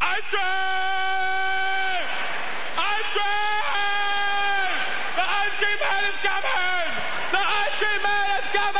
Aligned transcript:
Ice 0.00 0.22
cream! 0.30 0.42
Ice 2.78 3.10
cream! 3.14 4.70
The 5.16 5.24
ice 5.26 5.54
cream 5.58 5.78
man 5.80 6.04
is 6.04 6.18
coming! 6.22 6.90
The 7.32 7.38
ice 7.38 7.74
cream 7.78 8.02
man 8.02 8.28
is 8.38 8.46
coming! 8.54 8.78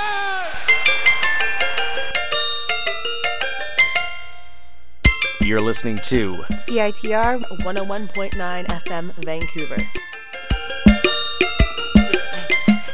You're 5.49 5.61
listening 5.61 5.97
to 6.05 6.35
CITR 6.69 7.43
101.9 7.65 8.67
FM 8.67 9.13
Vancouver. 9.25 9.83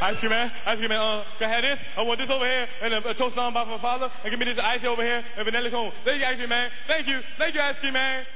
Ice 0.05 0.21
cream 0.21 0.33
man, 0.33 0.53
ice 0.67 0.77
cream 0.77 0.91
man, 0.91 0.99
uh, 1.01 1.25
can 1.39 1.49
I 1.49 1.55
have 1.55 1.63
this? 1.63 1.81
I 1.97 2.03
want 2.03 2.21
this 2.21 2.29
over 2.29 2.45
here, 2.45 2.69
and 2.83 2.93
a, 2.93 3.09
a 3.09 3.15
toast 3.15 3.39
on 3.39 3.55
by 3.55 3.65
my 3.65 3.79
father, 3.79 4.11
and 4.23 4.31
give 4.31 4.39
me 4.39 4.45
this 4.45 4.59
ice 4.59 4.85
over 4.85 5.03
here, 5.03 5.25
and 5.35 5.45
vanilla 5.47 5.71
cone. 5.71 5.93
Thank 6.05 6.21
you, 6.21 6.27
ice 6.27 6.37
cream 6.37 6.51
man. 6.51 6.71
Thank 6.87 7.09
you, 7.09 7.23
thank 7.39 7.55
you, 7.55 7.61
ice 7.63 7.79
cream 7.79 7.95
man. 7.95 8.27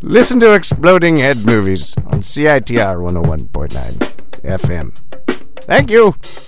Listen 0.00 0.40
to 0.40 0.54
Exploding 0.54 1.18
Head 1.18 1.44
Movies 1.44 1.94
on 2.06 2.20
CITR 2.20 2.96
101.9 2.96 3.76
FM. 4.42 4.98
Thank 5.66 5.90
you. 5.90 6.14
You 6.14 6.43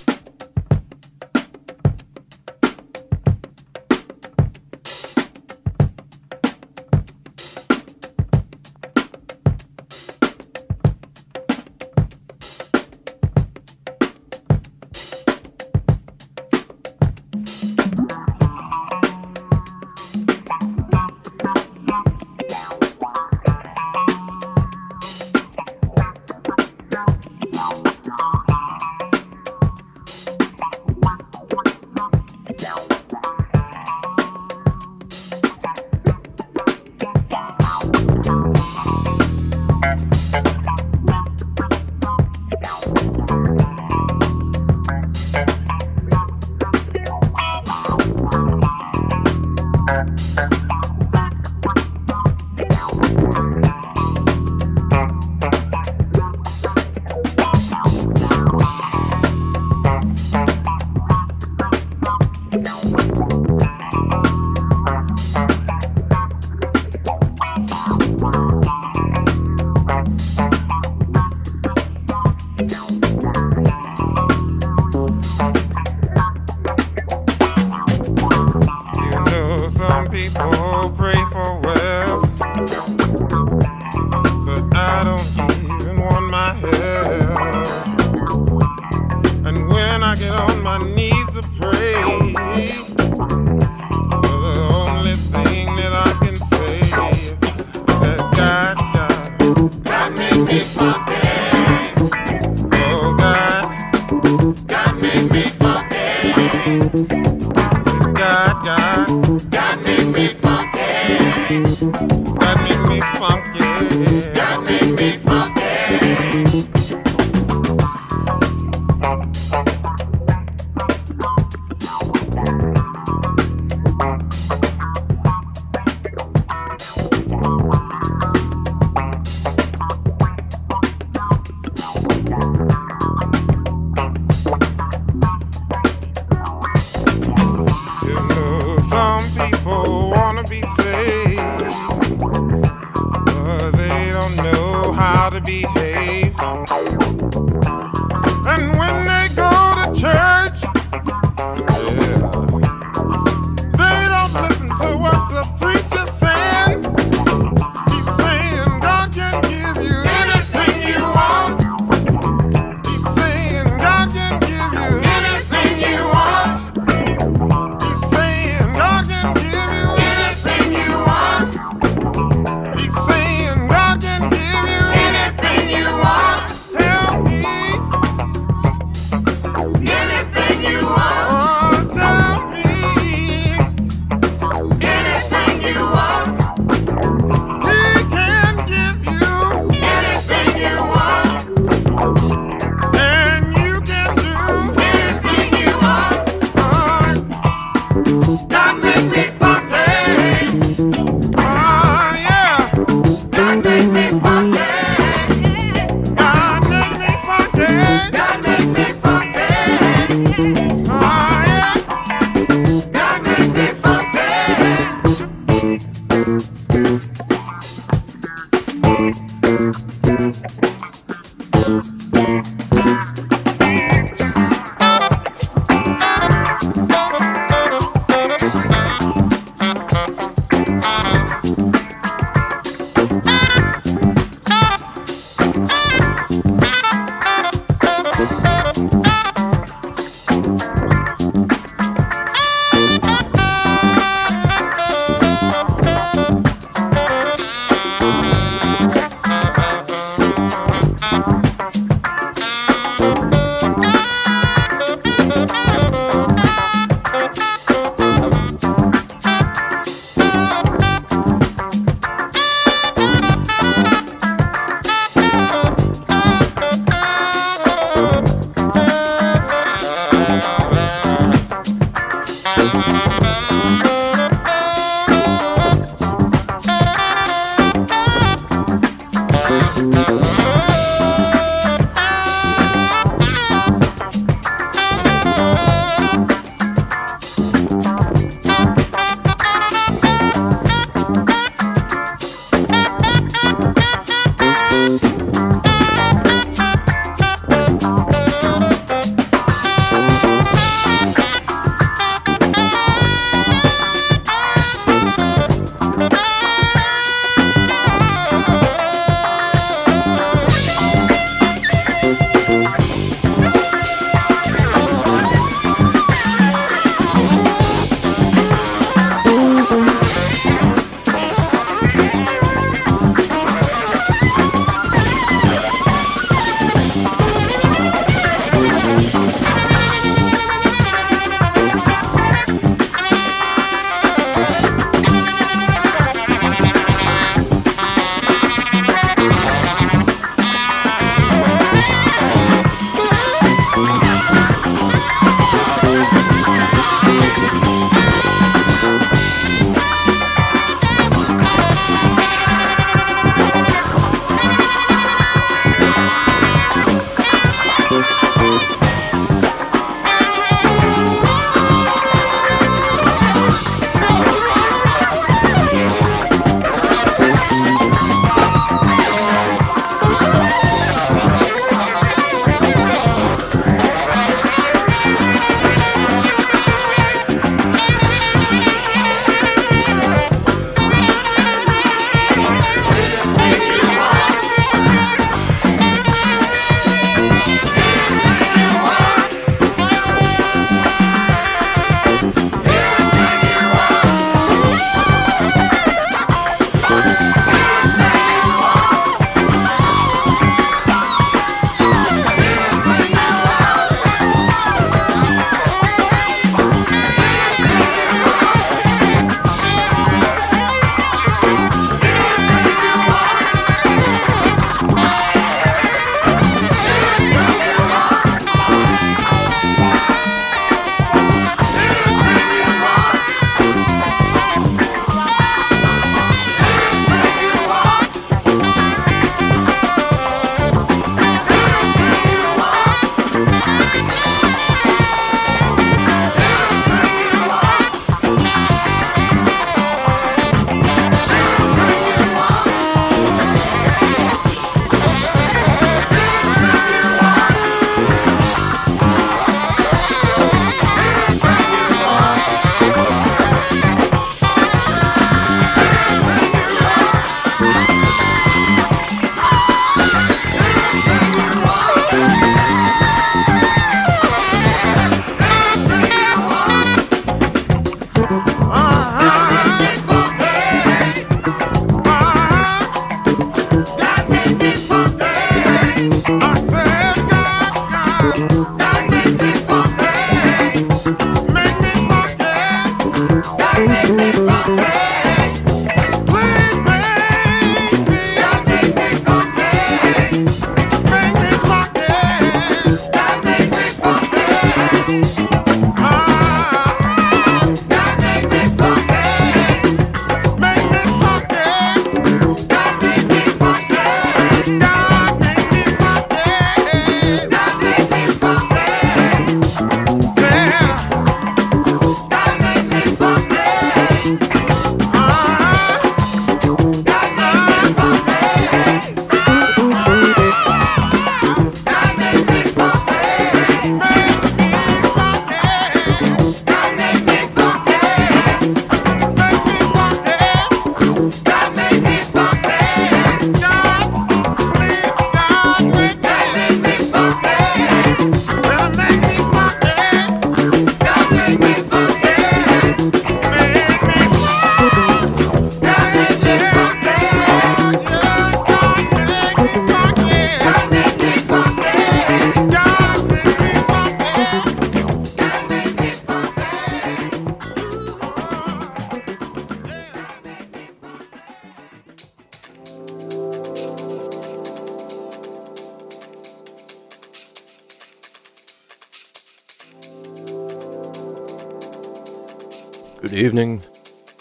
evening. 573.37 573.81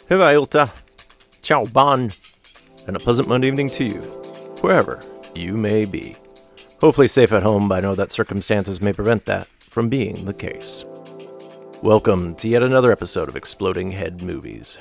Hiva 0.09 0.33
ilta. 0.33 0.71
Ciao 1.43 1.65
ban. 1.67 2.11
And 2.87 2.97
a 2.97 3.01
pleasant 3.01 3.29
Monday 3.29 3.49
evening 3.49 3.71
to 3.71 3.85
you, 3.85 4.01
wherever 4.61 5.01
you 5.35 5.57
may 5.57 5.85
be. 5.85 6.17
Hopefully 6.81 7.09
safe 7.09 7.33
at 7.33 7.43
home, 7.43 7.69
but 7.69 7.79
I 7.79 7.81
know 7.89 7.95
that 7.95 8.13
circumstances 8.13 8.81
may 8.81 8.93
prevent 8.93 9.27
that 9.27 9.47
from 9.61 9.89
being 9.89 10.25
the 10.25 10.35
case. 10.35 10.85
Welcome 11.83 12.35
to 12.37 12.49
yet 12.49 12.63
another 12.63 12.93
episode 12.93 13.29
of 13.29 13.37
Exploding 13.37 13.91
Head 13.91 14.23
Movies. 14.23 14.79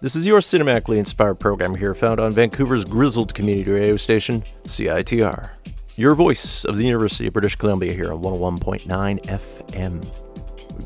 This 0.00 0.14
is 0.14 0.26
your 0.26 0.40
cinematically 0.40 0.98
inspired 0.98 1.40
program 1.40 1.74
here, 1.74 1.94
found 1.94 2.20
on 2.20 2.32
Vancouver's 2.32 2.84
grizzled 2.84 3.34
community 3.34 3.70
radio 3.70 3.96
station, 3.96 4.44
CITR. 4.64 5.50
Your 5.96 6.14
voice 6.14 6.64
of 6.66 6.76
the 6.76 6.84
University 6.84 7.26
of 7.26 7.32
British 7.32 7.56
Columbia 7.56 7.92
here 7.92 8.12
on 8.12 8.20
101.9 8.20 9.24
FM. 9.24 10.25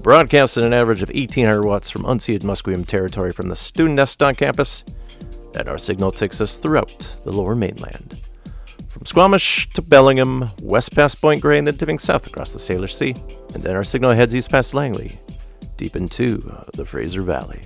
Broadcast 0.03 0.57
at 0.57 0.65
an 0.65 0.73
average 0.73 1.03
of 1.03 1.11
1800 1.11 1.63
watts 1.63 1.91
from 1.91 2.05
unceded 2.05 2.41
Musqueam 2.41 2.87
territory 2.87 3.33
from 3.33 3.49
the 3.49 3.57
student 3.57 3.97
nest 3.97 4.23
on 4.23 4.35
campus, 4.35 4.83
and 5.55 5.69
our 5.69 5.77
signal 5.77 6.11
takes 6.11 6.41
us 6.41 6.59
throughout 6.59 7.21
the 7.25 7.33
lower 7.33 7.55
mainland. 7.55 8.19
From 8.89 9.05
Squamish 9.05 9.69
to 9.75 9.83
Bellingham, 9.83 10.51
west 10.63 10.95
past 10.95 11.21
Point 11.21 11.43
Grey, 11.43 11.59
and 11.59 11.67
then 11.67 11.77
tipping 11.77 11.99
south 11.99 12.27
across 12.27 12.53
the 12.53 12.59
Salish 12.59 12.95
Sea, 12.95 13.15
and 13.53 13.63
then 13.63 13.77
our 13.77 13.85
signal 13.85 14.13
heads 14.13 14.35
east 14.35 14.51
past 14.51 14.73
Langley, 14.73 15.21
deep 15.77 15.95
into 15.97 16.39
the 16.73 16.87
Fraser 16.87 17.21
Valley. 17.21 17.61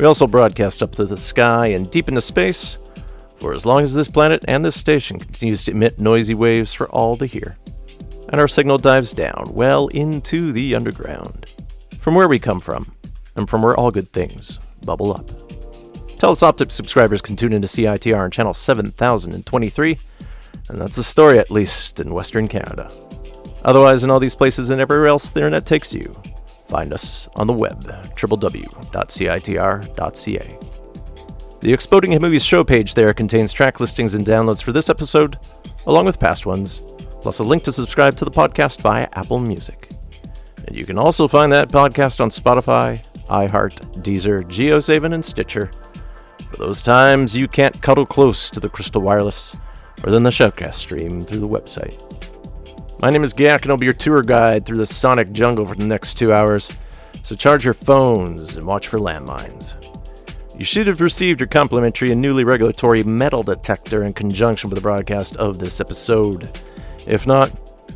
We 0.00 0.06
also 0.06 0.26
broadcast 0.26 0.82
up 0.82 0.90
to 0.96 1.04
the 1.04 1.16
sky 1.16 1.68
and 1.68 1.88
deep 1.92 2.08
into 2.08 2.22
space 2.22 2.76
for 3.38 3.52
as 3.52 3.64
long 3.64 3.84
as 3.84 3.94
this 3.94 4.08
planet 4.08 4.44
and 4.48 4.64
this 4.64 4.76
station 4.76 5.20
continues 5.20 5.62
to 5.64 5.70
emit 5.70 6.00
noisy 6.00 6.34
waves 6.34 6.74
for 6.74 6.88
all 6.88 7.16
to 7.18 7.26
hear 7.26 7.56
and 8.30 8.40
our 8.40 8.48
signal 8.48 8.78
dives 8.78 9.12
down 9.12 9.44
well 9.50 9.88
into 9.88 10.52
the 10.52 10.74
underground. 10.74 11.46
From 12.00 12.14
where 12.14 12.28
we 12.28 12.38
come 12.38 12.60
from, 12.60 12.90
and 13.36 13.48
from 13.48 13.62
where 13.62 13.76
all 13.76 13.90
good 13.90 14.12
things 14.12 14.58
bubble 14.84 15.12
up. 15.12 15.26
Telus 16.16 16.42
Optik 16.42 16.70
subscribers 16.70 17.22
can 17.22 17.36
tune 17.36 17.52
into 17.52 17.68
CITR 17.68 18.18
on 18.24 18.30
channel 18.30 18.54
7023, 18.54 19.98
and 20.68 20.80
that's 20.80 20.96
the 20.96 21.02
story 21.02 21.38
at 21.38 21.50
least 21.50 22.00
in 22.00 22.12
Western 22.12 22.46
Canada. 22.46 22.90
Otherwise, 23.64 24.04
in 24.04 24.10
all 24.10 24.20
these 24.20 24.34
places 24.34 24.70
and 24.70 24.80
everywhere 24.80 25.08
else 25.08 25.30
the 25.30 25.40
internet 25.40 25.66
takes 25.66 25.92
you, 25.92 26.14
find 26.68 26.92
us 26.92 27.28
on 27.36 27.46
the 27.46 27.52
web, 27.52 27.82
www.citr.ca. 28.16 28.58
The 31.60 31.72
Exploding 31.74 32.12
Head 32.12 32.22
Movies 32.22 32.44
show 32.44 32.64
page 32.64 32.94
there 32.94 33.12
contains 33.12 33.52
track 33.52 33.80
listings 33.80 34.14
and 34.14 34.24
downloads 34.24 34.62
for 34.62 34.72
this 34.72 34.88
episode, 34.88 35.38
along 35.86 36.06
with 36.06 36.18
past 36.18 36.46
ones, 36.46 36.80
plus 37.20 37.38
a 37.38 37.44
link 37.44 37.62
to 37.64 37.72
subscribe 37.72 38.16
to 38.16 38.24
the 38.24 38.30
podcast 38.30 38.80
via 38.80 39.08
Apple 39.12 39.38
Music. 39.38 39.90
And 40.66 40.76
you 40.76 40.84
can 40.86 40.98
also 40.98 41.28
find 41.28 41.52
that 41.52 41.68
podcast 41.68 42.20
on 42.20 42.30
Spotify, 42.30 43.04
iHeart, 43.28 44.02
Deezer, 44.02 44.42
JioSaavn, 44.44 45.14
and 45.14 45.24
Stitcher. 45.24 45.70
For 46.50 46.56
those 46.56 46.82
times 46.82 47.36
you 47.36 47.48
can't 47.48 47.80
cuddle 47.82 48.06
close 48.06 48.50
to 48.50 48.60
the 48.60 48.68
Crystal 48.68 49.02
Wireless, 49.02 49.56
or 50.04 50.10
then 50.10 50.22
the 50.22 50.30
Shoutcast 50.30 50.74
stream 50.74 51.20
through 51.20 51.40
the 51.40 51.48
website. 51.48 51.96
My 53.02 53.10
name 53.10 53.22
is 53.22 53.32
Gak, 53.32 53.62
and 53.62 53.70
I'll 53.70 53.78
be 53.78 53.86
your 53.86 53.94
tour 53.94 54.22
guide 54.22 54.66
through 54.66 54.78
the 54.78 54.86
sonic 54.86 55.32
jungle 55.32 55.66
for 55.66 55.74
the 55.74 55.84
next 55.84 56.14
two 56.14 56.32
hours, 56.32 56.70
so 57.22 57.34
charge 57.34 57.64
your 57.64 57.74
phones 57.74 58.56
and 58.56 58.66
watch 58.66 58.88
for 58.88 58.98
landmines. 58.98 59.76
You 60.58 60.64
should 60.64 60.86
have 60.88 61.00
received 61.00 61.40
your 61.40 61.48
complimentary 61.48 62.10
and 62.10 62.20
newly 62.20 62.44
regulatory 62.44 63.02
metal 63.02 63.42
detector 63.42 64.04
in 64.04 64.12
conjunction 64.12 64.68
with 64.68 64.76
the 64.76 64.82
broadcast 64.82 65.36
of 65.36 65.58
this 65.58 65.80
episode. 65.80 66.50
If 67.10 67.26
not, 67.26 67.50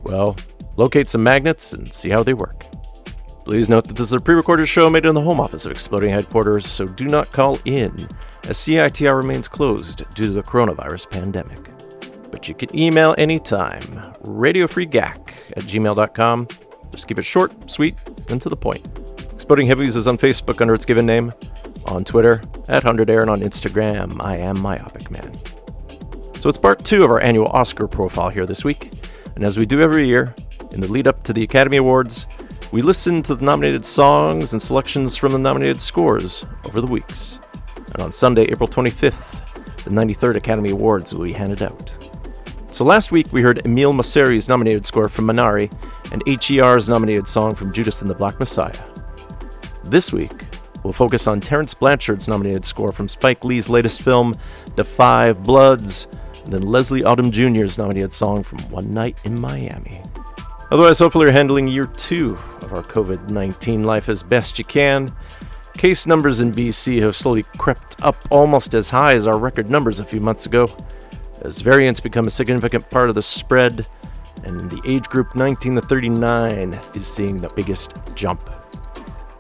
well, 0.04 0.36
locate 0.76 1.08
some 1.08 1.22
magnets 1.22 1.72
and 1.72 1.92
see 1.92 2.10
how 2.10 2.24
they 2.24 2.34
work. 2.34 2.64
Please 3.44 3.68
note 3.68 3.86
that 3.86 3.94
this 3.94 4.08
is 4.08 4.12
a 4.12 4.18
pre 4.18 4.34
recorded 4.34 4.66
show 4.66 4.90
made 4.90 5.06
in 5.06 5.14
the 5.14 5.20
home 5.20 5.38
office 5.38 5.64
of 5.66 5.70
Exploding 5.70 6.10
Headquarters, 6.10 6.66
so 6.66 6.84
do 6.84 7.06
not 7.06 7.30
call 7.30 7.60
in, 7.64 7.92
as 8.48 8.58
CITR 8.58 9.16
remains 9.16 9.46
closed 9.46 9.98
due 10.16 10.26
to 10.26 10.32
the 10.32 10.42
coronavirus 10.42 11.10
pandemic. 11.10 11.70
But 12.32 12.48
you 12.48 12.56
can 12.56 12.76
email 12.76 13.14
anytime, 13.16 13.82
radiofreegack 14.24 15.52
at 15.56 15.62
gmail.com. 15.62 16.48
Just 16.90 17.06
keep 17.06 17.18
it 17.18 17.24
short, 17.24 17.70
sweet, 17.70 17.94
and 18.30 18.42
to 18.42 18.48
the 18.48 18.56
point. 18.56 18.88
Exploding 19.32 19.68
Head 19.68 19.78
Movies 19.78 19.94
is 19.94 20.08
on 20.08 20.18
Facebook 20.18 20.60
under 20.60 20.74
its 20.74 20.84
given 20.84 21.06
name, 21.06 21.32
on 21.86 22.02
Twitter, 22.02 22.40
at 22.68 22.82
100 22.82 23.08
Aaron 23.10 23.28
on 23.28 23.42
Instagram, 23.42 24.20
I 24.24 24.38
am 24.38 24.58
Myopic 24.58 25.10
Man. 25.10 25.30
So 26.38 26.48
it's 26.48 26.58
part 26.58 26.84
two 26.84 27.04
of 27.04 27.10
our 27.10 27.20
annual 27.20 27.46
Oscar 27.48 27.86
profile 27.86 28.30
here 28.30 28.46
this 28.46 28.64
week, 28.64 28.90
and 29.34 29.44
as 29.44 29.58
we 29.58 29.66
do 29.66 29.80
every 29.80 30.06
year, 30.06 30.34
in 30.72 30.80
the 30.80 30.88
lead 30.88 31.06
up 31.06 31.22
to 31.24 31.32
the 31.32 31.42
Academy 31.42 31.76
Awards, 31.78 32.26
we 32.72 32.82
listen 32.82 33.22
to 33.22 33.34
the 33.34 33.44
nominated 33.44 33.84
songs 33.84 34.52
and 34.52 34.60
selections 34.60 35.16
from 35.16 35.32
the 35.32 35.38
nominated 35.38 35.80
scores 35.80 36.46
over 36.66 36.80
the 36.80 36.86
weeks. 36.86 37.40
And 37.92 38.02
on 38.02 38.12
Sunday, 38.12 38.42
April 38.42 38.68
25th, 38.68 39.84
the 39.84 39.90
93rd 39.90 40.36
Academy 40.36 40.70
Awards 40.70 41.14
will 41.14 41.24
be 41.24 41.32
handed 41.32 41.62
out. 41.62 41.92
So 42.66 42.84
last 42.84 43.12
week 43.12 43.32
we 43.32 43.42
heard 43.42 43.64
Emile 43.64 43.92
Mosseri's 43.92 44.48
nominated 44.48 44.84
score 44.84 45.08
from 45.08 45.26
Minari 45.26 45.72
and 46.10 46.22
HER's 46.26 46.88
nominated 46.88 47.28
song 47.28 47.54
from 47.54 47.72
Judas 47.72 48.00
and 48.00 48.10
the 48.10 48.14
Black 48.14 48.40
Messiah. 48.40 48.76
This 49.84 50.12
week, 50.12 50.32
we'll 50.82 50.92
focus 50.92 51.28
on 51.28 51.40
Terence 51.40 51.74
Blanchard's 51.74 52.26
nominated 52.26 52.64
score 52.64 52.90
from 52.90 53.06
Spike 53.06 53.44
Lee's 53.44 53.68
latest 53.68 54.02
film, 54.02 54.34
Da 54.74 54.82
5 54.82 55.42
Bloods, 55.42 56.08
and 56.44 56.52
then 56.52 56.62
Leslie 56.62 57.02
Odom 57.02 57.30
Jr.'s 57.30 57.78
nominated 57.78 58.12
song 58.12 58.42
from 58.42 58.58
One 58.70 58.92
Night 58.92 59.18
in 59.24 59.40
Miami. 59.40 60.02
Otherwise, 60.70 60.98
hopefully, 60.98 61.24
you're 61.24 61.32
handling 61.32 61.68
year 61.68 61.84
two 61.84 62.34
of 62.62 62.72
our 62.72 62.82
COVID 62.82 63.30
19 63.30 63.84
life 63.84 64.08
as 64.08 64.22
best 64.22 64.58
you 64.58 64.64
can. 64.64 65.08
Case 65.76 66.06
numbers 66.06 66.40
in 66.40 66.52
BC 66.52 67.00
have 67.02 67.16
slowly 67.16 67.42
crept 67.58 68.02
up 68.02 68.16
almost 68.30 68.74
as 68.74 68.90
high 68.90 69.14
as 69.14 69.26
our 69.26 69.38
record 69.38 69.70
numbers 69.70 70.00
a 70.00 70.04
few 70.04 70.20
months 70.20 70.46
ago, 70.46 70.68
as 71.42 71.60
variants 71.60 72.00
become 72.00 72.26
a 72.26 72.30
significant 72.30 72.88
part 72.90 73.08
of 73.08 73.14
the 73.14 73.22
spread, 73.22 73.86
and 74.44 74.58
the 74.70 74.80
age 74.86 75.08
group 75.08 75.34
19 75.34 75.74
to 75.76 75.80
39 75.80 76.78
is 76.94 77.06
seeing 77.06 77.38
the 77.38 77.50
biggest 77.50 77.94
jump. 78.14 78.50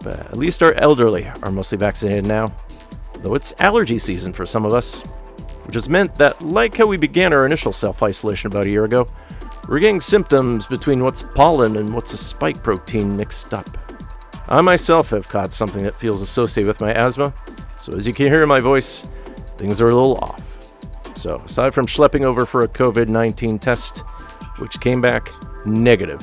But 0.00 0.20
at 0.20 0.36
least 0.36 0.62
our 0.62 0.74
elderly 0.74 1.30
are 1.42 1.50
mostly 1.50 1.78
vaccinated 1.78 2.26
now, 2.26 2.48
though 3.20 3.34
it's 3.34 3.54
allergy 3.58 3.98
season 3.98 4.32
for 4.32 4.44
some 4.44 4.64
of 4.64 4.74
us, 4.74 5.02
which 5.64 5.74
has 5.74 5.88
meant 5.88 6.14
that, 6.16 6.40
like 6.42 6.76
how 6.76 6.86
we 6.86 6.96
began 6.96 7.32
our 7.32 7.46
initial 7.46 7.72
self 7.72 8.02
isolation 8.02 8.48
about 8.48 8.66
a 8.66 8.70
year 8.70 8.84
ago, 8.84 9.08
we're 9.68 9.80
getting 9.80 10.00
symptoms 10.00 10.66
between 10.66 11.02
what's 11.02 11.22
pollen 11.22 11.76
and 11.76 11.94
what's 11.94 12.12
a 12.12 12.18
spike 12.18 12.62
protein 12.62 13.16
mixed 13.16 13.54
up. 13.54 13.78
I 14.48 14.60
myself 14.60 15.10
have 15.10 15.28
caught 15.28 15.52
something 15.52 15.82
that 15.84 15.98
feels 15.98 16.20
associated 16.20 16.68
with 16.68 16.80
my 16.80 16.92
asthma, 16.92 17.32
so 17.76 17.96
as 17.96 18.06
you 18.06 18.12
can 18.12 18.26
hear 18.26 18.42
in 18.42 18.48
my 18.48 18.60
voice, 18.60 19.06
things 19.56 19.80
are 19.80 19.88
a 19.88 19.94
little 19.94 20.18
off. 20.18 20.42
So, 21.16 21.36
aside 21.46 21.72
from 21.72 21.86
schlepping 21.86 22.22
over 22.22 22.44
for 22.44 22.62
a 22.62 22.68
COVID 22.68 23.08
19 23.08 23.58
test, 23.58 24.00
which 24.58 24.78
came 24.80 25.00
back 25.00 25.30
negative, 25.64 26.22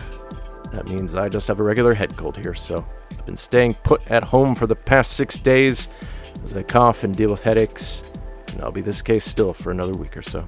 that 0.71 0.87
means 0.87 1.15
I 1.15 1.29
just 1.29 1.47
have 1.47 1.59
a 1.59 1.63
regular 1.63 1.95
head 1.95 2.15
cold 2.15 2.37
here, 2.37 2.53
so 2.53 2.85
I've 3.11 3.25
been 3.25 3.37
staying 3.37 3.73
put 3.75 4.09
at 4.11 4.23
home 4.23 4.53
for 4.53 4.67
the 4.67 4.75
past 4.75 5.13
six 5.13 5.39
days 5.39 5.87
as 6.43 6.53
I 6.55 6.63
cough 6.63 7.03
and 7.03 7.15
deal 7.15 7.31
with 7.31 7.41
headaches, 7.41 8.03
and 8.51 8.61
I'll 8.61 8.71
be 8.71 8.81
this 8.81 9.01
case 9.01 9.25
still 9.25 9.53
for 9.53 9.71
another 9.71 9.93
week 9.93 10.15
or 10.15 10.21
so. 10.21 10.47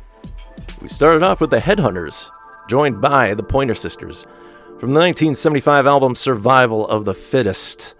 We 0.82 0.88
started 0.88 1.24
off 1.24 1.42
with 1.42 1.50
the 1.50 1.58
Headhunters, 1.58 2.30
joined 2.68 3.02
by 3.02 3.34
the 3.34 3.44
Pointer 3.44 3.74
Sisters. 3.74 4.24
From 4.80 4.94
the 4.94 5.00
1975 5.00 5.88
album 5.88 6.16
Survival 6.16 6.88
of 6.88 7.06
the 7.06 7.14
Fittest, 7.14 7.96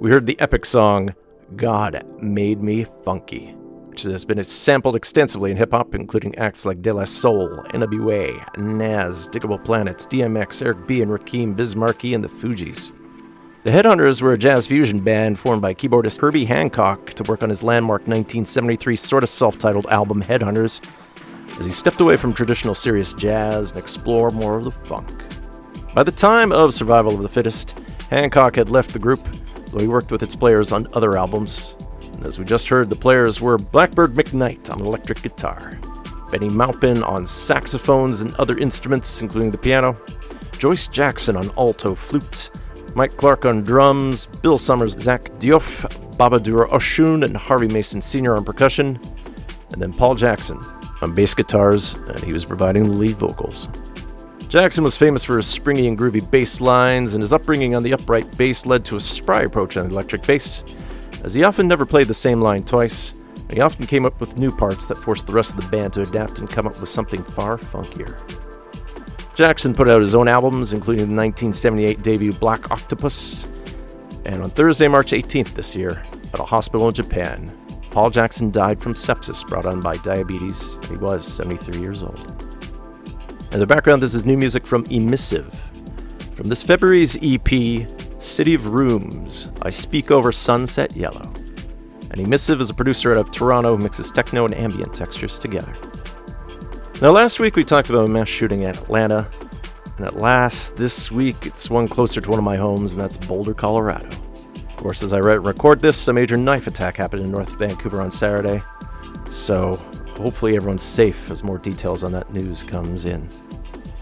we 0.00 0.10
heard 0.10 0.26
the 0.26 0.40
epic 0.40 0.64
song 0.64 1.14
God 1.56 2.04
Made 2.20 2.62
Me 2.62 2.84
Funky, 3.04 3.48
which 3.88 4.02
has 4.02 4.24
been 4.24 4.42
sampled 4.44 4.96
extensively 4.96 5.50
in 5.50 5.56
hip 5.56 5.72
hop, 5.72 5.94
including 5.94 6.34
acts 6.36 6.64
like 6.64 6.80
De 6.80 6.92
La 6.92 7.04
Soul, 7.04 7.48
NWA, 7.70 8.56
Nas, 8.56 9.28
Diggable 9.28 9.62
Planets, 9.62 10.06
DMX, 10.06 10.62
Eric 10.64 10.86
B., 10.86 11.02
and 11.02 11.10
Rakim 11.10 11.54
Biz 11.54 11.76
Markie, 11.76 12.14
and 12.14 12.24
the 12.24 12.28
Fugees. 12.28 12.90
The 13.64 13.70
Headhunters 13.70 14.20
were 14.20 14.32
a 14.32 14.38
jazz 14.38 14.66
fusion 14.66 14.98
band 14.98 15.38
formed 15.38 15.62
by 15.62 15.72
keyboardist 15.72 16.20
Herbie 16.20 16.46
Hancock 16.46 17.10
to 17.10 17.22
work 17.22 17.44
on 17.44 17.48
his 17.48 17.62
landmark 17.62 18.00
1973 18.00 18.96
sort 18.96 19.22
of 19.22 19.28
self 19.28 19.56
titled 19.56 19.86
album 19.86 20.20
Headhunters, 20.20 20.84
as 21.60 21.66
he 21.66 21.70
stepped 21.70 22.00
away 22.00 22.16
from 22.16 22.32
traditional 22.32 22.74
serious 22.74 23.12
jazz 23.12 23.70
and 23.70 23.78
explored 23.78 24.34
more 24.34 24.56
of 24.56 24.64
the 24.64 24.72
funk. 24.72 25.08
By 25.94 26.02
the 26.02 26.10
time 26.10 26.50
of 26.50 26.74
Survival 26.74 27.14
of 27.14 27.22
the 27.22 27.28
Fittest, 27.28 27.78
Hancock 28.10 28.56
had 28.56 28.68
left 28.68 28.92
the 28.92 28.98
group, 28.98 29.24
though 29.66 29.78
he 29.78 29.86
worked 29.86 30.10
with 30.10 30.24
its 30.24 30.34
players 30.34 30.72
on 30.72 30.88
other 30.96 31.16
albums. 31.16 31.76
And 32.14 32.26
as 32.26 32.40
we 32.40 32.44
just 32.44 32.66
heard, 32.66 32.90
the 32.90 32.96
players 32.96 33.40
were 33.40 33.58
Blackbird 33.58 34.14
McKnight 34.14 34.72
on 34.72 34.80
electric 34.80 35.22
guitar, 35.22 35.78
Bennie 36.32 36.48
Maupin 36.48 37.04
on 37.04 37.24
saxophones 37.24 38.22
and 38.22 38.34
other 38.40 38.58
instruments, 38.58 39.22
including 39.22 39.52
the 39.52 39.58
piano, 39.58 39.96
Joyce 40.58 40.88
Jackson 40.88 41.36
on 41.36 41.52
alto 41.56 41.94
flute, 41.94 42.50
Mike 42.94 43.16
Clark 43.16 43.46
on 43.46 43.62
drums, 43.62 44.26
Bill 44.26 44.58
Summers, 44.58 44.92
Zach 44.98 45.22
Diouf, 45.38 45.86
Babadura 46.16 46.68
Oshun, 46.68 47.24
and 47.24 47.36
Harvey 47.36 47.68
Mason 47.68 48.02
Sr. 48.02 48.36
on 48.36 48.44
percussion, 48.44 49.00
and 49.72 49.80
then 49.80 49.92
Paul 49.92 50.14
Jackson 50.14 50.58
on 51.00 51.14
bass 51.14 51.34
guitars, 51.34 51.94
and 51.94 52.20
he 52.20 52.32
was 52.32 52.44
providing 52.44 52.84
the 52.84 52.96
lead 52.96 53.16
vocals. 53.16 53.68
Jackson 54.48 54.84
was 54.84 54.98
famous 54.98 55.24
for 55.24 55.38
his 55.38 55.46
springy 55.46 55.88
and 55.88 55.98
groovy 55.98 56.30
bass 56.30 56.60
lines, 56.60 57.14
and 57.14 57.22
his 57.22 57.32
upbringing 57.32 57.74
on 57.74 57.82
the 57.82 57.94
upright 57.94 58.36
bass 58.36 58.66
led 58.66 58.84
to 58.84 58.96
a 58.96 59.00
spry 59.00 59.42
approach 59.42 59.78
on 59.78 59.88
the 59.88 59.94
electric 59.94 60.26
bass, 60.26 60.62
as 61.24 61.32
he 61.32 61.44
often 61.44 61.66
never 61.66 61.86
played 61.86 62.08
the 62.08 62.14
same 62.14 62.40
line 62.40 62.62
twice, 62.62 63.22
and 63.36 63.52
he 63.52 63.60
often 63.60 63.86
came 63.86 64.04
up 64.04 64.20
with 64.20 64.38
new 64.38 64.54
parts 64.54 64.84
that 64.84 64.96
forced 64.96 65.26
the 65.26 65.32
rest 65.32 65.54
of 65.54 65.60
the 65.62 65.68
band 65.68 65.94
to 65.94 66.02
adapt 66.02 66.40
and 66.40 66.50
come 66.50 66.66
up 66.66 66.78
with 66.78 66.90
something 66.90 67.22
far 67.22 67.56
funkier. 67.56 68.18
Jackson 69.34 69.74
put 69.74 69.88
out 69.88 70.00
his 70.00 70.14
own 70.14 70.28
albums, 70.28 70.72
including 70.72 71.06
the 71.06 71.16
1978 71.16 72.02
debut 72.02 72.32
Black 72.32 72.70
Octopus, 72.70 73.44
and 74.24 74.42
on 74.42 74.50
Thursday, 74.50 74.86
March 74.88 75.12
18th 75.12 75.54
this 75.54 75.74
year, 75.74 76.02
at 76.32 76.40
a 76.40 76.44
hospital 76.44 76.88
in 76.88 76.94
Japan, 76.94 77.46
Paul 77.90 78.10
Jackson 78.10 78.50
died 78.50 78.80
from 78.80 78.94
sepsis 78.94 79.46
brought 79.46 79.66
on 79.66 79.80
by 79.80 79.96
diabetes, 79.98 80.78
he 80.88 80.96
was 80.96 81.26
73 81.26 81.80
years 81.80 82.02
old. 82.02 82.44
In 83.52 83.60
the 83.60 83.66
background, 83.66 84.00
this 84.00 84.14
is 84.14 84.24
new 84.24 84.38
music 84.38 84.66
from 84.66 84.84
Emissive. 84.84 85.54
From 86.34 86.48
this 86.48 86.62
February's 86.62 87.18
EP, 87.20 87.86
City 88.18 88.54
of 88.54 88.68
Rooms, 88.68 89.50
I 89.62 89.70
Speak 89.70 90.10
Over 90.10 90.32
Sunset 90.32 90.96
Yellow. 90.96 91.30
And 92.10 92.20
Emissive 92.20 92.60
is 92.60 92.70
a 92.70 92.74
producer 92.74 93.10
out 93.12 93.18
of 93.18 93.30
Toronto 93.30 93.76
who 93.76 93.82
mixes 93.82 94.10
techno 94.10 94.44
and 94.44 94.54
ambient 94.54 94.94
textures 94.94 95.38
together. 95.38 95.74
Now, 97.02 97.10
last 97.10 97.40
week 97.40 97.56
we 97.56 97.64
talked 97.64 97.90
about 97.90 98.08
a 98.08 98.12
mass 98.12 98.28
shooting 98.28 98.60
in 98.60 98.70
Atlanta, 98.70 99.28
and 99.96 100.06
at 100.06 100.18
last, 100.18 100.76
this 100.76 101.10
week 101.10 101.46
it's 101.46 101.68
one 101.68 101.88
closer 101.88 102.20
to 102.20 102.30
one 102.30 102.38
of 102.38 102.44
my 102.44 102.56
homes, 102.56 102.92
and 102.92 103.00
that's 103.00 103.16
Boulder, 103.16 103.54
Colorado. 103.54 104.06
Of 104.06 104.76
course, 104.76 105.02
as 105.02 105.12
I 105.12 105.18
record 105.18 105.80
this, 105.80 106.06
a 106.06 106.12
major 106.12 106.36
knife 106.36 106.68
attack 106.68 106.98
happened 106.98 107.24
in 107.24 107.32
North 107.32 107.58
Vancouver 107.58 108.00
on 108.00 108.12
Saturday, 108.12 108.62
so 109.32 109.74
hopefully 110.16 110.54
everyone's 110.54 110.84
safe 110.84 111.28
as 111.28 111.42
more 111.42 111.58
details 111.58 112.04
on 112.04 112.12
that 112.12 112.32
news 112.32 112.62
comes 112.62 113.04
in. 113.04 113.28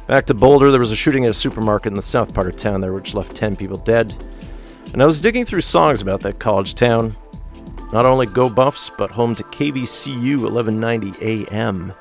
Back 0.06 0.26
to 0.26 0.34
Boulder, 0.34 0.70
there 0.70 0.78
was 0.78 0.92
a 0.92 0.96
shooting 0.96 1.24
at 1.24 1.30
a 1.30 1.34
supermarket 1.34 1.92
in 1.92 1.96
the 1.96 2.02
south 2.02 2.34
part 2.34 2.48
of 2.48 2.56
town 2.56 2.82
there, 2.82 2.92
which 2.92 3.14
left 3.14 3.34
10 3.34 3.56
people 3.56 3.78
dead. 3.78 4.12
And 4.92 5.02
I 5.02 5.06
was 5.06 5.22
digging 5.22 5.46
through 5.46 5.62
songs 5.62 6.02
about 6.02 6.20
that 6.20 6.38
college 6.38 6.74
town. 6.74 7.16
Not 7.94 8.04
only 8.04 8.26
Go 8.26 8.50
Buffs, 8.50 8.90
but 8.90 9.10
home 9.10 9.34
to 9.36 9.42
KVCU 9.44 10.42
1190 10.42 11.46
AM. 11.50 11.94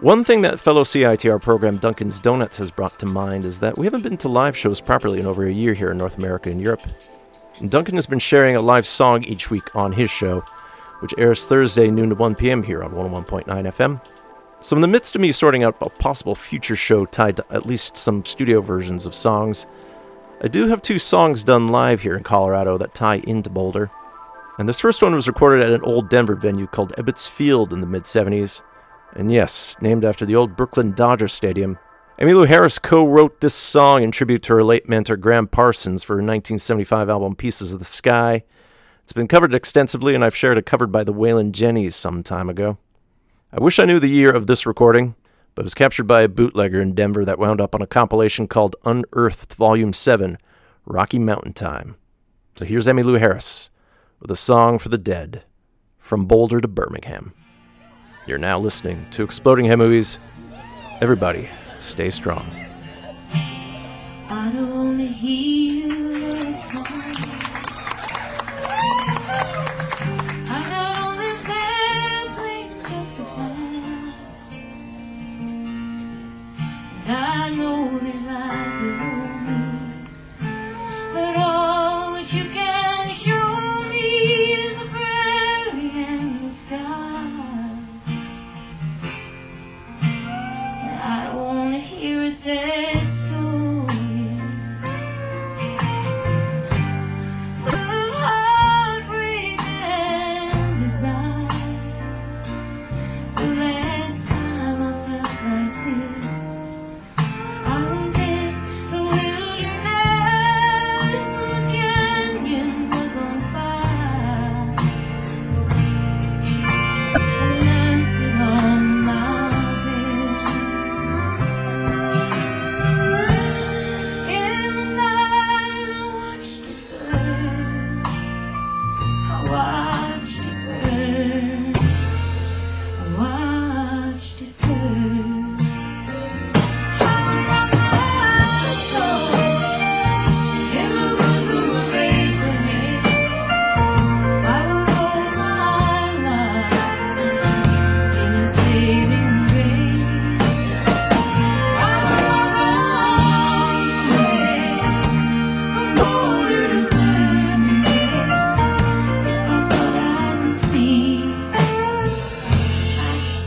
One 0.00 0.24
thing 0.24 0.42
that 0.42 0.60
fellow 0.60 0.82
CITR 0.82 1.40
program 1.40 1.78
Duncan's 1.78 2.20
Donuts 2.20 2.58
has 2.58 2.70
brought 2.70 2.98
to 2.98 3.06
mind 3.06 3.46
is 3.46 3.60
that 3.60 3.78
we 3.78 3.86
haven't 3.86 4.02
been 4.02 4.18
to 4.18 4.28
live 4.28 4.54
shows 4.54 4.78
properly 4.78 5.20
in 5.20 5.26
over 5.26 5.46
a 5.46 5.52
year 5.52 5.72
here 5.72 5.90
in 5.90 5.96
North 5.96 6.18
America 6.18 6.50
and 6.50 6.60
Europe. 6.60 6.82
And 7.60 7.70
Duncan 7.70 7.94
has 7.94 8.04
been 8.04 8.18
sharing 8.18 8.56
a 8.56 8.60
live 8.60 8.86
song 8.86 9.24
each 9.24 9.50
week 9.50 9.74
on 9.74 9.92
his 9.92 10.10
show, 10.10 10.40
which 11.00 11.14
airs 11.16 11.46
Thursday 11.46 11.90
noon 11.90 12.10
to 12.10 12.14
1 12.14 12.34
p.m. 12.34 12.62
here 12.62 12.84
on 12.84 12.92
101.9 12.92 13.46
FM. 13.46 14.04
So, 14.60 14.76
in 14.76 14.82
the 14.82 14.86
midst 14.86 15.14
of 15.14 15.22
me 15.22 15.32
sorting 15.32 15.64
out 15.64 15.78
a 15.80 15.88
possible 15.88 16.34
future 16.34 16.76
show 16.76 17.06
tied 17.06 17.36
to 17.36 17.46
at 17.48 17.64
least 17.64 17.96
some 17.96 18.22
studio 18.26 18.60
versions 18.60 19.06
of 19.06 19.14
songs, 19.14 19.64
I 20.42 20.48
do 20.48 20.68
have 20.68 20.82
two 20.82 20.98
songs 20.98 21.42
done 21.42 21.68
live 21.68 22.02
here 22.02 22.18
in 22.18 22.22
Colorado 22.22 22.76
that 22.76 22.92
tie 22.92 23.22
into 23.26 23.48
Boulder. 23.48 23.90
And 24.58 24.68
this 24.68 24.80
first 24.80 25.00
one 25.00 25.14
was 25.14 25.26
recorded 25.26 25.64
at 25.64 25.72
an 25.72 25.84
old 25.84 26.10
Denver 26.10 26.34
venue 26.34 26.66
called 26.66 26.92
Ebbets 26.98 27.26
Field 27.26 27.72
in 27.72 27.80
the 27.80 27.86
mid 27.86 28.02
70s. 28.02 28.60
And 29.16 29.32
yes, 29.32 29.76
named 29.80 30.04
after 30.04 30.26
the 30.26 30.36
old 30.36 30.56
Brooklyn 30.56 30.92
Dodger 30.92 31.26
Stadium. 31.26 31.78
Emmylou 32.20 32.46
Harris 32.46 32.78
co 32.78 33.02
wrote 33.02 33.40
this 33.40 33.54
song 33.54 34.02
in 34.02 34.10
tribute 34.10 34.42
to 34.42 34.54
her 34.54 34.62
late 34.62 34.90
mentor 34.90 35.16
Gram 35.16 35.46
Parsons 35.46 36.04
for 36.04 36.16
her 36.16 36.18
1975 36.18 37.08
album 37.08 37.34
Pieces 37.34 37.72
of 37.72 37.78
the 37.78 37.84
Sky. 37.86 38.42
It's 39.02 39.14
been 39.14 39.26
covered 39.26 39.54
extensively, 39.54 40.14
and 40.14 40.22
I've 40.22 40.36
shared 40.36 40.58
it 40.58 40.66
covered 40.66 40.92
by 40.92 41.02
the 41.02 41.14
Wailin' 41.14 41.52
Jennys 41.52 41.94
some 41.94 42.22
time 42.22 42.50
ago. 42.50 42.76
I 43.50 43.58
wish 43.58 43.78
I 43.78 43.86
knew 43.86 43.98
the 43.98 44.08
year 44.08 44.30
of 44.30 44.46
this 44.46 44.66
recording, 44.66 45.14
but 45.54 45.62
it 45.62 45.64
was 45.64 45.74
captured 45.74 46.06
by 46.06 46.20
a 46.20 46.28
bootlegger 46.28 46.80
in 46.80 46.94
Denver 46.94 47.24
that 47.24 47.38
wound 47.38 47.58
up 47.58 47.74
on 47.74 47.80
a 47.80 47.86
compilation 47.86 48.46
called 48.46 48.76
Unearthed 48.84 49.54
Volume 49.54 49.94
7 49.94 50.36
Rocky 50.84 51.18
Mountain 51.18 51.54
Time. 51.54 51.96
So 52.56 52.66
here's 52.66 52.86
Emmylou 52.86 53.18
Harris 53.18 53.70
with 54.20 54.30
a 54.30 54.36
song 54.36 54.78
for 54.78 54.90
the 54.90 54.98
dead 54.98 55.44
from 55.98 56.26
Boulder 56.26 56.60
to 56.60 56.68
Birmingham. 56.68 57.32
You're 58.26 58.38
now 58.38 58.58
listening 58.58 59.06
to 59.12 59.22
Exploding 59.22 59.66
Head 59.66 59.78
Movies. 59.78 60.18
Everybody, 61.00 61.48
stay 61.78 62.10
strong. 62.10 62.50
I 64.28 64.50
don't 77.56 77.92
wanna 77.92 78.25
hear 92.44 93.15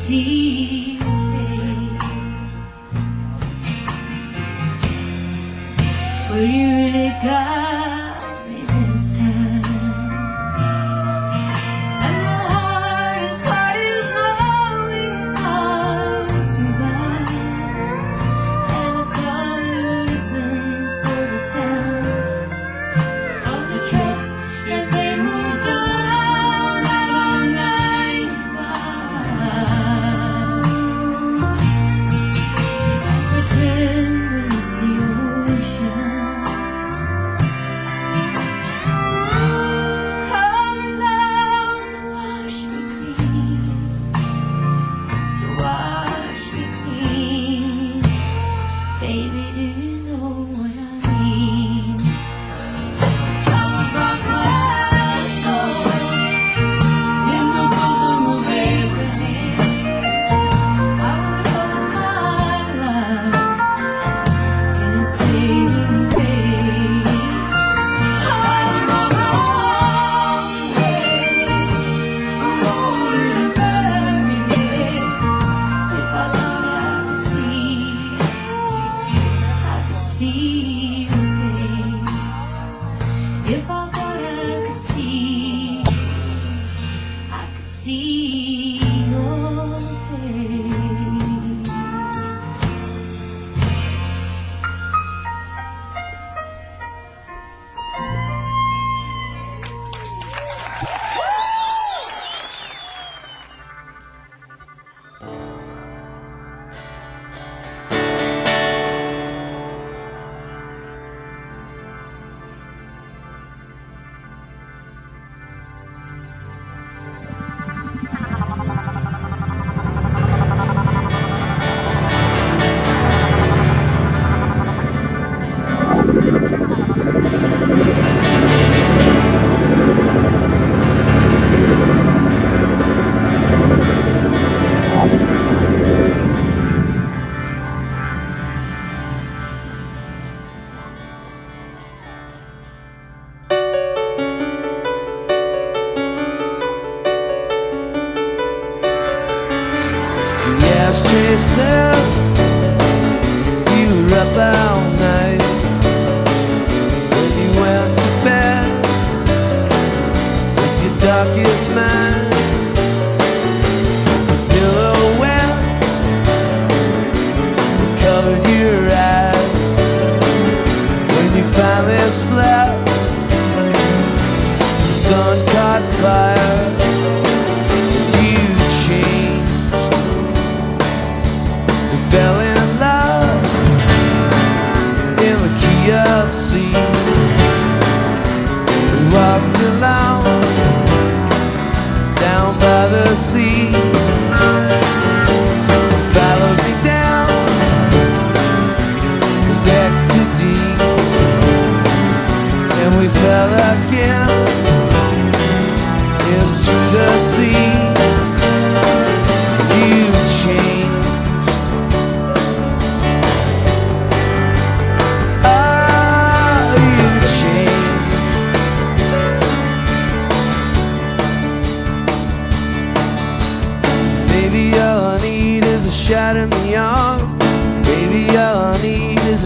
defeat. 0.10 1.00
You 6.32 6.68
really 6.68 7.10
got. 7.22 7.69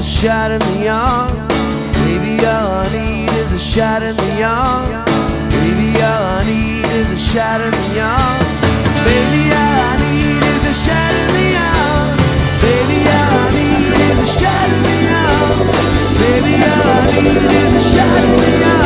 A 0.04 0.06
shot 0.06 0.52
in 0.52 0.60
the 0.60 0.90
arm. 0.90 1.32
Maybe 2.04 2.36
all 2.44 2.84
I 2.84 2.88
need 2.92 3.30
is 3.40 3.54
a 3.54 3.60
shot 3.60 4.04
in 4.04 4.16
the 4.18 4.44
arm. 4.44 4.84
Maybe 5.56 5.96
all 6.04 6.26
I 6.28 6.44
need 6.44 6.84
is 6.84 7.08
a 7.10 7.18
shot 7.18 7.62
in 7.62 7.72
the 7.72 8.02
arm. 8.04 8.40
Maybe 9.08 9.42
all 9.56 9.80
I 9.88 9.96
need 10.04 10.44
is 10.44 10.64
a 10.68 10.76
shot 10.84 11.14
in 11.22 11.30
the 11.38 11.48
arm. 11.56 12.20
Baby, 12.64 13.00
all 13.16 13.40
I 13.40 13.50
need 13.56 13.96
is 14.08 14.20
a 14.20 14.30
shot 14.40 14.70
in 14.76 14.82
the 14.88 15.00
arm. 15.24 15.72
Baby, 16.20 16.54
all 16.68 16.90
I 16.92 17.08
need 17.16 17.52
is 17.64 17.72
a 17.80 17.84
shot 17.92 18.24
in 18.24 18.40
the 18.44 18.66
arm. 18.66 18.83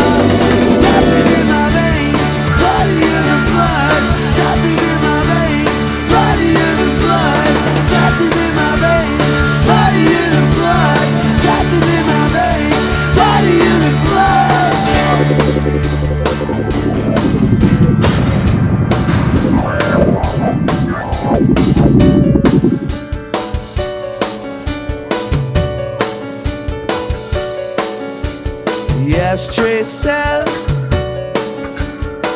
Ashtray 29.38 29.84
says 29.84 30.50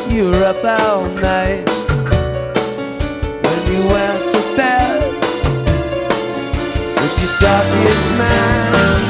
you 0.08 0.22
were 0.30 0.44
up 0.44 0.64
all 0.64 1.04
night 1.16 1.68
when 3.42 3.60
you 3.72 3.82
went 3.88 4.22
to 4.30 4.38
bed 4.56 5.02
with 7.00 7.14
your 7.20 7.34
darkest 7.40 8.08
mind. 8.22 9.02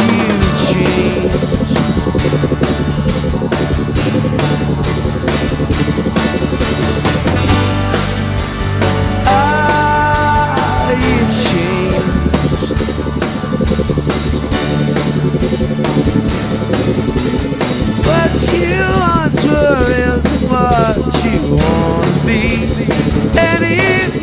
You 0.00 0.36
changed. 0.72 2.57
You 18.52 18.80
once 19.00 19.44
were 19.44 19.90
isn't 19.90 20.50
what 20.50 20.96
you 21.24 21.56
want 21.56 22.08
to 22.14 22.26
be 22.26 22.42
anymore. 23.38 24.17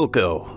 Wilco 0.00 0.56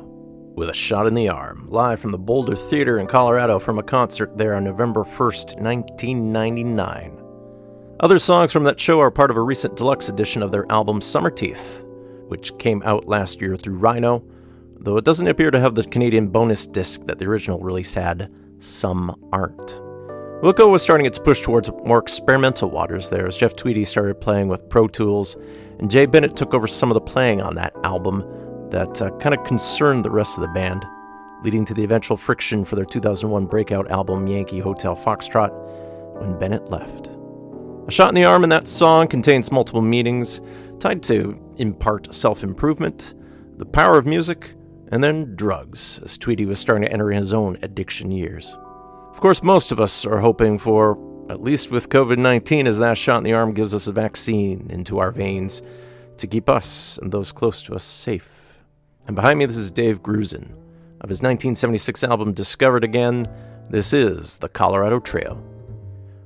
with 0.56 0.69
a 0.69 0.73
shot 0.73 1.06
in 1.06 1.13
the 1.15 1.27
arm, 1.27 1.67
live 1.69 1.99
from 1.99 2.12
the 2.12 2.17
Boulder 2.17 2.56
Theater 2.56 2.99
in 2.99 3.08
Colorado 3.08 3.60
from 3.60 3.77
a 3.77 3.84
concert 3.84 4.38
there 4.38 4.53
on 4.53 4.63
November 4.63 5.03
1st, 5.03 5.60
1999. 5.60 7.19
Other 7.99 8.19
songs 8.19 8.53
from 8.53 8.63
that 8.63 8.79
show 8.79 9.01
are 9.01 9.12
part 9.12 9.32
of 9.32 9.36
a 9.36 9.41
recent 9.41 9.75
deluxe 9.75 10.08
edition 10.08 10.41
of 10.43 10.53
their 10.53 10.71
album 10.71 11.01
Summerteeth, 11.01 11.84
which 12.29 12.58
came 12.58 12.82
out 12.86 13.10
last 13.10 13.41
year 13.41 13.58
through 13.58 13.79
Rhino, 13.79 14.23
though 14.79 14.95
it 14.95 15.03
doesn't 15.03 15.27
appear 15.27 15.51
to 15.51 15.60
have 15.60 15.75
the 15.75 15.84
Canadian 15.84 16.29
bonus 16.29 16.65
disc 16.65 17.06
that 17.08 17.19
the 17.19 17.25
original 17.25 17.60
release 17.60 17.93
had. 17.93 18.32
Some 18.60 19.13
aren't. 19.34 19.82
Wilco 20.41 20.71
was 20.71 20.82
starting 20.82 21.06
its 21.06 21.19
push 21.19 21.41
towards 21.41 21.69
more 21.84 21.99
experimental 21.99 22.69
waters 22.69 23.10
there 23.10 23.27
as 23.27 23.38
Jeff 23.38 23.58
Tweedy 23.58 23.84
started 23.84 24.21
playing 24.21 24.47
with 24.47 24.69
Pro 24.69 24.88
Tools, 24.88 25.36
and 25.79 25.91
Jay 25.91 26.06
Bennett 26.06 26.38
took 26.38 26.53
over 26.53 26.67
some 26.67 26.89
of 26.89 26.95
the 26.95 27.01
playing 27.01 27.41
on 27.41 27.56
that 27.56 27.73
album 27.84 28.23
that 28.73 29.01
uh, 29.01 29.12
kind 29.17 29.33
of 29.33 29.43
concerned 29.45 30.03
the 30.03 30.12
rest 30.12 30.38
of 30.38 30.41
the 30.41 30.49
band, 30.49 30.86
leading 31.43 31.63
to 31.63 31.73
the 31.73 31.83
eventual 31.83 32.17
friction 32.17 32.65
for 32.65 32.75
their 32.75 32.86
2001 32.86 33.45
breakout 33.45 33.89
album 33.89 34.27
Yankee 34.27 34.59
Hotel 34.59 34.95
Foxtrot 34.95 35.51
when 36.19 36.38
Bennett 36.38 36.69
left. 36.69 37.07
A 37.88 37.91
shot 37.91 38.09
in 38.09 38.15
the 38.15 38.25
arm 38.25 38.43
in 38.43 38.49
that 38.49 38.67
song 38.67 39.07
contains 39.07 39.51
multiple 39.51 39.81
meanings 39.81 40.41
tied 40.79 41.03
to, 41.03 41.39
in 41.57 41.73
part, 41.73 42.13
self 42.13 42.43
improvement, 42.43 43.13
the 43.57 43.65
power 43.65 43.97
of 43.97 44.05
music, 44.05 44.55
and 44.91 45.03
then 45.03 45.36
drugs, 45.36 45.99
as 46.03 46.17
Tweedy 46.17 46.45
was 46.45 46.59
starting 46.59 46.86
to 46.86 46.91
enter 46.91 47.12
his 47.12 47.33
own 47.33 47.57
addiction 47.62 48.09
years. 48.09 48.55
Of 49.12 49.19
course, 49.19 49.43
most 49.43 49.71
of 49.71 49.79
us 49.79 50.05
are 50.05 50.19
hoping 50.19 50.57
for, 50.57 50.97
at 51.29 51.41
least 51.41 51.69
with 51.69 51.89
COVID 51.89 52.17
19, 52.17 52.65
as 52.65 52.79
that 52.79 52.97
shot 52.97 53.17
in 53.17 53.23
the 53.23 53.33
arm 53.33 53.53
gives 53.53 53.73
us 53.75 53.86
a 53.86 53.91
vaccine 53.91 54.67
into 54.71 54.97
our 54.97 55.12
veins 55.12 55.62
to 56.17 56.25
keep 56.25 56.49
us 56.49 56.97
and 56.97 57.12
those 57.12 57.31
close 57.31 57.62
to 57.63 57.75
us 57.75 57.83
safe. 57.83 58.42
And 59.05 59.15
behind 59.15 59.37
me, 59.39 59.45
this 59.45 59.57
is 59.57 59.71
Dave 59.71 60.01
Grusin. 60.01 60.51
Of 61.01 61.09
his 61.09 61.21
1976 61.21 62.03
album 62.05 62.33
Discovered 62.33 62.85
Again, 62.85 63.27
this 63.69 63.91
is 63.91 64.37
The 64.37 64.47
Colorado 64.47 64.99
Trail. 64.99 65.43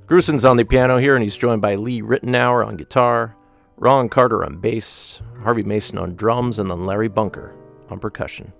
Grusin's 0.06 0.46
on 0.46 0.58
the 0.58 0.64
piano 0.64 0.98
here, 0.98 1.16
and 1.16 1.24
he's 1.24 1.36
joined 1.36 1.62
by 1.62 1.76
Lee 1.76 2.02
Ritenour 2.02 2.66
on 2.66 2.78
guitar, 2.78 3.36
Ron 3.78 4.10
Carter 4.10 4.46
on 4.46 4.58
bass, 4.58 5.20
Harvey 5.42 5.64
Mason 5.64 5.98
on 5.98 6.16
drums, 6.16 6.60
and 6.60 6.70
then 6.70 6.86
Larry 6.86 7.08
Bunker 7.08 7.56
on 7.90 8.00
percussion. 8.00 8.54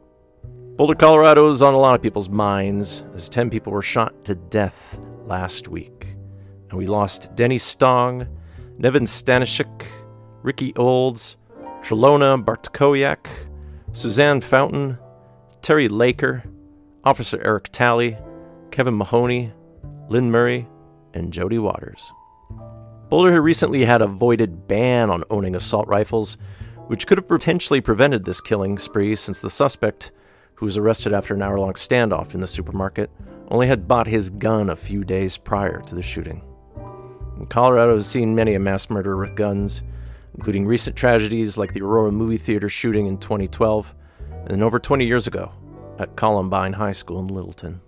Boulder, 0.78 0.96
Colorado 0.96 1.50
is 1.50 1.62
on 1.62 1.74
a 1.74 1.80
lot 1.80 1.96
of 1.96 2.02
people's 2.02 2.30
minds, 2.30 3.04
as 3.14 3.30
10 3.30 3.50
people 3.50 3.72
were 3.72 3.82
shot 3.82 4.26
to 4.26 4.36
death 4.36 5.00
last 5.26 5.68
week. 5.68 6.08
And 6.70 6.78
we 6.78 6.88
lost 6.88 7.36
Denny 7.36 7.58
Stong, 7.58 8.28
Neven 8.80 9.08
Stanisic, 9.08 9.88
Rikki 10.42 10.76
Olds, 10.76 11.38
Tralona 11.82 12.44
Bartkowiak, 12.44 13.28
Suzanne 13.94 14.42
Fountain, 14.42 14.98
Teri 15.62 15.90
Leiker, 15.90 16.44
Officer 17.04 17.42
Eric 17.44 17.70
Talley, 17.72 18.18
Kevin 18.72 18.98
Mahoney, 18.98 19.52
Lynn 20.10 20.30
Murray, 20.30 20.68
and 21.14 21.34
Jody 21.34 21.58
Waters. 21.58 22.12
Boulder 23.10 23.32
had 23.32 23.42
recently 23.42 23.86
had 23.86 24.02
a 24.02 24.08
voided 24.08 24.68
ban 24.68 25.10
on 25.10 25.24
owning 25.30 25.56
assault 25.56 25.88
rifles, 25.88 26.38
which 26.88 27.08
could 27.08 27.18
have 27.18 27.28
potentially 27.28 27.82
prevented 27.82 28.26
this 28.26 28.42
killing 28.42 28.78
spree 28.78 29.16
since 29.16 29.42
the 29.42 29.50
suspect, 29.50 30.12
who 30.56 30.66
was 30.66 30.78
arrested 30.78 31.14
after 31.14 31.34
an 31.34 31.42
hour 31.42 31.60
long 31.60 31.74
standoff 31.74 32.34
in 32.34 32.42
the 32.42 32.48
supermarket, 32.48 33.10
only 33.50 33.68
had 33.68 33.88
bought 33.88 34.08
his 34.08 34.30
gun 34.30 34.70
a 34.70 34.76
few 34.76 35.04
days 35.04 35.38
prior 35.38 35.82
to 35.82 35.96
the 35.96 36.02
shooting. 36.02 36.42
Colorado 37.50 37.96
has 37.96 38.08
seen 38.08 38.36
many 38.36 38.56
a 38.56 38.60
mass 38.60 38.90
murderer 38.90 39.18
with 39.18 39.36
guns, 39.36 39.82
including 40.38 40.66
recent 40.66 40.96
tragedies 40.96 41.58
like 41.58 41.74
the 41.74 41.82
Aurora 41.82 42.12
Movie 42.12 42.38
Theater 42.38 42.70
shooting 42.70 43.08
in 43.08 43.18
2012 43.18 43.94
and 44.46 44.64
over 44.64 44.80
20 44.80 45.06
years 45.06 45.28
ago 45.28 45.52
at 46.00 46.16
Columbine 46.16 46.74
High 46.74 46.92
School 46.92 47.20
in 47.20 47.28
Littleton. 47.28 47.82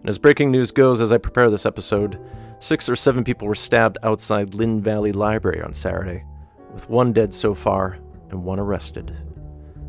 And 0.00 0.08
as 0.08 0.18
breaking 0.18 0.50
news 0.50 0.70
goes, 0.70 1.00
as 1.00 1.12
I 1.12 1.18
prepare 1.18 1.50
this 1.50 1.66
episode, 1.66 2.20
six 2.60 2.88
or 2.88 2.96
seven 2.96 3.24
people 3.24 3.48
were 3.48 3.54
stabbed 3.54 3.98
outside 4.02 4.54
Lynn 4.54 4.80
Valley 4.80 5.12
Library 5.12 5.62
on 5.62 5.72
Saturday, 5.72 6.24
with 6.72 6.88
one 6.88 7.12
dead 7.12 7.34
so 7.34 7.54
far 7.54 7.98
and 8.30 8.44
one 8.44 8.60
arrested. 8.60 9.16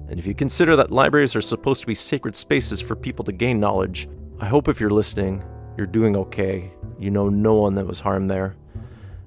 And 0.10 0.20
if 0.20 0.26
you 0.26 0.34
consider 0.34 0.76
that 0.76 0.92
libraries 0.92 1.36
are 1.36 1.42
supposed 1.42 1.82
to 1.82 1.88
be 1.88 1.96
sacred 1.96 2.36
spaces 2.36 2.82
for 2.82 2.96
people 2.96 3.26
to 3.26 3.32
gain 3.32 3.60
knowledge, 3.60 4.08
I 4.40 4.48
hope 4.48 4.68
if 4.68 4.80
you're 4.80 4.90
listening, 4.90 5.44
you're 5.78 5.88
doing 5.88 6.16
okay. 6.18 6.72
You 7.00 7.12
know 7.12 7.30
no 7.30 7.56
one 7.56 7.76
that 7.76 7.88
was 7.88 8.00
harmed 8.00 8.30
there. 8.30 8.56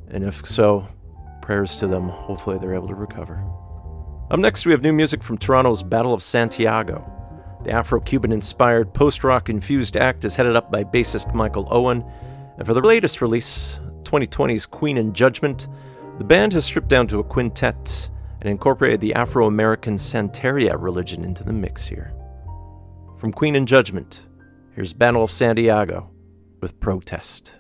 And 0.09 0.25
if 0.25 0.47
so, 0.47 0.89
prayers 1.49 1.77
to 1.77 1.87
them. 1.87 2.11
Hopefully, 2.11 2.59
they're 2.59 2.75
able 2.75 2.89
to 2.89 2.95
recover. 2.95 3.43
Up 4.31 4.39
next, 4.39 4.67
we 4.67 4.73
have 4.73 4.83
new 4.83 4.93
music 4.93 5.23
from 5.23 5.39
Toronto's 5.39 5.83
Battle 5.83 6.13
of 6.13 6.23
Santiago. 6.23 7.03
The 7.65 7.71
Afro 7.71 8.01
Cuban 8.01 8.33
inspired 8.33 8.93
post 8.93 9.25
rock 9.25 9.49
infused 9.49 9.97
act 9.97 10.27
is 10.27 10.37
headed 10.37 10.57
up 10.57 10.71
by 10.71 10.85
bassist 10.85 11.33
Michael 11.33 11.67
Owen. 11.71 12.05
And 12.59 12.67
for 12.67 12.75
the 12.75 12.83
latest 12.83 13.23
release, 13.23 13.81
2020's 14.03 14.67
Queen 14.67 14.99
in 14.99 15.15
Judgment, 15.15 15.69
the 16.19 16.25
band 16.25 16.53
has 16.53 16.67
stripped 16.67 16.89
down 16.89 17.07
to 17.07 17.19
a 17.19 17.25
quintet 17.25 18.11
and 18.43 18.51
incorporated 18.51 19.01
the 19.01 19.15
Afro 19.15 19.47
American 19.47 19.95
Santeria 19.95 20.77
religion 20.79 21.25
into 21.25 21.45
the 21.45 21.53
mix 21.55 21.87
here. 21.87 22.13
From 23.17 23.33
Queen 23.33 23.57
in 23.57 23.65
Judgment, 23.65 24.27
here's 24.75 24.93
Battle 24.93 25.25
of 25.25 25.31
Santiago 25.31 26.11
with 26.61 26.79
Protest. 26.79 27.58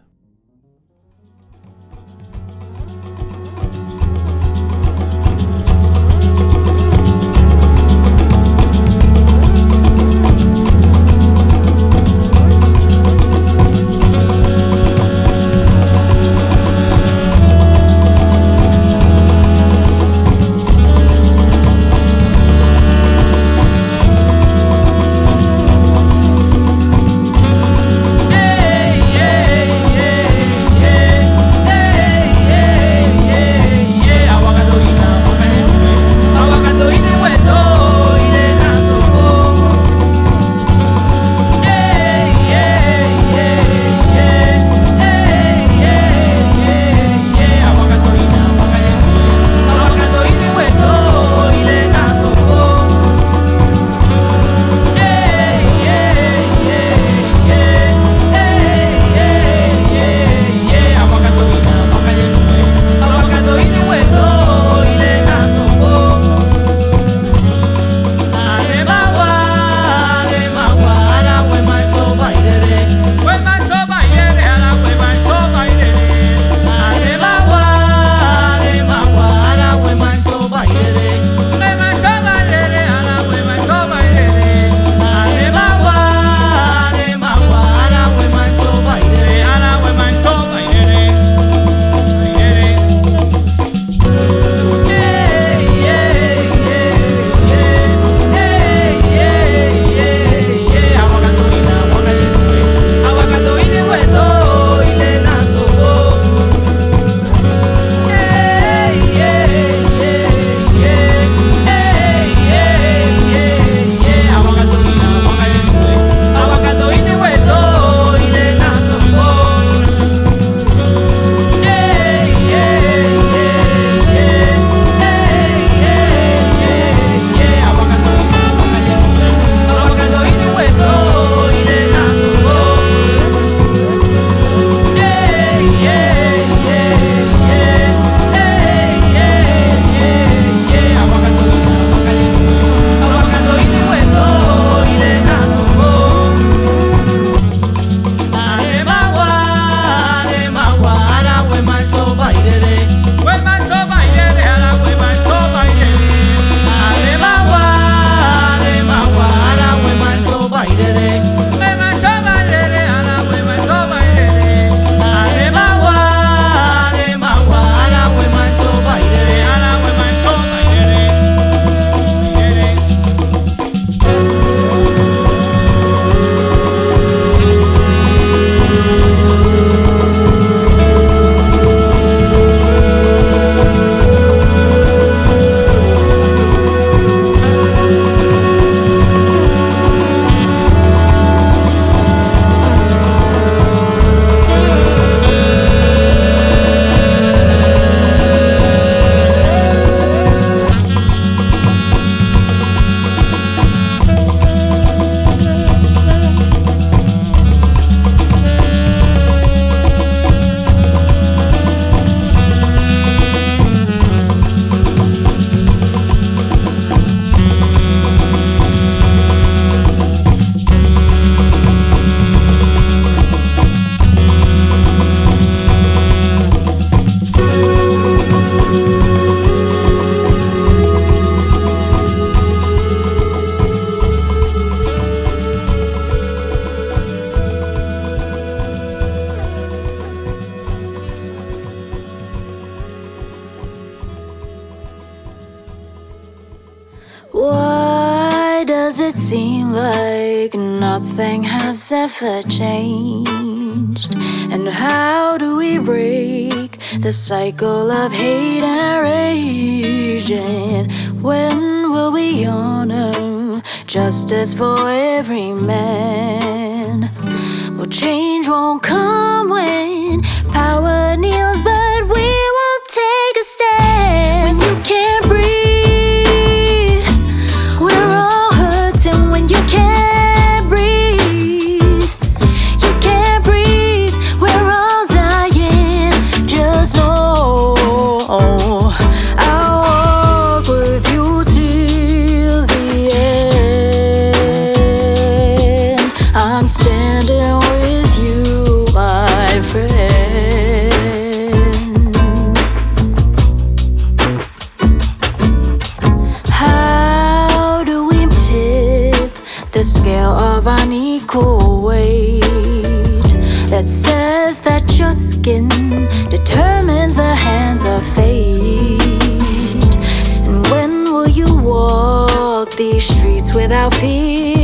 These 322.78 323.08
streets 323.08 323.52
without 323.52 323.92
fear 323.94 324.57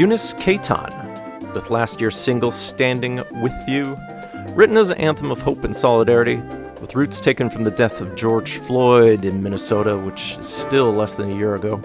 Eunice 0.00 0.32
Keitan, 0.32 1.52
with 1.54 1.68
last 1.68 2.00
year's 2.00 2.16
single 2.16 2.50
Standing 2.50 3.20
With 3.42 3.52
You, 3.68 3.98
written 4.52 4.78
as 4.78 4.88
an 4.88 4.96
anthem 4.96 5.30
of 5.30 5.42
hope 5.42 5.62
and 5.62 5.76
solidarity, 5.76 6.36
with 6.80 6.94
roots 6.94 7.20
taken 7.20 7.50
from 7.50 7.64
the 7.64 7.70
death 7.70 8.00
of 8.00 8.16
George 8.16 8.56
Floyd 8.56 9.26
in 9.26 9.42
Minnesota, 9.42 9.98
which 9.98 10.38
is 10.38 10.48
still 10.48 10.90
less 10.90 11.16
than 11.16 11.30
a 11.30 11.36
year 11.36 11.54
ago. 11.54 11.82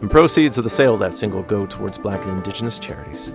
And 0.00 0.10
proceeds 0.10 0.56
of 0.56 0.64
the 0.64 0.70
sale 0.70 0.94
of 0.94 1.00
that 1.00 1.12
single 1.12 1.42
go 1.42 1.66
towards 1.66 1.98
black 1.98 2.24
and 2.24 2.38
indigenous 2.38 2.78
charities. 2.78 3.34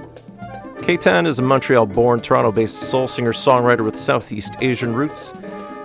Keitan 0.78 1.28
is 1.28 1.38
a 1.38 1.44
Montreal-born, 1.44 2.20
Toronto-based 2.20 2.90
soul 2.90 3.08
singer-songwriter 3.08 3.86
with 3.86 3.96
Southeast 3.96 4.56
Asian 4.62 4.96
roots. 4.96 5.32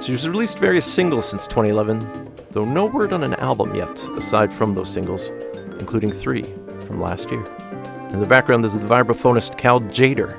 She's 0.01 0.27
released 0.27 0.59
various 0.59 0.91
singles 0.91 1.29
since 1.29 1.47
2011, 1.47 2.33
though 2.53 2.65
no 2.65 2.87
word 2.87 3.13
on 3.13 3.25
an 3.25 3.35
album 3.35 3.75
yet, 3.75 4.09
aside 4.17 4.51
from 4.51 4.73
those 4.73 4.91
singles, 4.91 5.27
including 5.79 6.11
three 6.11 6.45
from 6.87 6.99
last 6.99 7.31
year. 7.31 7.45
In 8.13 8.21
the 8.21 8.27
background 8.27 8.63
is 8.67 8.79
the 8.79 8.87
vibraphonist 8.87 9.57
Cal 9.57 9.81
Tjader 9.81 10.33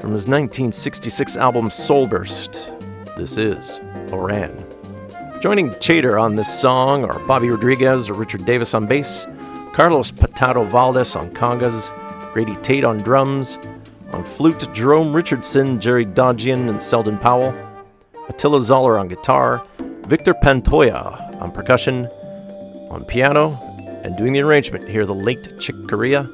from 0.00 0.12
his 0.12 0.26
1966 0.26 1.36
album 1.36 1.68
Soulburst. 1.68 2.74
This 3.14 3.36
is 3.36 3.78
Oran. 4.10 4.56
Joining 5.38 5.68
Tjader 5.68 6.18
on 6.18 6.34
this 6.34 6.48
song 6.48 7.04
are 7.04 7.18
Bobby 7.26 7.50
Rodriguez 7.50 8.08
or 8.08 8.14
Richard 8.14 8.46
Davis 8.46 8.72
on 8.72 8.86
bass, 8.86 9.26
Carlos 9.74 10.10
Patato 10.10 10.66
Valdez 10.66 11.14
on 11.14 11.28
congas, 11.34 11.92
Grady 12.32 12.56
Tate 12.62 12.84
on 12.84 12.96
drums, 12.96 13.58
on 14.12 14.24
flute 14.24 14.66
Jerome 14.72 15.12
Richardson, 15.12 15.78
Jerry 15.78 16.06
Dodgion, 16.06 16.70
and 16.70 16.82
Selden 16.82 17.18
Powell, 17.18 17.54
Attila 18.30 18.62
Zoller 18.62 18.98
on 18.98 19.08
guitar, 19.08 19.62
Victor 20.06 20.32
Pantoja 20.32 21.38
on 21.38 21.52
percussion, 21.52 22.06
on 22.88 23.04
piano, 23.04 23.60
and 24.04 24.16
doing 24.16 24.32
the 24.32 24.40
arrangement, 24.40 24.88
here, 24.88 25.04
the 25.04 25.14
late 25.14 25.60
Chick 25.60 25.76
Corea, 25.86 26.26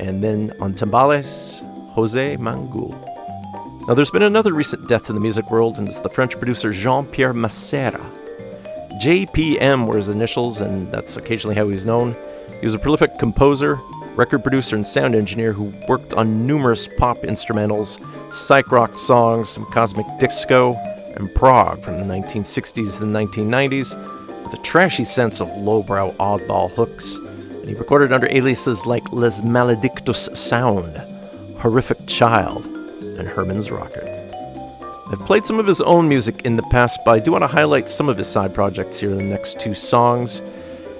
and 0.00 0.22
then 0.22 0.52
on 0.60 0.74
timbales, 0.74 1.60
Jose 1.92 2.36
Mangual. 2.36 2.94
Now, 3.86 3.94
there's 3.94 4.10
been 4.10 4.22
another 4.22 4.52
recent 4.52 4.88
death 4.88 5.08
in 5.08 5.14
the 5.14 5.20
music 5.20 5.50
world, 5.50 5.78
and 5.78 5.86
it's 5.86 6.00
the 6.00 6.08
French 6.08 6.36
producer 6.36 6.72
Jean 6.72 7.06
Pierre 7.06 7.32
Massiera. 7.32 8.04
JPM 9.00 9.86
were 9.86 9.96
his 9.96 10.08
initials, 10.08 10.60
and 10.60 10.90
that's 10.90 11.16
occasionally 11.16 11.54
how 11.54 11.68
he's 11.68 11.86
known. 11.86 12.16
He 12.60 12.66
was 12.66 12.74
a 12.74 12.78
prolific 12.78 13.18
composer, 13.18 13.78
record 14.16 14.42
producer, 14.42 14.74
and 14.74 14.86
sound 14.86 15.14
engineer 15.14 15.52
who 15.52 15.72
worked 15.88 16.14
on 16.14 16.46
numerous 16.46 16.88
pop 16.88 17.18
instrumentals, 17.18 18.00
psych 18.34 18.72
rock 18.72 18.98
songs, 18.98 19.50
some 19.50 19.66
cosmic 19.66 20.06
disco, 20.18 20.74
and 21.16 21.32
prog 21.34 21.82
from 21.82 21.96
the 21.98 22.04
1960s 22.04 23.00
and 23.00 23.14
1990s, 23.14 23.94
with 24.44 24.58
a 24.58 24.62
trashy 24.62 25.04
sense 25.04 25.40
of 25.40 25.48
lowbrow 25.58 26.10
oddball 26.12 26.70
hooks. 26.72 27.18
He 27.66 27.74
recorded 27.74 28.12
under 28.12 28.28
aliases 28.30 28.86
like 28.86 29.12
Les 29.12 29.42
Maledictus 29.42 30.28
Sound, 30.34 30.96
Horrific 31.58 32.06
Child, 32.06 32.64
and 33.18 33.26
Herman's 33.26 33.72
Rocket. 33.72 34.08
I've 35.10 35.24
played 35.26 35.44
some 35.44 35.58
of 35.58 35.66
his 35.66 35.80
own 35.80 36.08
music 36.08 36.42
in 36.44 36.54
the 36.54 36.62
past, 36.64 37.00
but 37.04 37.12
I 37.12 37.18
do 37.18 37.32
want 37.32 37.42
to 37.42 37.48
highlight 37.48 37.88
some 37.88 38.08
of 38.08 38.18
his 38.18 38.28
side 38.28 38.54
projects 38.54 39.00
here 39.00 39.10
in 39.10 39.16
the 39.16 39.24
next 39.24 39.58
two 39.58 39.74
songs. 39.74 40.40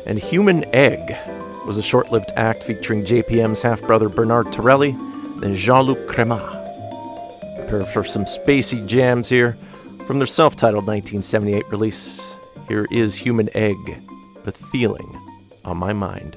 And 0.07 0.19
Human 0.19 0.65
Egg 0.75 1.17
was 1.67 1.79
a 1.79 1.83
short 1.83 2.11
lived 2.11 2.33
act 2.37 2.65
featuring 2.65 3.05
JPM's 3.05 3.63
half 3.63 3.83
brother 3.83 4.09
Bernard 4.09 4.53
Torelli 4.53 4.91
and 5.43 5.55
Jean 5.55 5.83
Luc 5.83 6.09
Cremat. 6.09 7.69
Prepare 7.69 7.85
for 7.85 8.05
some 8.05 8.25
spacey 8.25 8.85
jams 8.87 9.29
here 9.29 9.57
from 10.07 10.19
their 10.19 10.27
self 10.27 10.57
titled 10.57 10.87
1978 10.87 11.69
release. 11.69 12.37
Here 12.67 12.87
is 12.91 13.15
Human 13.15 13.51
Egg 13.55 13.77
with 14.45 14.57
Feeling 14.57 15.21
on 15.65 15.77
My 15.77 15.93
Mind. 15.93 16.37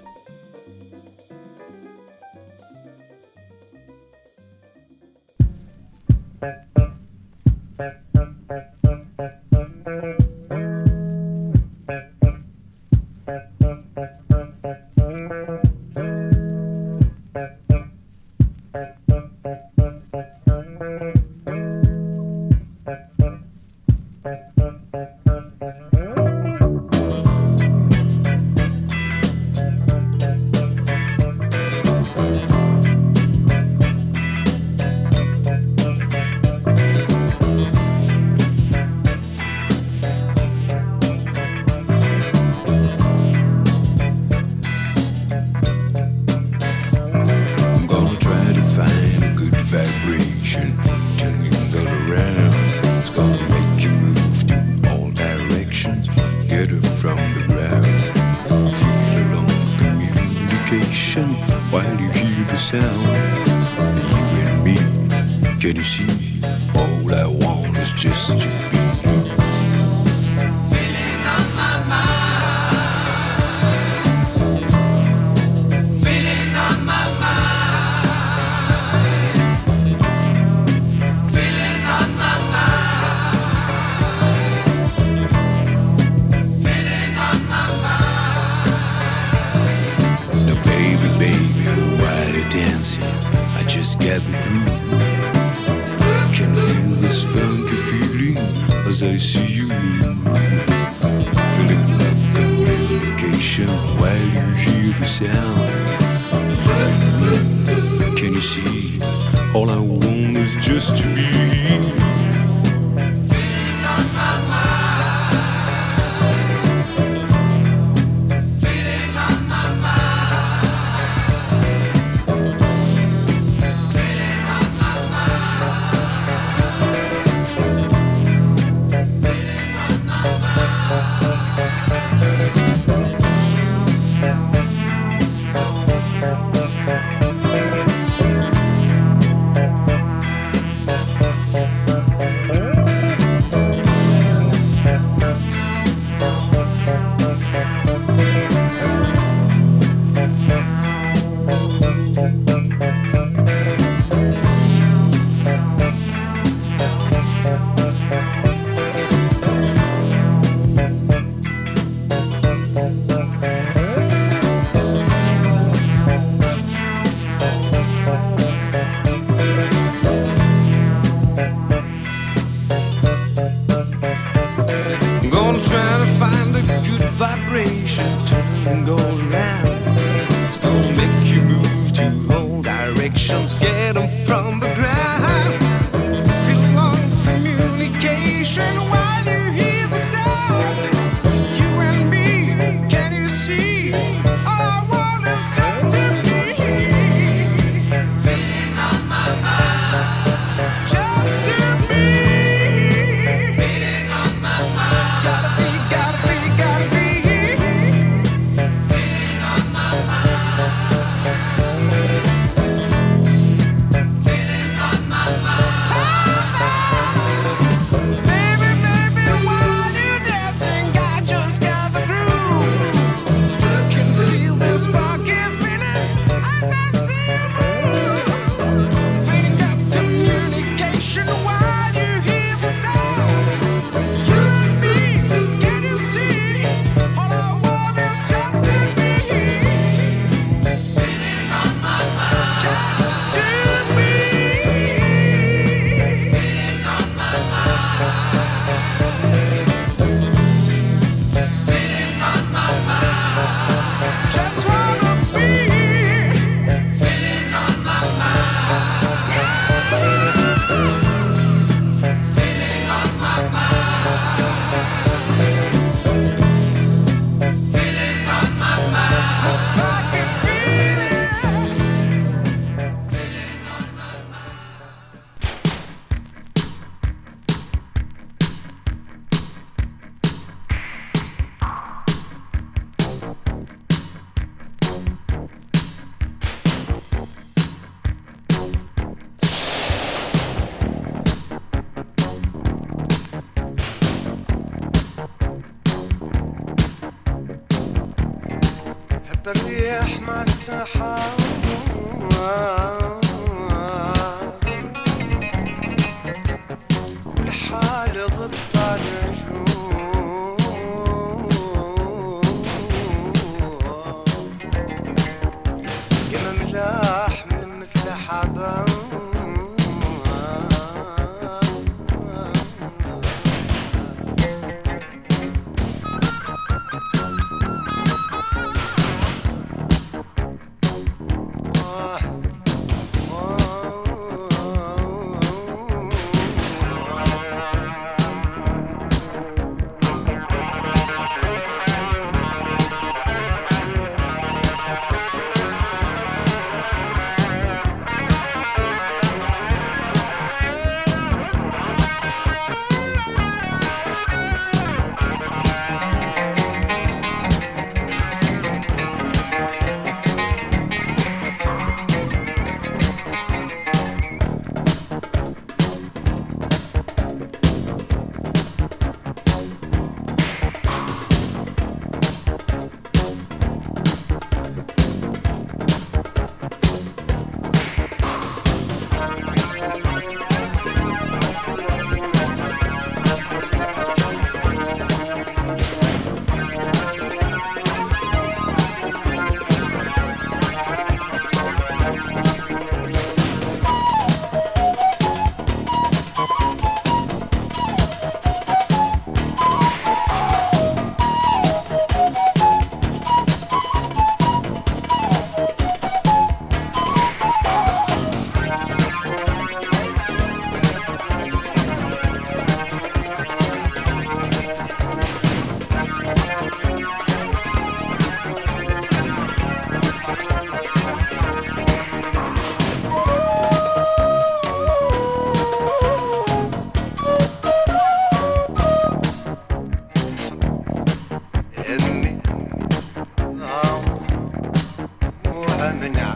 وامنع 436.00 436.36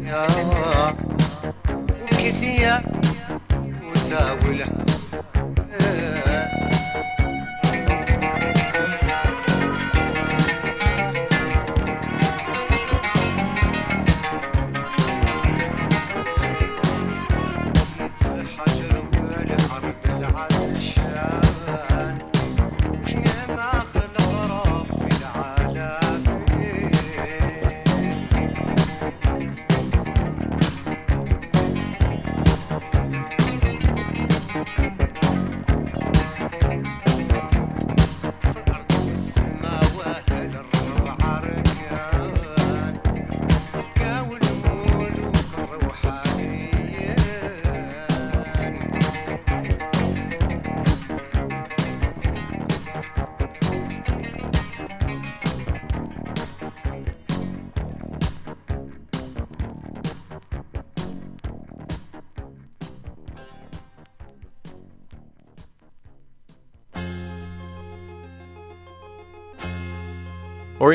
يا 0.00 0.26
وبكيت 2.02 2.42
يا 2.42 2.82
وتاوله 3.88 4.75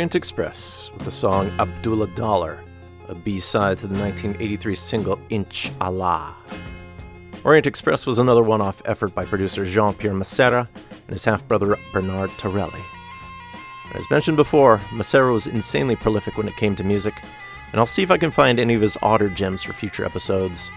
Orient 0.01 0.15
Express 0.15 0.89
with 0.95 1.03
the 1.03 1.11
song 1.11 1.51
Abdullah 1.59 2.07
Dollar, 2.15 2.63
a 3.07 3.13
B 3.13 3.39
side 3.39 3.77
to 3.77 3.85
the 3.85 3.93
1983 3.99 4.73
single 4.73 5.19
Inch 5.29 5.71
Allah. 5.79 6.35
Orient 7.43 7.67
Express 7.67 8.07
was 8.07 8.17
another 8.17 8.41
one 8.41 8.61
off 8.61 8.81
effort 8.85 9.13
by 9.13 9.25
producer 9.25 9.63
Jean 9.63 9.93
Pierre 9.93 10.15
Massiera 10.15 10.67
and 10.89 11.09
his 11.11 11.23
half 11.23 11.47
brother 11.47 11.77
Bernard 11.93 12.31
Torelli. 12.39 12.81
As 13.93 14.09
mentioned 14.09 14.37
before, 14.37 14.79
Massiera 14.89 15.31
was 15.31 15.45
insanely 15.45 15.95
prolific 15.95 16.35
when 16.35 16.47
it 16.47 16.57
came 16.57 16.75
to 16.77 16.83
music, 16.83 17.13
and 17.71 17.79
I'll 17.79 17.85
see 17.85 18.01
if 18.01 18.09
I 18.09 18.17
can 18.17 18.31
find 18.31 18.59
any 18.59 18.73
of 18.73 18.81
his 18.81 18.97
odder 19.03 19.29
gems 19.29 19.61
for 19.61 19.73
future 19.73 20.03
episodes, 20.03 20.71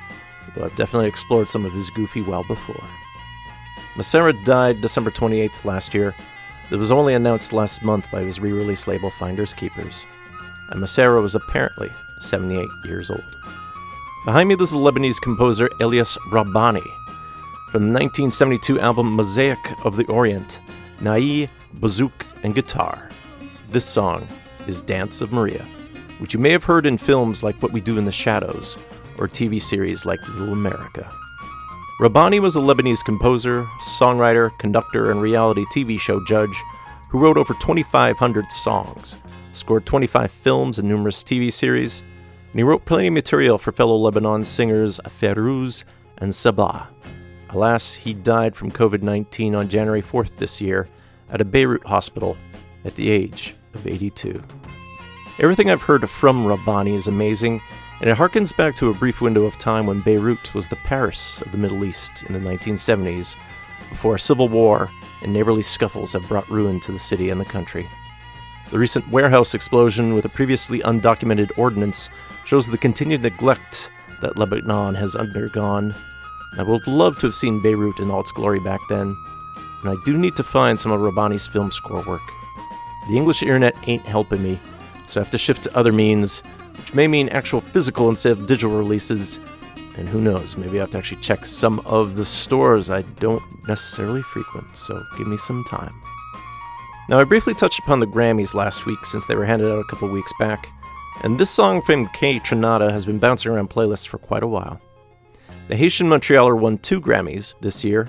though 0.54 0.66
I've 0.66 0.76
definitely 0.76 1.08
explored 1.08 1.48
some 1.48 1.64
of 1.64 1.72
his 1.72 1.88
goofy 1.88 2.20
well 2.20 2.44
before. 2.44 2.84
Massiera 3.94 4.44
died 4.44 4.82
December 4.82 5.10
28th 5.10 5.64
last 5.64 5.94
year. 5.94 6.14
It 6.70 6.76
was 6.76 6.90
only 6.90 7.14
announced 7.14 7.52
last 7.52 7.82
month 7.82 8.10
by 8.10 8.22
his 8.22 8.40
re 8.40 8.52
release 8.52 8.88
label 8.88 9.10
Finders 9.18 9.52
Keepers. 9.52 10.04
And 10.70 10.82
Massiera 10.82 11.20
was 11.20 11.34
apparently 11.34 11.90
78 12.20 12.66
years 12.84 13.10
old. 13.10 13.24
Behind 14.24 14.48
me, 14.48 14.54
this 14.54 14.70
is 14.70 14.76
Lebanese 14.76 15.20
composer 15.20 15.68
Elias 15.80 16.16
Rahbani 16.30 16.84
from 17.70 17.82
the 17.88 17.98
1972 17.98 18.80
album 18.80 19.14
Mosaic 19.14 19.58
of 19.84 19.96
the 19.96 20.06
Orient, 20.06 20.60
Nai, 21.00 21.50
Buzuk, 21.80 22.12
and 22.42 22.54
Guitar. 22.54 23.08
This 23.68 23.84
song 23.84 24.26
is 24.66 24.80
Dance 24.80 25.20
of 25.20 25.32
Maria, 25.32 25.64
which 26.18 26.32
you 26.32 26.40
may 26.40 26.50
have 26.50 26.64
heard 26.64 26.86
in 26.86 26.96
films 26.96 27.42
like 27.42 27.62
What 27.62 27.72
We 27.72 27.80
Do 27.80 27.98
in 27.98 28.04
the 28.04 28.12
Shadows 28.12 28.76
or 29.18 29.28
TV 29.28 29.60
series 29.60 30.06
like 30.06 30.26
Little 30.28 30.54
America. 30.54 31.10
Rahbani 32.00 32.40
was 32.40 32.56
a 32.56 32.60
Lebanese 32.60 33.04
composer, 33.04 33.62
songwriter, 33.80 34.50
conductor, 34.58 35.12
and 35.12 35.22
reality 35.22 35.64
TV 35.66 35.98
show 35.98 36.22
judge 36.24 36.60
who 37.08 37.20
wrote 37.20 37.36
over 37.36 37.54
2,500 37.54 38.50
songs, 38.50 39.14
scored 39.52 39.86
25 39.86 40.28
films 40.32 40.80
and 40.80 40.88
numerous 40.88 41.22
TV 41.22 41.52
series, 41.52 42.00
and 42.00 42.58
he 42.58 42.64
wrote 42.64 42.84
plenty 42.84 43.06
of 43.06 43.14
material 43.14 43.58
for 43.58 43.70
fellow 43.70 43.94
Lebanon 43.96 44.42
singers 44.42 44.98
Fairuz 45.06 45.84
and 46.18 46.32
Sabah. 46.32 46.88
Alas, 47.50 47.94
he 47.94 48.12
died 48.12 48.56
from 48.56 48.72
COVID 48.72 49.02
19 49.02 49.54
on 49.54 49.68
January 49.68 50.02
4th 50.02 50.34
this 50.34 50.60
year 50.60 50.88
at 51.30 51.40
a 51.40 51.44
Beirut 51.44 51.86
hospital 51.86 52.36
at 52.84 52.96
the 52.96 53.08
age 53.08 53.54
of 53.72 53.86
82. 53.86 54.42
Everything 55.38 55.70
I've 55.70 55.82
heard 55.82 56.10
from 56.10 56.44
Rahbani 56.44 56.94
is 56.94 57.06
amazing, 57.06 57.60
and 58.00 58.10
it 58.10 58.16
harkens 58.16 58.56
back 58.56 58.74
to 58.76 58.90
a 58.90 58.94
brief 58.94 59.20
window 59.20 59.44
of 59.44 59.58
time 59.58 59.86
when 59.86 60.00
Beirut 60.00 60.54
was 60.54 60.68
the 60.68 60.76
Paris 60.76 61.40
of 61.42 61.52
the 61.52 61.58
Middle 61.58 61.84
East 61.84 62.24
in 62.24 62.32
the 62.32 62.38
1970s, 62.38 63.36
before 63.88 64.16
a 64.16 64.20
civil 64.20 64.48
war 64.48 64.90
and 65.22 65.32
neighborly 65.32 65.62
scuffles 65.62 66.12
have 66.12 66.28
brought 66.28 66.48
ruin 66.50 66.80
to 66.80 66.92
the 66.92 66.98
city 66.98 67.30
and 67.30 67.40
the 67.40 67.44
country. 67.44 67.88
The 68.70 68.78
recent 68.78 69.08
warehouse 69.08 69.54
explosion 69.54 70.14
with 70.14 70.24
a 70.24 70.28
previously 70.28 70.80
undocumented 70.80 71.56
ordinance 71.56 72.08
shows 72.44 72.66
the 72.66 72.78
continued 72.78 73.22
neglect 73.22 73.90
that 74.20 74.36
Lebanon 74.36 74.94
has 74.94 75.14
undergone. 75.14 75.94
I 76.58 76.62
would 76.62 76.84
have 76.84 76.94
loved 76.94 77.20
to 77.20 77.26
have 77.26 77.34
seen 77.34 77.62
Beirut 77.62 78.00
in 78.00 78.10
all 78.10 78.20
its 78.20 78.32
glory 78.32 78.60
back 78.60 78.80
then, 78.88 79.16
and 79.82 79.90
I 79.90 79.96
do 80.04 80.16
need 80.16 80.34
to 80.36 80.42
find 80.42 80.78
some 80.78 80.92
of 80.92 81.00
Rahbani's 81.00 81.46
film 81.46 81.70
score 81.70 82.02
work. 82.04 82.22
The 83.08 83.16
English 83.16 83.42
internet 83.42 83.76
ain't 83.86 84.06
helping 84.06 84.42
me, 84.42 84.58
so 85.06 85.20
I 85.20 85.24
have 85.24 85.30
to 85.30 85.38
shift 85.38 85.64
to 85.64 85.76
other 85.76 85.92
means, 85.92 86.42
which 86.76 86.94
may 86.94 87.06
mean 87.06 87.28
actual 87.30 87.60
physical 87.60 88.08
instead 88.08 88.32
of 88.32 88.46
digital 88.46 88.76
releases. 88.76 89.40
And 89.96 90.08
who 90.08 90.20
knows, 90.20 90.56
maybe 90.56 90.78
I 90.78 90.82
have 90.82 90.90
to 90.90 90.98
actually 90.98 91.20
check 91.20 91.46
some 91.46 91.80
of 91.80 92.16
the 92.16 92.24
stores 92.24 92.90
I 92.90 93.02
don't 93.20 93.42
necessarily 93.68 94.22
frequent, 94.22 94.76
so 94.76 95.02
give 95.16 95.26
me 95.26 95.36
some 95.36 95.64
time. 95.64 95.94
Now, 97.08 97.20
I 97.20 97.24
briefly 97.24 97.54
touched 97.54 97.78
upon 97.80 98.00
the 98.00 98.06
Grammys 98.06 98.54
last 98.54 98.86
week 98.86 99.04
since 99.04 99.26
they 99.26 99.36
were 99.36 99.44
handed 99.44 99.70
out 99.70 99.78
a 99.78 99.84
couple 99.84 100.08
weeks 100.08 100.32
back, 100.38 100.68
and 101.22 101.38
this 101.38 101.50
song 101.50 101.82
from 101.82 102.08
Kaytranada 102.08 102.90
has 102.90 103.04
been 103.04 103.18
bouncing 103.18 103.52
around 103.52 103.70
playlists 103.70 104.08
for 104.08 104.18
quite 104.18 104.42
a 104.42 104.48
while. 104.48 104.80
The 105.68 105.76
Haitian 105.76 106.08
Montrealer 106.08 106.58
won 106.58 106.78
two 106.78 107.00
Grammys 107.00 107.54
this 107.60 107.84
year 107.84 108.08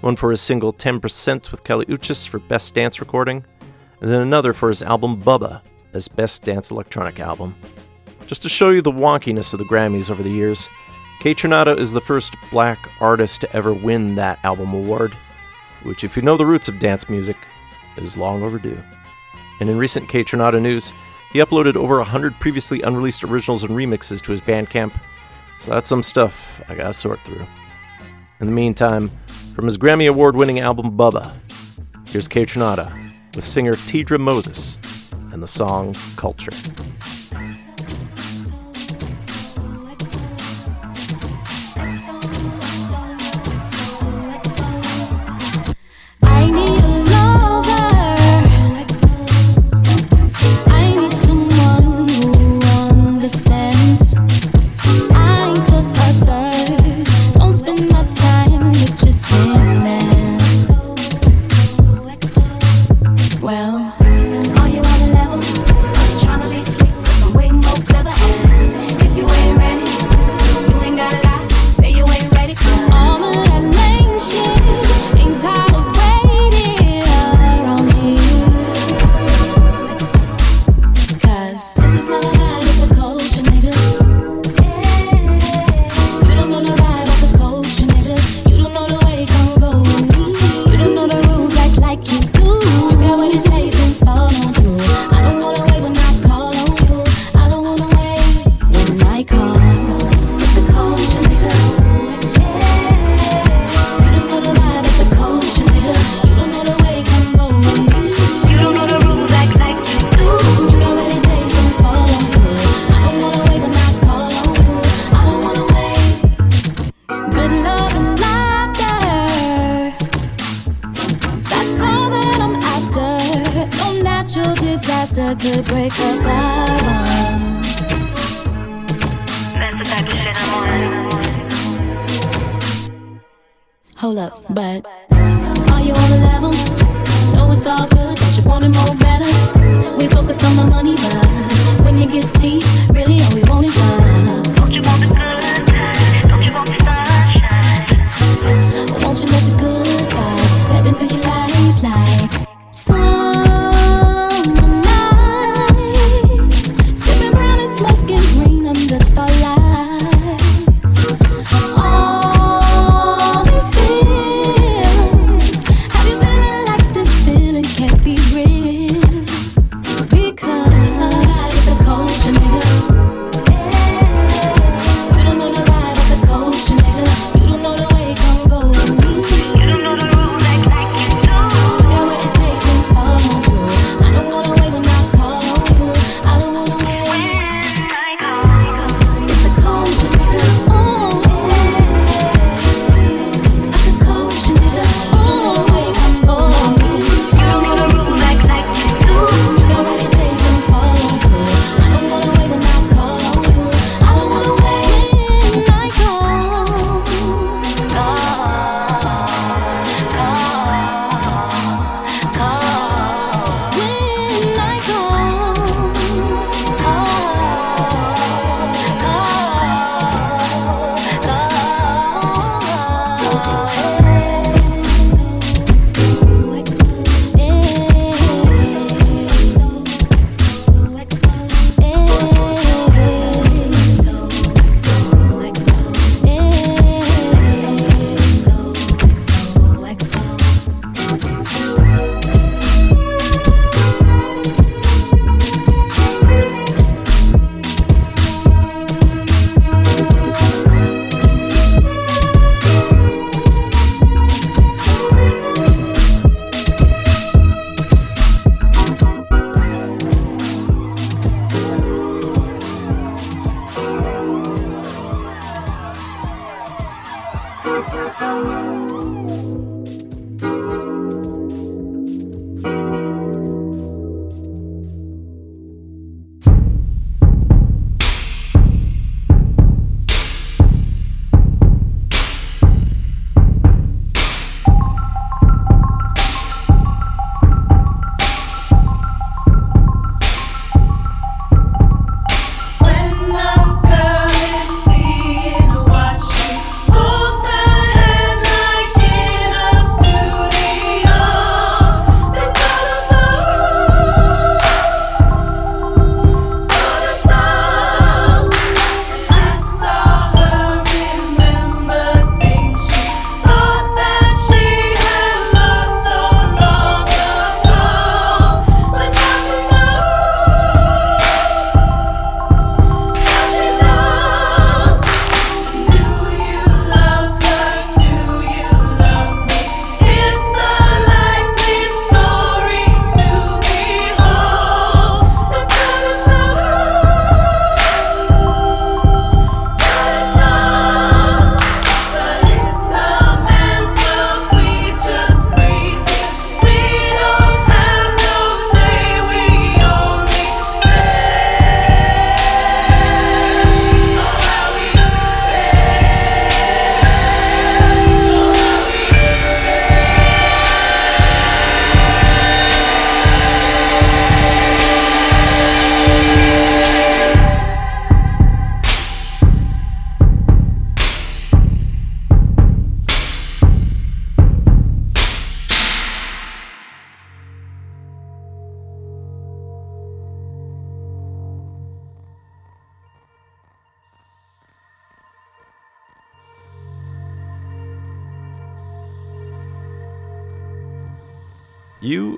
one 0.00 0.14
for 0.16 0.30
his 0.30 0.40
single 0.40 0.72
10% 0.72 1.50
with 1.50 1.64
Kali 1.64 1.84
Uchis 1.86 2.28
for 2.28 2.38
Best 2.38 2.74
Dance 2.74 3.00
Recording, 3.00 3.44
and 4.00 4.10
then 4.10 4.20
another 4.20 4.52
for 4.52 4.68
his 4.68 4.82
album 4.82 5.20
Bubba 5.20 5.62
as 5.94 6.06
Best 6.06 6.44
Dance 6.44 6.70
Electronic 6.70 7.18
Album. 7.18 7.56
Just 8.26 8.42
to 8.42 8.48
show 8.48 8.70
you 8.70 8.82
the 8.82 8.90
wonkiness 8.90 9.52
of 9.52 9.60
the 9.60 9.64
Grammys 9.64 10.10
over 10.10 10.22
the 10.22 10.30
years, 10.30 10.68
Kaytranada 11.20 11.78
is 11.78 11.92
the 11.92 12.00
first 12.00 12.34
black 12.50 12.90
artist 13.00 13.40
to 13.42 13.56
ever 13.56 13.72
win 13.72 14.16
that 14.16 14.44
album 14.44 14.74
award, 14.74 15.14
which, 15.84 16.02
if 16.02 16.16
you 16.16 16.22
know 16.22 16.36
the 16.36 16.44
roots 16.44 16.68
of 16.68 16.80
dance 16.80 17.08
music, 17.08 17.36
is 17.96 18.16
long 18.16 18.42
overdue. 18.42 18.82
And 19.60 19.70
in 19.70 19.78
recent 19.78 20.08
Kaytranada 20.08 20.60
news, 20.60 20.92
he 21.32 21.38
uploaded 21.38 21.76
over 21.76 21.98
100 21.98 22.34
previously 22.40 22.82
unreleased 22.82 23.22
originals 23.22 23.62
and 23.62 23.72
remixes 23.72 24.20
to 24.22 24.32
his 24.32 24.40
Bandcamp, 24.40 24.98
so 25.60 25.70
that's 25.70 25.88
some 25.88 26.02
stuff 26.02 26.60
I 26.68 26.74
gotta 26.74 26.92
sort 26.92 27.20
through. 27.20 27.46
In 28.40 28.46
the 28.46 28.52
meantime, 28.52 29.10
from 29.54 29.64
his 29.66 29.78
Grammy 29.78 30.08
Award 30.08 30.36
winning 30.36 30.58
album 30.58 30.96
Bubba, 30.96 31.32
here's 32.08 32.28
Kaytranada 32.28 32.92
with 33.34 33.44
singer 33.44 33.72
Teedra 33.72 34.18
Moses 34.18 34.76
and 35.32 35.42
the 35.42 35.46
song 35.46 35.94
Culture. 36.16 36.52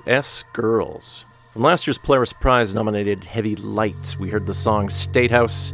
U.S. 0.09 0.43
Girls. 0.53 1.23
From 1.53 1.61
last 1.61 1.85
year's 1.85 1.99
Polaris 1.99 2.33
Prize 2.33 2.73
nominated 2.73 3.23
Heavy 3.23 3.55
Light, 3.55 4.15
we 4.19 4.31
heard 4.31 4.47
the 4.47 4.55
song 4.55 4.89
State 4.89 5.29
House, 5.29 5.71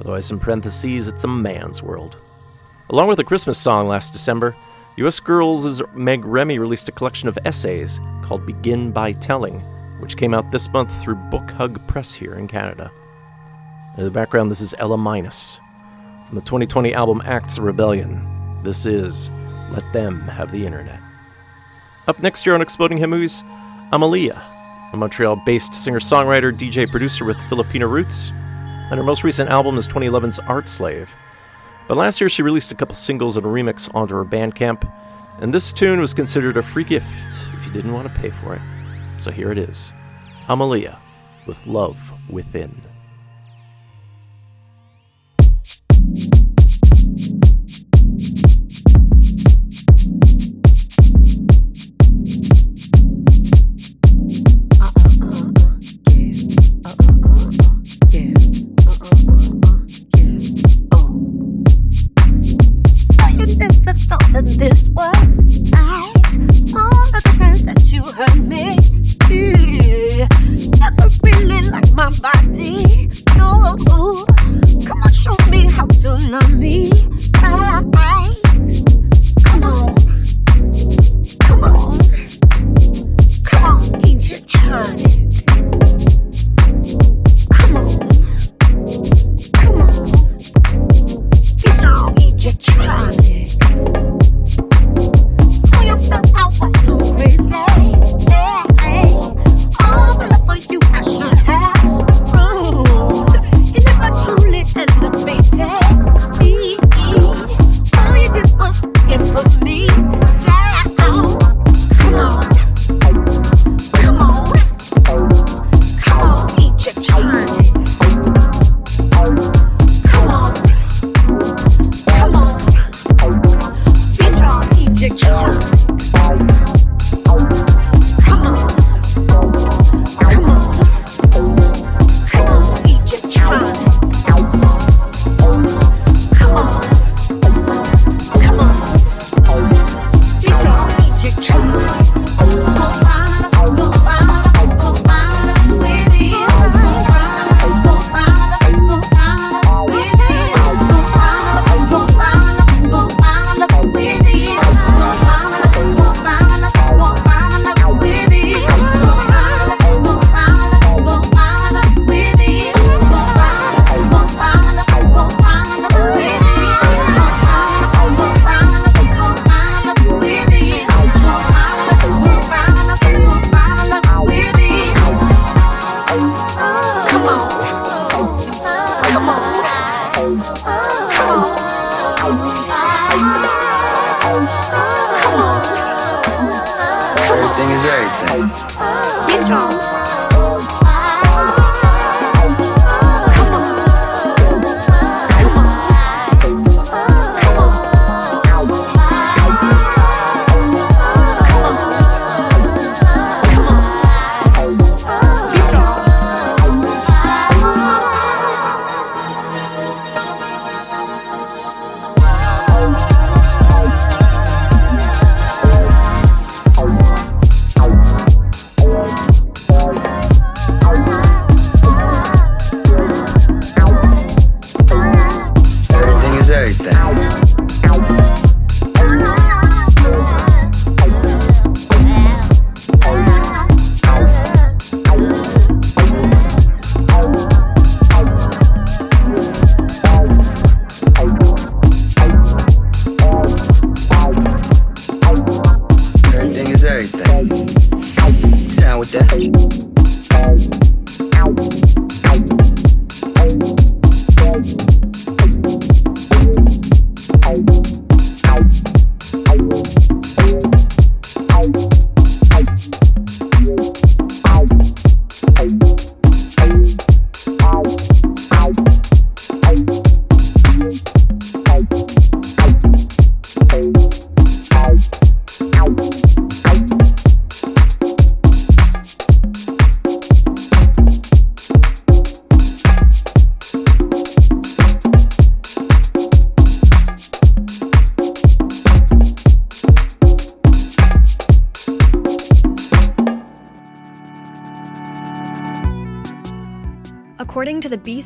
otherwise 0.00 0.30
in 0.30 0.38
parentheses, 0.38 1.06
it's 1.06 1.24
a 1.24 1.28
man's 1.28 1.82
world. 1.82 2.16
Along 2.88 3.08
with 3.08 3.18
a 3.18 3.24
Christmas 3.24 3.58
song 3.58 3.86
last 3.86 4.14
December, 4.14 4.56
U.S. 4.96 5.20
Girls' 5.20 5.82
Meg 5.92 6.24
Remy 6.24 6.58
released 6.58 6.88
a 6.88 6.92
collection 6.92 7.28
of 7.28 7.38
essays 7.44 8.00
called 8.22 8.46
Begin 8.46 8.90
by 8.90 9.12
Telling, 9.12 9.60
which 10.00 10.16
came 10.16 10.32
out 10.32 10.50
this 10.50 10.72
month 10.72 11.02
through 11.02 11.16
Book 11.16 11.50
Hug 11.50 11.86
Press 11.86 12.10
here 12.10 12.36
in 12.36 12.48
Canada. 12.48 12.90
In 13.98 14.04
the 14.04 14.10
background, 14.10 14.50
this 14.50 14.62
is 14.62 14.74
Ela 14.78 14.96
Minus. 14.96 15.60
From 16.26 16.36
the 16.36 16.40
2020 16.40 16.94
album 16.94 17.20
Acts 17.26 17.58
of 17.58 17.64
Rebellion, 17.64 18.26
this 18.62 18.86
is 18.86 19.30
Let 19.70 19.84
Them 19.92 20.22
Have 20.22 20.52
the 20.52 20.64
Internet. 20.64 21.00
Up 22.08 22.22
next 22.22 22.46
year 22.46 22.54
on 22.54 22.62
Exploding 22.62 22.96
Head 22.96 23.10
Movies, 23.10 23.42
Amalia, 23.94 24.42
a 24.92 24.96
Montreal 24.96 25.36
based 25.46 25.72
singer 25.72 26.00
songwriter, 26.00 26.52
DJ 26.52 26.90
producer 26.90 27.24
with 27.24 27.38
Filipino 27.48 27.86
roots. 27.86 28.32
And 28.90 28.98
her 28.98 29.04
most 29.04 29.22
recent 29.22 29.50
album 29.50 29.78
is 29.78 29.86
2011's 29.86 30.40
Art 30.40 30.68
Slave. 30.68 31.14
But 31.86 31.96
last 31.96 32.20
year 32.20 32.28
she 32.28 32.42
released 32.42 32.72
a 32.72 32.74
couple 32.74 32.96
singles 32.96 33.36
and 33.36 33.46
a 33.46 33.48
remix 33.48 33.88
onto 33.94 34.16
her 34.16 34.24
Bandcamp, 34.24 34.90
and 35.40 35.54
this 35.54 35.70
tune 35.70 36.00
was 36.00 36.12
considered 36.12 36.56
a 36.56 36.62
free 36.62 36.82
gift 36.82 37.06
if 37.52 37.66
you 37.66 37.72
didn't 37.72 37.92
want 37.92 38.08
to 38.08 38.14
pay 38.18 38.30
for 38.30 38.56
it. 38.56 38.60
So 39.18 39.30
here 39.30 39.52
it 39.52 39.58
is 39.58 39.92
Amalia 40.48 40.98
with 41.46 41.64
Luv 41.64 41.96
Within. 42.28 42.74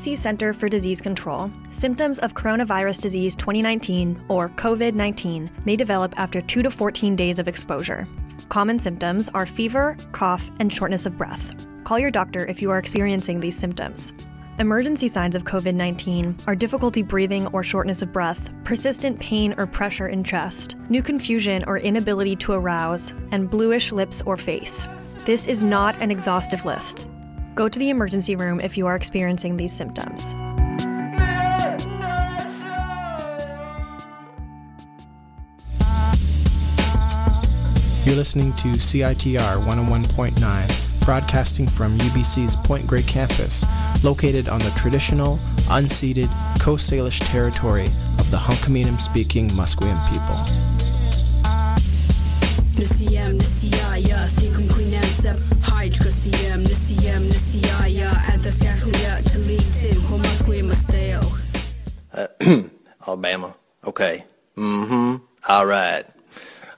To 0.09 0.17
Centre 0.17 0.55
for 0.55 0.69
Disease 0.69 1.01
Control, 1.01 1.51
symptoms 1.71 2.19
of 2.21 2.33
coronavirus 2.33 3.03
disease 3.03 3.37
2019, 3.37 4.25
or 4.29 4.49
COVID 4.51 4.95
19, 4.95 5.51
may 5.67 5.77
develop 5.77 6.19
after 6.19 6.41
2 6.41 6.63
to 6.63 6.71
14 6.71 7.15
days 7.15 7.39
of 7.39 7.47
exposure. 7.47 8.09
Common 8.49 8.79
symptoms 8.79 9.29
are 9.35 9.45
fever, 9.45 9.97
cough, 10.13 10.51
and 10.61 10.73
shortness 10.73 11.05
of 11.05 11.19
breath. 11.19 11.67
Call 11.85 11.99
your 11.99 12.11
doctor 12.11 12.47
if 12.47 12.63
you 12.63 12.71
are 12.71 12.79
experiencing 12.79 13.39
these 13.39 13.59
symptoms. 13.59 14.15
Emergency 14.59 15.09
signs 15.09 15.37
of 15.37 15.45
COVID 15.45 15.75
19 15.75 16.37
are 16.47 16.57
difficulty 16.57 17.03
breathing 17.03 17.47
or 17.49 17.63
shortness 17.63 18.01
of 18.01 18.13
breath, 18.13 18.51
persistent 18.65 19.21
pain 19.21 19.55
or 19.59 19.67
pressure 19.67 20.09
in 20.09 20.25
chest, 20.25 20.77
new 20.89 21.03
confusion 21.03 21.65
or 21.67 21.79
inability 21.79 22.35
to 22.37 22.53
arouse, 22.53 23.13
and 23.31 23.51
bluish 23.51 23.93
lips 23.93 24.23
or 24.25 24.37
face. 24.37 24.89
This 25.27 25.47
is 25.47 25.63
not 25.63 26.01
an 26.01 26.11
exhaustive 26.11 26.65
list. 26.65 27.09
Go 27.59 27.69
to 27.69 27.77
the 27.77 27.91
emergency 27.91 28.37
room 28.37 28.61
if 28.61 28.79
you 28.79 28.87
are 28.87 28.95
experiencing 28.95 29.57
these 29.57 29.73
symptoms. 29.73 30.33
You're 38.07 38.15
listening 38.15 38.53
to 38.53 38.69
CITR 38.69 39.59
101.9, 39.65 41.05
broadcasting 41.05 41.67
from 41.67 41.99
UBC's 41.99 42.55
Point 42.55 42.87
Grey 42.87 43.03
campus, 43.03 43.67
located 44.05 44.49
on 44.49 44.61
the 44.61 44.71
traditional, 44.77 45.39
unceded 45.67 46.31
Coast 46.61 46.89
Salish 46.89 47.19
territory 47.29 47.87
of 48.21 48.31
the 48.31 48.37
Hunkaminam 48.37 49.01
speaking 49.01 49.49
Musqueam 49.49 49.99
people. 50.13 50.78
Nisiyam 52.79 53.35
nisiyaya 53.39 54.19
thikum 54.39 54.69
quinansep 54.71 55.39
hydra 55.63 56.11
siyam 56.11 56.63
nisiyam 56.63 57.23
nisiyaya 57.27 58.11
anthascaculia 58.33 59.19
talitin 59.27 59.99
homasque 60.07 60.63
masteo. 60.63 61.23
Alabama. 63.07 63.55
Okay. 63.85 64.25
Mm-hmm. 64.57 65.17
All 65.49 65.67
right. 65.67 66.05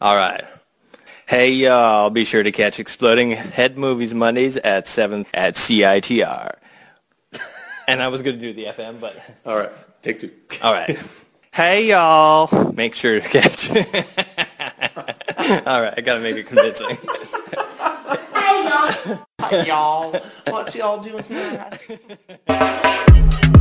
All 0.00 0.16
right. 0.16 0.44
Hey, 1.28 1.52
y'all, 1.52 2.08
be 2.08 2.24
sure 2.24 2.42
to 2.42 2.50
catch 2.50 2.80
Exploding 2.80 3.32
Head 3.32 3.76
Movies 3.76 4.14
Mondays 4.14 4.56
at 4.56 4.88
7 4.88 5.26
at 5.34 5.54
CITR. 5.54 6.54
and 7.86 8.02
I 8.02 8.08
was 8.08 8.22
going 8.22 8.36
to 8.36 8.42
do 8.42 8.54
the 8.54 8.64
FM, 8.72 9.00
but... 9.00 9.20
All 9.44 9.56
right. 9.56 9.70
Take 10.00 10.20
two. 10.20 10.30
All 10.62 10.72
right. 10.72 10.98
hey, 11.52 11.90
y'all. 11.90 12.72
Make 12.72 12.94
sure 12.94 13.20
to 13.20 13.28
catch... 13.28 13.70
All 15.66 15.80
right. 15.80 15.94
I 15.96 16.02
got 16.02 16.16
to 16.16 16.20
make 16.20 16.36
it 16.36 16.46
convincing. 16.46 16.86
Hey 18.34 18.68
y'all. 18.68 19.26
Hey 19.48 19.66
y'all. 19.66 20.12
What 20.48 20.74
y'all 20.74 21.02
doing 21.02 21.22
tonight? 21.22 21.78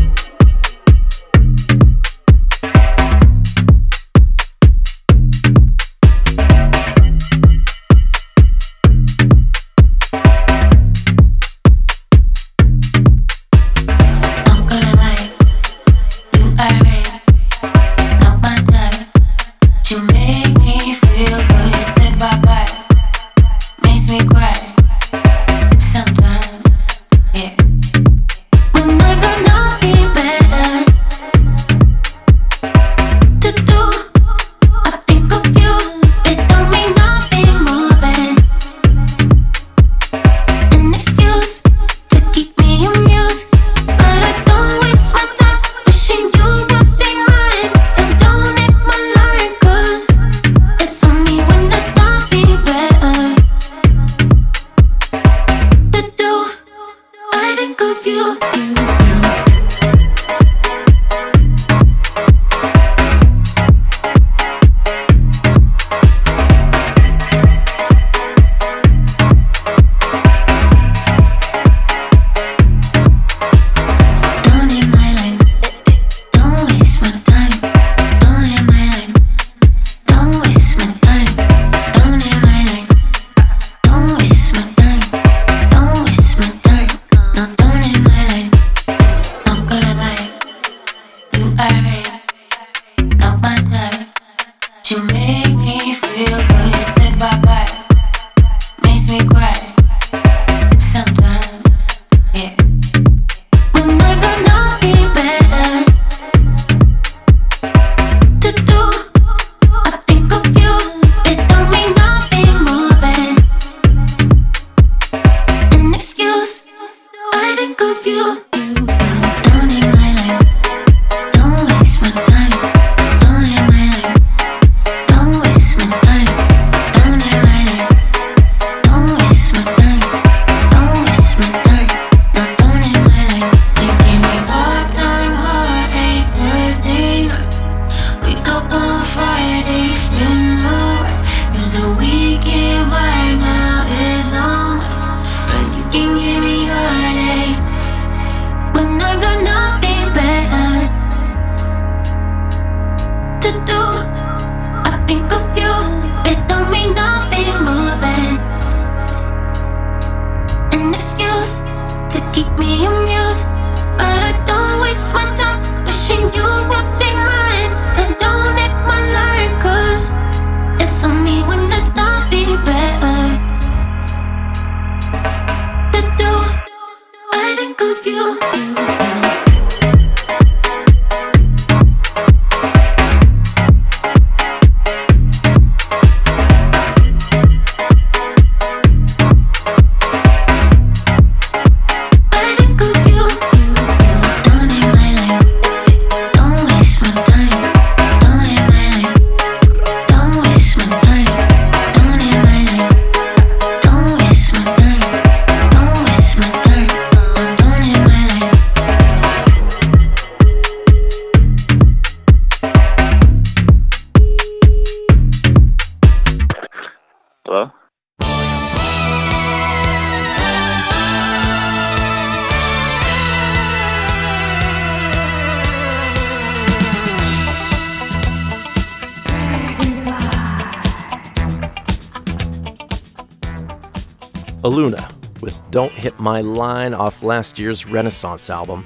My 236.29 236.41
Line 236.41 236.93
off 236.93 237.23
last 237.23 237.57
year's 237.57 237.87
Renaissance 237.87 238.51
album. 238.51 238.85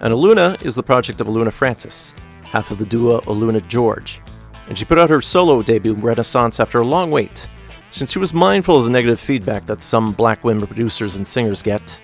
And 0.00 0.12
Aluna 0.12 0.62
is 0.66 0.74
the 0.74 0.82
project 0.82 1.18
of 1.22 1.26
Aluna 1.26 1.50
Francis, 1.50 2.12
half 2.42 2.70
of 2.70 2.76
the 2.76 2.84
duo 2.84 3.20
Aluna 3.22 3.66
George. 3.68 4.20
And 4.68 4.76
she 4.76 4.84
put 4.84 4.98
out 4.98 5.08
her 5.08 5.22
solo 5.22 5.62
debut 5.62 5.94
Renaissance 5.94 6.60
after 6.60 6.80
a 6.80 6.84
long 6.84 7.10
wait, 7.10 7.48
since 7.90 8.12
she 8.12 8.18
was 8.18 8.34
mindful 8.34 8.76
of 8.76 8.84
the 8.84 8.90
negative 8.90 9.18
feedback 9.18 9.64
that 9.64 9.80
some 9.80 10.12
black 10.12 10.44
women 10.44 10.66
producers 10.66 11.16
and 11.16 11.26
singers 11.26 11.62
get. 11.62 12.02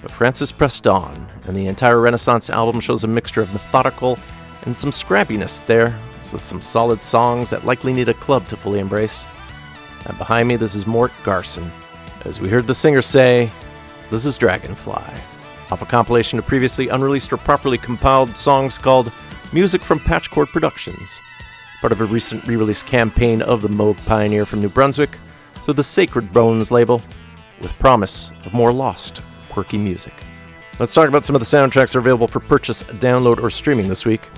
But 0.00 0.10
Francis 0.10 0.52
pressed 0.52 0.86
on, 0.86 1.28
and 1.46 1.54
the 1.54 1.66
entire 1.66 2.00
Renaissance 2.00 2.48
album 2.48 2.80
shows 2.80 3.04
a 3.04 3.08
mixture 3.08 3.42
of 3.42 3.52
methodical 3.52 4.18
and 4.64 4.74
some 4.74 4.90
scrappiness 4.90 5.66
there, 5.66 5.94
with 6.32 6.40
some 6.40 6.62
solid 6.62 7.02
songs 7.02 7.50
that 7.50 7.66
likely 7.66 7.92
need 7.92 8.08
a 8.08 8.14
club 8.14 8.46
to 8.46 8.56
fully 8.56 8.80
embrace. 8.80 9.22
And 10.06 10.16
behind 10.16 10.48
me, 10.48 10.56
this 10.56 10.74
is 10.74 10.86
Mort 10.86 11.12
Garson. 11.24 11.70
As 12.24 12.40
we 12.40 12.48
heard 12.48 12.66
the 12.66 12.72
singer 12.72 13.02
say, 13.02 13.50
this 14.10 14.24
is 14.24 14.38
Dragonfly, 14.38 15.02
off 15.70 15.82
a 15.82 15.86
compilation 15.86 16.38
of 16.38 16.46
previously 16.46 16.88
unreleased 16.88 17.32
or 17.32 17.36
properly 17.36 17.76
compiled 17.76 18.36
songs 18.36 18.78
called 18.78 19.12
Music 19.52 19.82
from 19.82 19.98
Patchcord 19.98 20.46
Productions, 20.46 21.18
part 21.80 21.92
of 21.92 22.00
a 22.00 22.06
recent 22.06 22.46
re 22.46 22.56
release 22.56 22.82
campaign 22.82 23.42
of 23.42 23.60
the 23.60 23.68
Moog 23.68 23.96
pioneer 24.06 24.46
from 24.46 24.62
New 24.62 24.70
Brunswick 24.70 25.18
through 25.52 25.74
the 25.74 25.82
Sacred 25.82 26.32
Bones 26.32 26.70
label, 26.70 27.02
with 27.60 27.78
promise 27.78 28.30
of 28.46 28.54
more 28.54 28.72
lost, 28.72 29.20
quirky 29.50 29.76
music. 29.76 30.14
Let's 30.78 30.94
talk 30.94 31.08
about 31.08 31.24
some 31.26 31.36
of 31.36 31.40
the 31.40 31.46
soundtracks 31.46 31.92
that 31.92 31.96
are 31.96 32.00
available 32.00 32.28
for 32.28 32.40
purchase, 32.40 32.82
download, 32.84 33.42
or 33.42 33.50
streaming 33.50 33.88
this 33.88 34.06
week. 34.06 34.30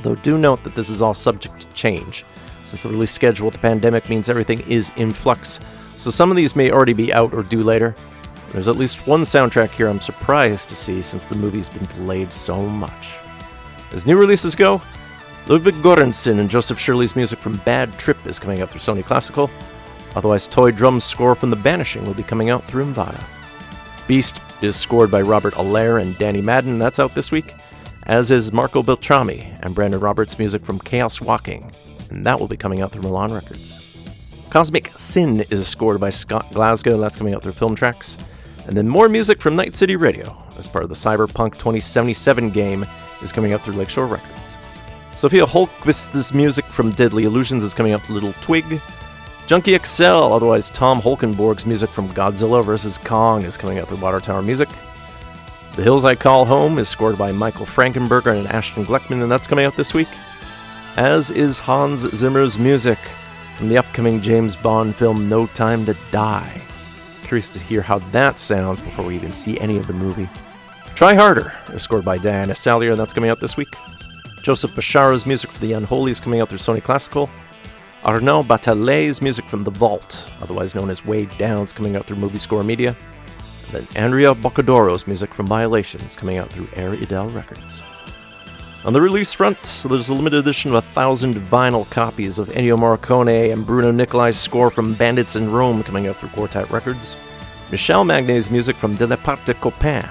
Though 0.00 0.14
do 0.14 0.38
note 0.38 0.64
that 0.64 0.74
this 0.74 0.88
is 0.88 1.02
all 1.02 1.12
subject 1.12 1.60
to 1.60 1.74
change, 1.74 2.24
since 2.64 2.82
the 2.82 2.88
release 2.88 3.10
schedule 3.10 3.46
with 3.46 3.54
the 3.54 3.60
pandemic 3.60 4.08
means 4.08 4.30
everything 4.30 4.60
is 4.60 4.90
in 4.96 5.12
flux, 5.12 5.60
so 5.98 6.10
some 6.10 6.30
of 6.30 6.36
these 6.36 6.56
may 6.56 6.70
already 6.70 6.94
be 6.94 7.12
out 7.12 7.34
or 7.34 7.42
due 7.42 7.62
later. 7.62 7.94
There's 8.52 8.68
at 8.68 8.76
least 8.76 9.06
one 9.06 9.22
soundtrack 9.22 9.70
here 9.70 9.88
I'm 9.88 10.00
surprised 10.00 10.68
to 10.68 10.76
see 10.76 11.00
since 11.00 11.24
the 11.24 11.34
movie's 11.34 11.70
been 11.70 11.86
delayed 11.86 12.32
so 12.32 12.62
much. 12.62 13.16
As 13.92 14.06
new 14.06 14.16
releases 14.16 14.54
go, 14.54 14.80
Ludwig 15.48 15.74
Göransson 15.76 16.38
and 16.38 16.50
Joseph 16.50 16.78
Shirley's 16.78 17.16
music 17.16 17.38
from 17.38 17.56
Bad 17.58 17.92
Trip 17.98 18.26
is 18.26 18.38
coming 18.38 18.60
out 18.60 18.70
through 18.70 18.80
Sony 18.80 19.04
Classical. 19.04 19.50
Otherwise, 20.14 20.46
Toy 20.46 20.70
Drum's 20.70 21.04
score 21.04 21.34
from 21.34 21.50
The 21.50 21.56
Banishing 21.56 22.04
will 22.04 22.14
be 22.14 22.22
coming 22.22 22.50
out 22.50 22.64
through 22.64 22.84
Mvada. 22.84 23.20
Beast 24.06 24.36
is 24.62 24.76
scored 24.76 25.10
by 25.10 25.22
Robert 25.22 25.54
Allaire 25.54 25.98
and 25.98 26.16
Danny 26.18 26.42
Madden, 26.42 26.78
that's 26.78 26.98
out 26.98 27.14
this 27.14 27.32
week, 27.32 27.54
as 28.04 28.30
is 28.30 28.52
Marco 28.52 28.82
Beltrami 28.82 29.52
and 29.60 29.74
Brandon 29.74 30.00
Roberts' 30.00 30.38
music 30.38 30.64
from 30.64 30.78
Chaos 30.78 31.20
Walking, 31.20 31.72
and 32.10 32.24
that 32.26 32.38
will 32.38 32.48
be 32.48 32.56
coming 32.56 32.82
out 32.82 32.92
through 32.92 33.02
Milan 33.02 33.32
Records. 33.32 33.88
Cosmic 34.50 34.88
Sin 34.96 35.40
is 35.50 35.66
scored 35.66 35.98
by 35.98 36.10
Scott 36.10 36.46
Glasgow, 36.52 36.98
that's 36.98 37.16
coming 37.16 37.34
out 37.34 37.42
through 37.42 37.52
Film 37.52 37.74
Tracks. 37.74 38.18
And 38.66 38.76
then 38.76 38.88
more 38.88 39.08
music 39.08 39.40
from 39.40 39.56
Night 39.56 39.74
City 39.74 39.96
Radio, 39.96 40.36
as 40.58 40.68
part 40.68 40.84
of 40.84 40.88
the 40.88 40.94
Cyberpunk 40.94 41.54
2077 41.54 42.50
game, 42.50 42.86
is 43.22 43.32
coming 43.32 43.52
out 43.52 43.60
through 43.60 43.74
Lakeshore 43.74 44.06
Records. 44.06 44.56
Sophia 45.16 45.44
Holquist's 45.44 46.32
music 46.32 46.64
from 46.64 46.92
Deadly 46.92 47.24
Illusions 47.24 47.64
is 47.64 47.74
coming 47.74 47.92
out 47.92 48.02
through 48.02 48.14
Little 48.16 48.32
Twig. 48.40 48.80
Junkie 49.46 49.76
XL, 49.76 50.04
otherwise 50.04 50.70
Tom 50.70 51.00
Holkenborg's 51.00 51.66
music 51.66 51.90
from 51.90 52.08
Godzilla 52.10 52.64
vs. 52.64 52.98
Kong, 52.98 53.42
is 53.42 53.56
coming 53.56 53.78
out 53.78 53.88
through 53.88 53.98
Water 53.98 54.20
Tower 54.20 54.42
Music. 54.42 54.68
The 55.76 55.82
Hills 55.82 56.04
I 56.04 56.14
Call 56.14 56.44
Home 56.44 56.78
is 56.78 56.88
scored 56.88 57.18
by 57.18 57.32
Michael 57.32 57.66
Frankenberger 57.66 58.38
and 58.38 58.46
Ashton 58.48 58.84
Gleckman, 58.84 59.22
and 59.22 59.30
that's 59.30 59.46
coming 59.46 59.64
out 59.64 59.76
this 59.76 59.94
week. 59.94 60.08
As 60.96 61.30
is 61.30 61.58
Hans 61.58 62.00
Zimmer's 62.14 62.58
music 62.58 62.98
from 63.56 63.68
the 63.68 63.78
upcoming 63.78 64.20
James 64.20 64.54
Bond 64.54 64.94
film 64.94 65.28
No 65.28 65.46
Time 65.48 65.84
to 65.86 65.96
Die. 66.10 66.62
Curious 67.32 67.48
to 67.48 67.58
hear 67.60 67.80
how 67.80 67.98
that 68.10 68.38
sounds 68.38 68.78
before 68.78 69.06
we 69.06 69.14
even 69.14 69.32
see 69.32 69.58
any 69.58 69.78
of 69.78 69.86
the 69.86 69.94
movie. 69.94 70.28
Try 70.94 71.14
Harder 71.14 71.50
is 71.72 71.82
scored 71.82 72.04
by 72.04 72.18
Diana 72.18 72.52
Salier, 72.52 72.90
and 72.90 73.00
that's 73.00 73.14
coming 73.14 73.30
out 73.30 73.40
this 73.40 73.56
week. 73.56 73.74
Joseph 74.42 74.72
Bishara's 74.72 75.24
music 75.24 75.50
for 75.50 75.58
The 75.60 75.72
Unholy 75.72 76.10
is 76.10 76.20
coming 76.20 76.42
out 76.42 76.50
through 76.50 76.58
Sony 76.58 76.82
Classical. 76.82 77.30
Arnau 78.02 78.44
Bataller's 78.44 79.22
music 79.22 79.46
from 79.46 79.64
The 79.64 79.70
Vault, 79.70 80.30
otherwise 80.42 80.74
known 80.74 80.90
as 80.90 81.06
Way 81.06 81.24
Down, 81.24 81.62
is 81.62 81.72
coming 81.72 81.96
out 81.96 82.04
through 82.04 82.16
Movie 82.16 82.36
Score 82.36 82.62
Media. 82.62 82.94
And 83.68 83.86
then 83.86 83.88
Andrea 83.96 84.34
Boccadoro's 84.34 85.06
music 85.06 85.32
from 85.32 85.46
Violations 85.46 86.14
coming 86.14 86.36
out 86.36 86.50
through 86.50 86.68
Air 86.74 86.94
Idel 86.94 87.34
Records. 87.34 87.80
On 88.84 88.92
the 88.92 89.00
release 89.00 89.32
front, 89.32 89.84
there's 89.88 90.08
a 90.08 90.14
limited 90.14 90.40
edition 90.40 90.70
of 90.70 90.74
a 90.74 90.82
thousand 90.82 91.36
vinyl 91.36 91.88
copies 91.90 92.40
of 92.40 92.48
Ennio 92.48 92.76
Morricone 92.76 93.52
and 93.52 93.64
Bruno 93.64 93.92
Nicolai's 93.92 94.36
score 94.36 94.70
from 94.70 94.94
Bandits 94.94 95.36
in 95.36 95.52
Rome 95.52 95.84
coming 95.84 96.08
out 96.08 96.16
through 96.16 96.30
Quartet 96.30 96.68
Records. 96.68 97.16
Michel 97.70 98.04
Magne's 98.04 98.50
music 98.50 98.74
from 98.74 98.96
De 98.96 99.06
la 99.06 99.14
Part 99.14 99.44
de 99.44 99.54
Copain 99.54 100.08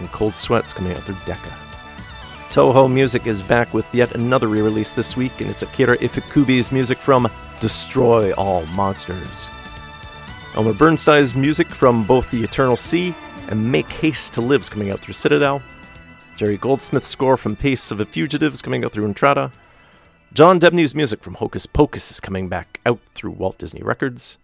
and 0.00 0.08
Cold 0.08 0.34
Sweats 0.34 0.74
coming 0.74 0.92
out 0.92 1.02
through 1.02 1.16
Decca. 1.24 1.48
Toho 2.50 2.92
Music 2.92 3.26
is 3.26 3.40
back 3.40 3.72
with 3.72 3.86
yet 3.94 4.14
another 4.14 4.48
re 4.48 4.60
release 4.60 4.92
this 4.92 5.16
week, 5.16 5.40
and 5.40 5.48
it's 5.48 5.62
Akira 5.62 5.96
Ifukube's 5.96 6.70
music 6.70 6.98
from 6.98 7.26
Destroy 7.58 8.32
All 8.32 8.66
Monsters. 8.66 9.48
Elmer 10.56 10.74
Bernstein's 10.74 11.34
music 11.34 11.68
from 11.68 12.04
both 12.04 12.30
The 12.30 12.44
Eternal 12.44 12.76
Sea 12.76 13.14
and 13.48 13.72
Make 13.72 13.90
Haste 13.90 14.34
to 14.34 14.42
Live's 14.42 14.68
coming 14.68 14.90
out 14.90 15.00
through 15.00 15.14
Citadel. 15.14 15.62
Jerry 16.40 16.56
Goldsmith's 16.56 17.06
score 17.06 17.36
from 17.36 17.54
Face 17.54 17.90
of 17.90 18.00
a 18.00 18.06
Fugitive 18.06 18.54
is 18.54 18.62
coming 18.62 18.82
out 18.82 18.92
through 18.92 19.04
Entrada. 19.04 19.52
John 20.32 20.58
Debney's 20.58 20.94
music 20.94 21.22
from 21.22 21.34
Hocus 21.34 21.66
Pocus 21.66 22.10
is 22.10 22.18
coming 22.18 22.48
back 22.48 22.80
out 22.86 22.98
through 23.14 23.32
Walt 23.32 23.58
Disney 23.58 23.82
Records. 23.82 24.38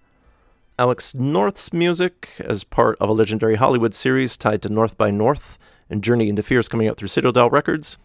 Alex 0.78 1.14
North's 1.14 1.73
music, 1.73 2.32
as 2.39 2.64
part 2.64 2.98
of 3.01 3.09
a 3.09 3.14
legendary 3.14 3.55
Hollywood 3.55 3.94
series 3.94 4.36
tied 4.36 4.60
to 4.60 4.68
North 4.68 4.98
by 4.98 5.10
North 5.10 5.59
and 5.89 6.05
Journey 6.05 6.28
into 6.28 6.43
Fear, 6.43 6.60
is 6.60 6.68
coming 6.68 6.86
out 6.86 6.98
through 6.98 7.09
Citadel 7.09 7.48
Records. 7.48 7.97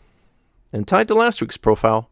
And 0.72 0.88
tied 0.88 1.10
to 1.10 1.14
last 1.14 1.42
week's 1.42 1.58
profile, 1.58 2.10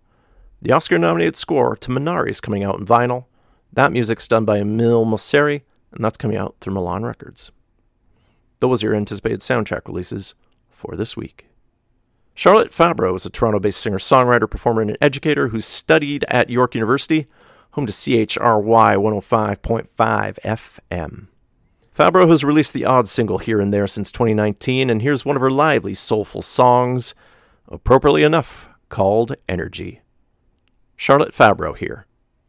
the 0.62 0.74
Oscar 0.74 0.98
nominated 0.98 1.38
score 1.38 1.78
to 1.78 1.92
Minari 1.92 2.32
is 2.32 2.42
coming 2.42 2.62
out 2.62 2.78
in 2.78 2.86
vinyl. 2.86 3.24
That 3.72 3.94
music's 3.94 4.28
done 4.28 4.44
by 4.44 4.58
Emile 4.60 5.06
Mosseri, 5.06 5.62
and 5.94 6.04
that's 6.04 6.18
coming 6.18 6.36
out 6.36 6.58
through 6.60 6.74
Milan 6.74 7.06
Records. 7.06 7.52
Those 8.60 8.84
are 8.84 8.88
your 8.88 8.96
anticipated 8.98 9.40
soundtrack 9.40 9.88
releases 9.88 10.36
for 10.70 10.98
this 10.98 11.16
week. 11.16 11.49
Charlotte 12.40 12.72
Fabro 12.72 13.18
is 13.18 13.26
a 13.26 13.30
Toronto 13.30 13.60
based 13.60 13.82
singer 13.82 13.98
songwriter, 13.98 14.50
performer, 14.50 14.82
and 14.82 14.98
educator 15.02 15.50
who 15.50 15.60
studied 15.60 16.24
at 16.30 16.50
York 16.50 16.74
University, 16.74 17.28
home 17.72 17.86
to 17.86 17.92
CHRY 17.92 18.96
105.5 18.96 19.90
FM. 19.98 21.28
Fabro 21.94 22.30
has 22.30 22.46
released 22.46 22.72
the 22.72 22.86
odd 22.86 23.10
single 23.10 23.40
here 23.40 23.60
and 23.60 23.74
there 23.74 23.88
since 23.88 24.10
2019, 24.10 24.90
and 24.90 25.02
here's 25.02 25.26
one 25.26 25.36
of 25.36 25.42
her 25.42 25.50
lively, 25.50 25.94
soulful 25.94 26.42
songs, 26.42 27.14
appropriately 27.68 28.24
enough, 28.24 28.70
called 28.88 29.36
Energy. 29.50 30.00
Charlotte 30.96 31.34
Fabro 31.34 31.76
here 31.76 32.06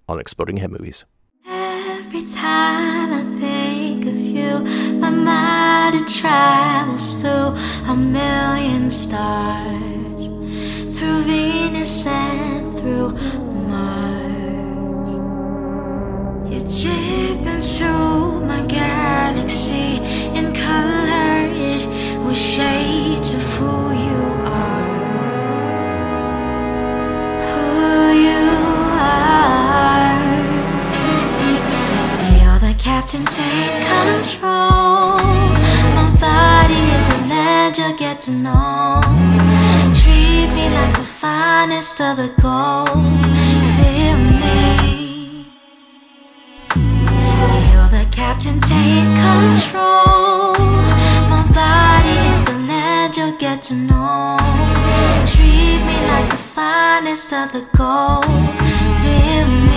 on 0.09 0.21
Exploding 0.21 0.59
Head 0.59 0.71
Movies. 0.71 1.05
Every 1.49 2.23
time 2.27 3.13
I 3.13 3.41
think 3.41 4.07
of 4.07 4.17
you, 4.17 4.61
my 5.01 5.11
mind 5.11 5.70
it 5.95 6.07
travels 6.07 7.15
through 7.21 7.55
a 7.89 7.97
million 7.97 8.91
stars, 8.91 10.27
through 10.97 11.23
Venus 11.23 12.07
and 12.07 12.79
through 12.79 13.13
Mars. 13.69 15.11
You 16.53 16.61
dip 16.61 17.47
into 17.47 17.91
my 18.47 18.65
galaxy 18.67 19.99
in 20.39 20.53
color, 20.55 21.49
it 21.53 21.89
was 22.25 22.39
shades 22.39 23.35
of 23.35 23.43
who 23.55 23.93
you 24.07 24.23
are. 24.47 24.91
Who 27.51 28.13
you 28.27 28.45
are. 29.13 30.39
You're 32.39 32.61
the 32.61 32.75
captain, 32.79 33.25
take 33.25 33.87
control. 33.87 35.40
Land 37.71 37.79
you'll 37.79 37.99
get 37.99 38.21
to 38.23 38.33
know. 38.33 39.01
Treat 39.95 40.49
me 40.53 40.69
like 40.71 40.97
the 40.97 41.05
finest 41.05 42.01
of 42.01 42.17
the 42.17 42.27
gold. 42.43 42.89
Feel 43.77 44.19
me. 44.43 45.47
You're 47.71 47.91
the 47.97 48.09
captain, 48.11 48.61
take 48.61 49.11
control. 49.23 50.55
My 51.31 51.47
body 51.55 52.17
is 52.33 52.45
the 52.47 52.59
land 52.67 53.17
you'll 53.17 53.39
get 53.39 53.63
to 53.65 53.75
know. 53.77 54.37
Treat 55.27 55.81
me 55.87 55.97
like 56.09 56.29
the 56.29 56.39
finest 56.39 57.33
of 57.33 57.53
the 57.53 57.65
gold. 57.77 58.25
Feel 59.01 59.47
me. 59.47 59.70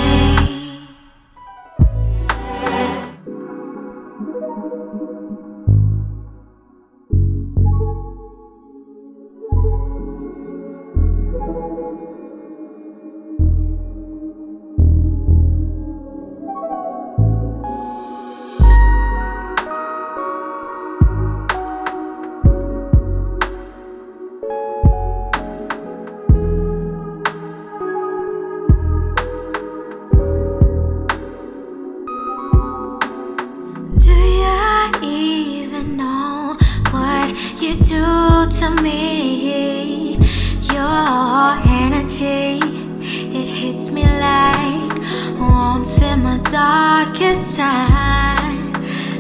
Energy, 42.22 42.60
it 43.02 43.48
hits 43.48 43.90
me 43.90 44.04
like 44.04 45.40
warmth 45.40 46.02
in 46.02 46.24
my 46.24 46.38
darkest 46.52 47.58
time. 47.58 48.74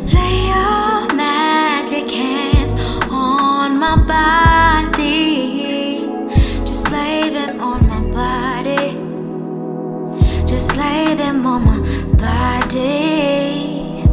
Lay 0.07 0.47
your 0.47 1.15
magic 1.15 2.09
hands 2.11 2.73
on 3.09 3.79
my 3.79 3.95
body. 3.95 4.97
Just 6.65 6.91
lay 6.91 7.29
them 7.29 7.61
on 7.61 7.87
my 7.87 8.01
body. 8.11 8.97
Just 10.45 10.75
lay 10.75 11.15
them 11.15 11.45
on 11.45 11.65
my 11.65 11.79
body. 12.17 14.03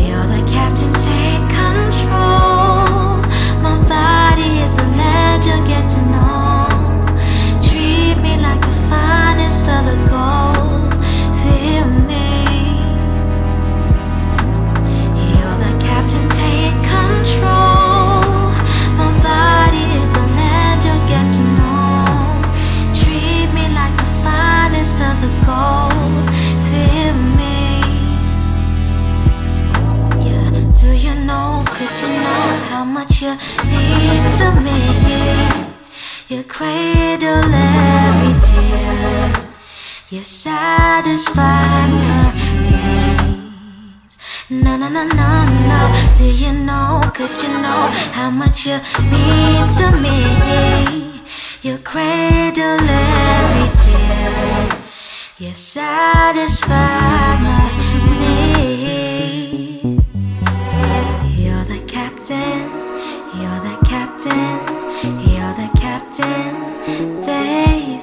You're 0.00 0.26
the 0.26 0.42
captain, 0.52 0.92
take 0.94 1.48
control. 1.58 3.18
My 3.62 3.80
body 3.88 4.58
is 4.60 4.76
the 4.76 4.86
land 4.96 5.44
you'll 5.44 5.66
get 5.66 5.88
to 5.90 6.02
know. 6.10 6.31
How 32.82 32.88
much 32.88 33.22
you 33.22 33.36
mean 33.64 34.24
to 34.38 34.50
me? 34.66 34.80
You 36.28 36.42
cradle 36.42 37.54
every 37.54 38.34
tear, 38.40 39.32
you 40.10 40.22
satisfy 40.24 41.86
my 41.86 42.32
needs. 42.60 44.18
No, 44.50 44.76
no, 44.76 44.88
no, 44.88 45.04
no, 45.04 45.44
no. 45.70 45.80
Do 46.18 46.24
you 46.24 46.52
know, 46.52 47.00
could 47.14 47.40
you 47.40 47.50
know 47.64 47.82
how 48.18 48.30
much 48.30 48.66
you 48.66 48.80
mean 49.12 49.68
to 49.78 49.86
me? 50.04 51.22
You 51.62 51.78
cradle 51.78 52.80
every 52.80 53.68
tear, 53.80 54.82
you 55.38 55.54
satisfy 55.54 57.38
my 57.46 57.71
captain, 62.22 62.70
you're 63.34 63.60
the 63.66 63.76
captain, 63.84 64.60
you're 65.26 65.54
the 65.54 65.68
captain, 65.76 66.54
baby. 67.26 67.98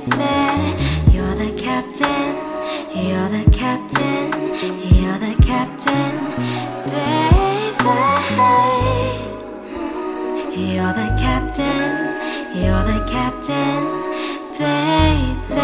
You're 1.13 1.35
the 1.35 1.51
captain, 1.57 2.35
you're 2.93 3.29
the 3.29 3.49
captain, 3.49 4.33
you're 4.91 5.17
the 5.19 5.35
captain, 5.41 6.11
baby. 6.91 7.69
You're 10.67 10.93
the 10.93 11.15
captain, 11.17 11.87
you're 12.59 12.83
the 12.83 12.99
captain, 13.07 13.79
baby. 14.59 15.63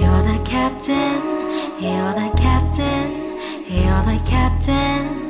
You're 0.00 0.22
the 0.24 0.42
captain, 0.44 1.22
you're 1.78 2.14
the 2.18 2.32
captain, 2.36 3.10
you're 3.68 4.02
the 4.02 4.20
captain. 4.26 5.29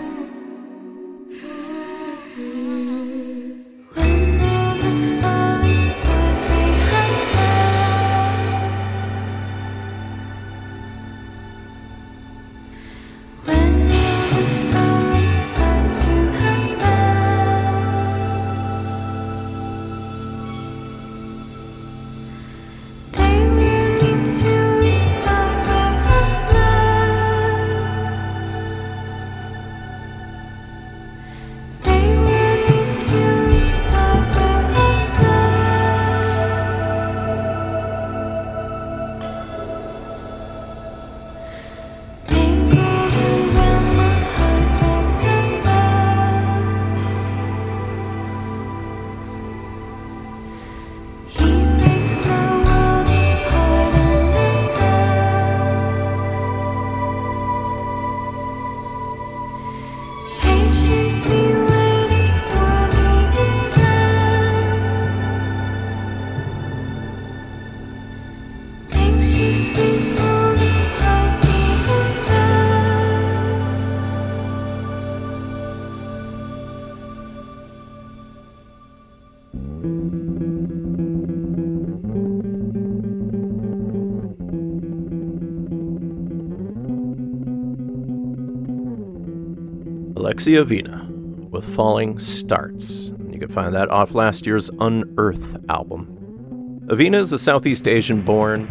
Alexia 90.41 90.65
Avina 90.65 91.07
with 91.51 91.67
Falling 91.75 92.19
Starts. 92.19 93.13
You 93.29 93.39
can 93.39 93.51
find 93.51 93.75
that 93.75 93.91
off 93.91 94.15
last 94.15 94.47
year's 94.47 94.71
Unearth 94.81 95.63
album. 95.69 96.81
Avina 96.87 97.17
is 97.17 97.35
a 97.35 97.39
Southeast 97.39 97.87
Asian 97.87 98.23
born, 98.23 98.67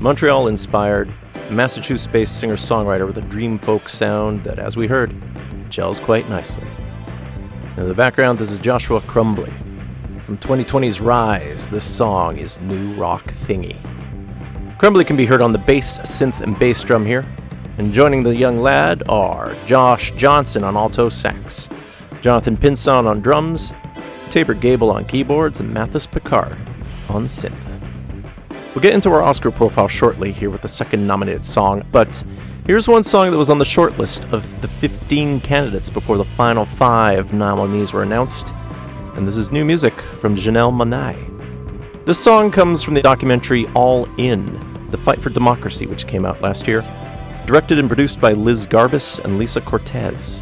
Montreal 0.00 0.48
inspired, 0.48 1.08
Massachusetts 1.48 2.12
based 2.12 2.40
singer 2.40 2.56
songwriter 2.56 3.06
with 3.06 3.18
a 3.18 3.28
dream 3.28 3.60
folk 3.60 3.88
sound 3.88 4.42
that, 4.42 4.58
as 4.58 4.76
we 4.76 4.88
heard, 4.88 5.14
gels 5.70 6.00
quite 6.00 6.28
nicely. 6.28 6.66
In 7.76 7.86
the 7.86 7.94
background, 7.94 8.36
this 8.36 8.50
is 8.50 8.58
Joshua 8.58 9.00
Crumbly. 9.02 9.52
From 10.26 10.38
2020's 10.38 11.00
Rise, 11.00 11.70
this 11.70 11.84
song 11.84 12.36
is 12.36 12.58
New 12.62 12.94
Rock 12.94 13.22
Thingy. 13.46 13.76
Crumbly 14.76 15.04
can 15.04 15.16
be 15.16 15.26
heard 15.26 15.40
on 15.40 15.52
the 15.52 15.58
bass, 15.58 16.00
synth, 16.00 16.40
and 16.40 16.58
bass 16.58 16.82
drum 16.82 17.06
here. 17.06 17.24
And 17.78 17.94
joining 17.94 18.22
the 18.22 18.36
young 18.36 18.58
lad 18.58 19.02
are 19.08 19.54
Josh 19.66 20.10
Johnson 20.12 20.62
on 20.62 20.76
alto 20.76 21.08
sax, 21.08 21.70
Jonathan 22.20 22.56
Pinson 22.56 23.06
on 23.06 23.20
drums, 23.20 23.72
Tabor 24.30 24.54
Gable 24.54 24.90
on 24.90 25.06
keyboards, 25.06 25.60
and 25.60 25.72
Mathis 25.72 26.06
Picard 26.06 26.56
on 27.08 27.24
synth. 27.24 27.54
We'll 28.74 28.82
get 28.82 28.94
into 28.94 29.10
our 29.10 29.22
Oscar 29.22 29.50
profile 29.50 29.88
shortly 29.88 30.32
here 30.32 30.50
with 30.50 30.62
the 30.62 30.68
second 30.68 31.06
nominated 31.06 31.46
song, 31.46 31.82
but 31.92 32.22
here's 32.66 32.88
one 32.88 33.04
song 33.04 33.30
that 33.30 33.38
was 33.38 33.50
on 33.50 33.58
the 33.58 33.64
short 33.64 33.98
list 33.98 34.24
of 34.32 34.60
the 34.60 34.68
15 34.68 35.40
candidates 35.40 35.88
before 35.88 36.18
the 36.18 36.24
final 36.24 36.66
five 36.66 37.32
nominees 37.32 37.94
were 37.94 38.02
announced, 38.02 38.52
and 39.14 39.26
this 39.26 39.38
is 39.38 39.50
new 39.50 39.64
music 39.64 39.94
from 39.94 40.36
Janelle 40.36 40.72
Monáe. 40.72 42.04
This 42.04 42.18
song 42.18 42.50
comes 42.50 42.82
from 42.82 42.94
the 42.94 43.02
documentary 43.02 43.66
All 43.74 44.06
In, 44.18 44.58
The 44.90 44.98
Fight 44.98 45.20
for 45.20 45.30
Democracy, 45.30 45.86
which 45.86 46.06
came 46.06 46.26
out 46.26 46.40
last 46.42 46.66
year, 46.68 46.82
directed 47.46 47.78
and 47.78 47.88
produced 47.88 48.20
by 48.20 48.32
Liz 48.32 48.66
Garbus 48.66 49.22
and 49.24 49.38
Lisa 49.38 49.60
Cortez. 49.60 50.40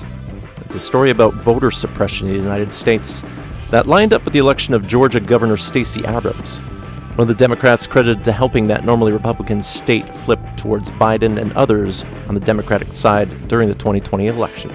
It's 0.61 0.75
a 0.75 0.81
story 0.81 1.11
about 1.11 1.35
voter 1.35 1.71
suppression 1.71 2.29
in 2.29 2.35
the 2.35 2.43
United 2.43 2.73
States 2.73 3.23
that 3.71 3.87
lined 3.87 4.13
up 4.13 4.25
with 4.25 4.33
the 4.33 4.39
election 4.39 4.75
of 4.75 4.87
Georgia 4.87 5.21
Governor 5.21 5.57
Stacey 5.57 6.01
Abrams, 6.07 6.59
one 7.17 7.29
of 7.29 7.29
the 7.29 7.35
Democrats 7.35 7.87
credited 7.87 8.25
to 8.25 8.33
helping 8.33 8.67
that 8.67 8.85
normally 8.85 9.13
Republican 9.13 9.63
state 9.63 10.05
flip 10.05 10.41
towards 10.57 10.91
Biden 10.91 11.41
and 11.41 11.53
others 11.55 12.05
on 12.29 12.35
the 12.35 12.41
Democratic 12.41 12.95
side 12.95 13.29
during 13.49 13.69
the 13.69 13.75
2020 13.75 14.29
election. 14.29 14.71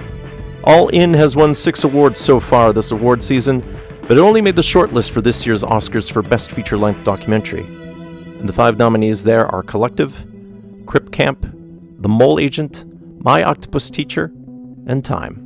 All 0.64 0.88
In 0.88 1.14
has 1.14 1.34
won 1.34 1.54
six 1.54 1.84
awards 1.84 2.20
so 2.20 2.38
far 2.38 2.72
this 2.72 2.90
award 2.90 3.24
season, 3.24 3.64
but 4.02 4.18
it 4.18 4.20
only 4.20 4.40
made 4.40 4.56
the 4.56 4.62
shortlist 4.62 5.10
for 5.10 5.20
this 5.20 5.46
year's 5.46 5.64
Oscars 5.64 6.12
for 6.12 6.22
Best 6.22 6.50
Feature 6.50 6.76
Length 6.76 7.04
Documentary. 7.04 7.64
And 7.64 8.48
the 8.48 8.52
five 8.52 8.76
nominees 8.76 9.24
there 9.24 9.46
are 9.48 9.62
Collective, 9.62 10.24
Crip 10.86 11.10
Camp, 11.10 11.55
The 11.98 12.08
Mole 12.08 12.38
Agent, 12.38 12.84
My 13.24 13.42
Octopus 13.42 13.90
Teacher, 13.90 14.30
and 14.86 15.04
Time. 15.04 15.42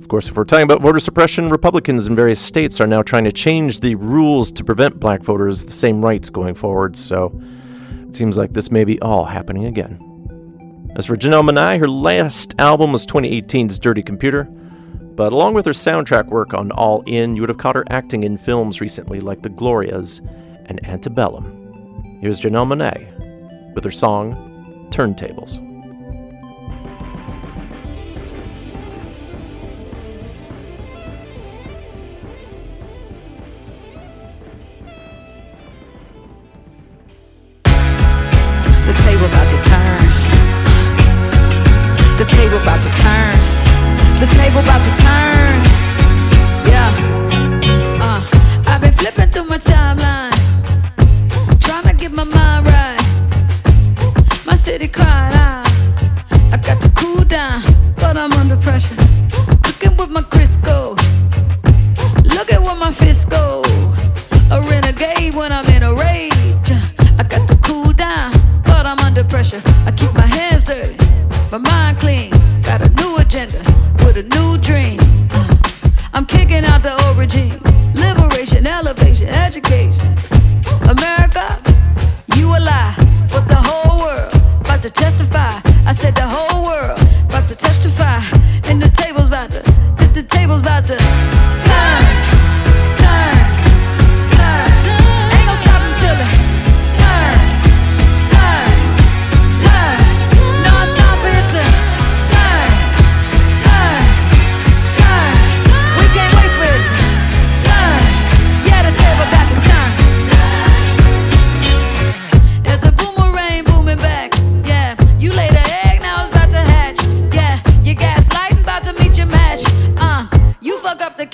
Of 0.00 0.08
course, 0.08 0.28
if 0.28 0.36
we're 0.36 0.44
talking 0.44 0.64
about 0.64 0.80
voter 0.80 0.98
suppression, 0.98 1.48
Republicans 1.48 2.06
in 2.06 2.16
various 2.16 2.40
states 2.40 2.80
are 2.80 2.86
now 2.86 3.02
trying 3.02 3.24
to 3.24 3.30
change 3.30 3.80
the 3.80 3.94
rules 3.94 4.50
to 4.52 4.64
prevent 4.64 4.98
black 4.98 5.22
voters 5.22 5.64
the 5.64 5.70
same 5.70 6.04
rights 6.04 6.28
going 6.28 6.54
forward, 6.54 6.96
so 6.96 7.40
it 8.08 8.16
seems 8.16 8.36
like 8.36 8.52
this 8.52 8.70
may 8.70 8.84
be 8.84 9.00
all 9.00 9.26
happening 9.26 9.66
again. 9.66 10.90
As 10.96 11.06
for 11.06 11.16
Janelle 11.16 11.48
Monáe, 11.48 11.78
her 11.78 11.88
last 11.88 12.54
album 12.58 12.90
was 12.90 13.06
2018's 13.06 13.78
Dirty 13.78 14.02
Computer, 14.02 14.44
but 14.44 15.32
along 15.32 15.54
with 15.54 15.66
her 15.66 15.72
soundtrack 15.72 16.26
work 16.26 16.54
on 16.54 16.72
All 16.72 17.02
In, 17.06 17.36
you 17.36 17.42
would 17.42 17.50
have 17.50 17.58
caught 17.58 17.76
her 17.76 17.84
acting 17.90 18.24
in 18.24 18.38
films 18.38 18.80
recently 18.80 19.20
like 19.20 19.42
The 19.42 19.50
Glorias 19.50 20.20
and 20.66 20.84
Antebellum. 20.84 22.02
Here's 22.20 22.40
Janelle 22.40 22.66
Monáe 22.66 23.74
with 23.74 23.84
her 23.84 23.92
song 23.92 24.47
Turntables. 24.90 25.52
The 38.86 38.94
table 38.94 39.26
about 39.26 39.48
to 39.50 39.58
turn. 39.68 40.02
The 42.18 42.24
table 42.24 42.58
about 42.58 42.82
to 42.82 42.90
turn. 42.90 43.36
The 44.18 44.26
table 44.34 44.60
about 44.60 44.82
to 44.84 44.90
turn. 45.00 45.64
Yeah. 46.66 46.90
Uh, 48.02 48.20
I've 48.66 48.80
been 48.80 48.92
flipping 48.92 49.30
through 49.30 49.44
my 49.44 49.58
timeline, 49.58 50.32
trying 51.60 51.84
to 51.84 51.94
get 51.94 52.10
my 52.10 52.24
mind 52.24 52.67
city 54.68 54.86
crying 54.86 55.34
out. 55.34 55.66
I 56.52 56.58
got 56.62 56.78
to 56.82 56.90
cool 56.90 57.24
down, 57.24 57.62
but 57.96 58.18
I'm 58.18 58.32
under 58.32 58.58
pressure. 58.58 58.96
Looking 59.64 59.96
with 59.96 60.10
my 60.10 60.20
Crisco. 60.20 60.94
Look 62.36 62.52
at 62.52 62.60
what 62.60 62.76
my 62.76 62.92
fist 62.92 63.30
go. 63.30 63.62
A 64.50 64.60
renegade 64.60 65.34
when 65.34 65.52
I'm 65.52 65.66
in 65.74 65.82
a 65.82 65.94
rage. 65.94 66.70
I 67.20 67.24
got 67.26 67.48
to 67.48 67.56
cool 67.66 67.94
down, 67.94 68.30
but 68.64 68.84
I'm 68.84 68.98
under 68.98 69.24
pressure. 69.24 69.62
I 69.86 69.90
keep 69.90 70.12
my 70.12 70.28
hands 70.38 70.64
dirty, 70.64 70.98
my 71.50 71.56
mind 71.56 71.98
clean. 71.98 72.30
Got 72.60 72.82
a 72.86 72.90
new 73.00 73.16
agenda 73.16 73.60
with 74.04 74.18
a 74.18 74.26
new 74.36 74.58
dream. 74.58 75.00
I'm 76.12 76.26
kicking 76.26 76.66
out 76.66 76.82
the 76.82 76.92
old 77.06 77.16
regime. 77.16 77.58
Liberation, 77.94 78.66
elevation, 78.66 79.28
education. 79.28 80.14
America, 80.94 81.46
you 82.36 82.48
a 82.54 82.60
lie, 82.60 82.94
to 84.88 85.02
testify. 85.02 85.60
I 85.86 85.92
said 85.92 86.14
the 86.14 86.26
whole 86.26 86.64
world 86.64 86.98
about 87.28 87.48
to 87.48 87.56
testify, 87.56 88.20
and 88.64 88.80
the 88.80 88.88
table's 88.88 89.28
about 89.28 89.50
to, 89.50 89.60
the, 90.14 90.22
table's 90.22 90.60
about 90.60 90.86
to 90.86 90.97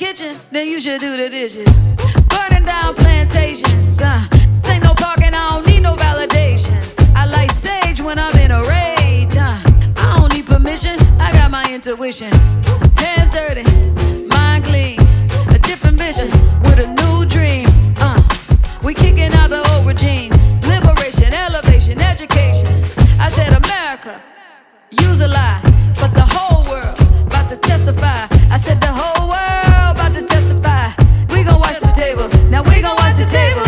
kitchen, 0.05 0.37
then 0.51 0.69
you 0.69 0.79
should 0.83 1.01
do 1.01 1.17
the 1.17 1.31
dishes. 1.31 1.79
Burning 2.29 2.67
down 2.67 2.95
plantations. 2.95 4.03
Uh, 4.03 4.21
ain't 4.69 4.85
no 4.85 4.93
parking, 4.93 5.33
I 5.33 5.45
don't 5.53 5.67
need 5.67 5.81
no 5.81 5.95
validation. 5.97 6.77
I 7.17 7.25
like 7.25 7.51
sage 7.51 8.03
when 8.03 8.19
I'm 8.19 8.37
in 8.37 8.51
a 8.51 8.63
rage. 8.65 9.35
Uh, 9.35 9.57
I 9.97 10.17
don't 10.19 10.31
need 10.35 10.45
permission, 10.45 10.97
I 11.19 11.33
got 11.33 11.51
my 11.51 11.65
intuition. 11.73 12.31
Hands 12.99 13.31
dirty, 13.31 13.65
mind 14.27 14.65
clean, 14.65 15.01
a 15.57 15.59
different 15.71 15.97
vision 15.99 16.29
with 16.65 16.79
a 16.87 16.89
new 17.01 17.25
dream. 17.25 17.67
Uh, 17.97 18.21
we 18.83 18.93
kicking 18.93 19.33
out 19.41 19.49
the 19.49 19.63
old 19.73 19.87
regime. 19.87 20.33
Liberation, 20.73 21.33
elevation, 21.33 21.99
education. 21.99 22.73
I 23.19 23.29
said 23.31 23.51
America, 23.65 24.21
use 24.91 25.23
a 25.23 25.29
lie, 25.29 25.63
but 26.01 26.13
the 26.21 26.27
whole 26.35 26.63
world 26.71 27.01
about 27.27 27.49
to 27.49 27.57
testify. 27.57 28.27
I 28.51 28.59
said 28.59 28.83
the 28.83 28.93
whole 28.93 29.14
table. 33.35 33.64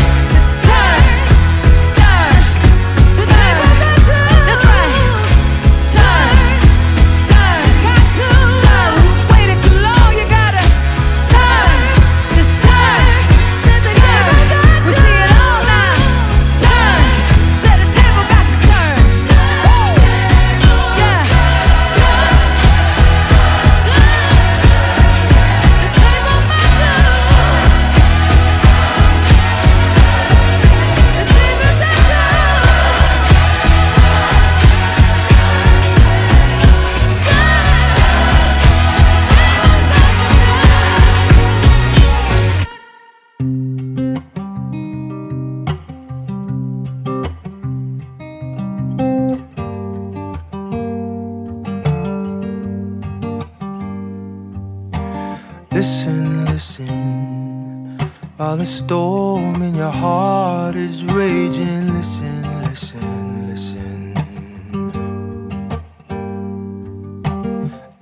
Storm 58.76 59.62
in 59.62 59.74
your 59.74 59.90
heart 59.90 60.76
is 60.76 61.02
raging, 61.04 61.94
listen, 61.94 62.62
listen, 62.62 63.46
listen. 63.48 64.14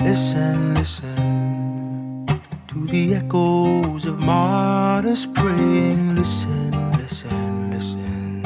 Listen, 0.01 0.74
listen 0.74 2.26
to 2.66 2.86
the 2.86 3.14
echoes 3.14 4.05
of 4.05 4.18
martyrs 4.18 5.26
praying. 5.26 6.16
Listen, 6.16 6.72
listen, 6.98 7.70
listen. 7.70 8.42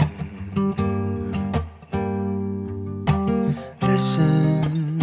Listen. 3.81 4.99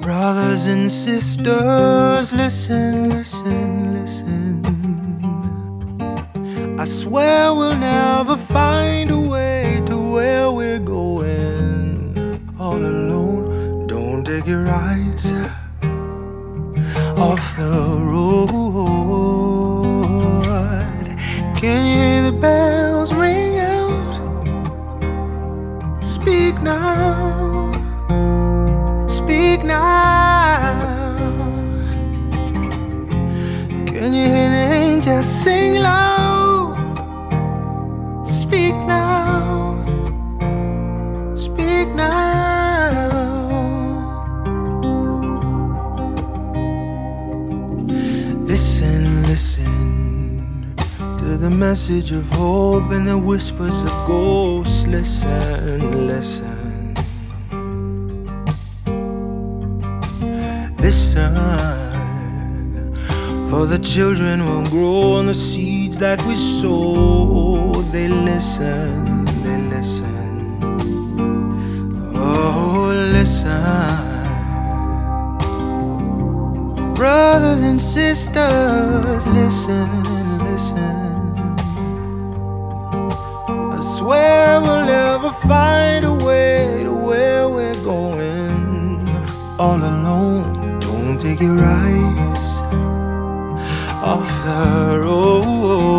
Brothers 0.00 0.66
and 0.66 0.90
sisters, 0.90 2.32
listen, 2.32 3.10
listen, 3.10 3.94
listen. 3.94 4.41
I 6.82 6.84
swear 6.84 7.54
we'll 7.54 7.76
never 7.76 8.36
find 8.36 9.11
message 51.82 52.12
of 52.12 52.28
hope 52.28 52.92
and 52.92 53.08
the 53.08 53.18
whispers 53.18 53.74
of 53.82 53.90
ghosts. 54.06 54.86
Listen, 54.86 56.06
listen. 56.06 56.94
Listen, 60.78 61.34
for 63.50 63.66
the 63.66 63.80
children 63.82 64.44
will 64.46 64.62
grow 64.66 65.14
on 65.14 65.26
the 65.26 65.34
seeds 65.34 65.98
that 65.98 66.22
we 66.22 66.36
sow. 66.36 67.72
They 67.90 68.06
listen, 68.06 69.24
they 69.42 69.58
listen. 69.74 70.60
Oh, 72.14 72.92
listen. 73.10 73.58
Brothers 76.94 77.62
and 77.62 77.82
sisters, 77.82 79.26
listen, 79.26 80.02
listen. 80.04 80.11
Find 85.52 86.02
a 86.06 86.14
way 86.26 86.82
to 86.82 86.94
where 87.08 87.46
we're 87.56 87.82
going 87.84 89.06
all 89.58 89.80
alone. 89.92 90.44
Don't 90.80 91.18
take 91.20 91.40
your 91.48 91.60
eyes 91.62 92.52
off 94.12 94.28
the 94.46 94.98
road. 95.04 95.91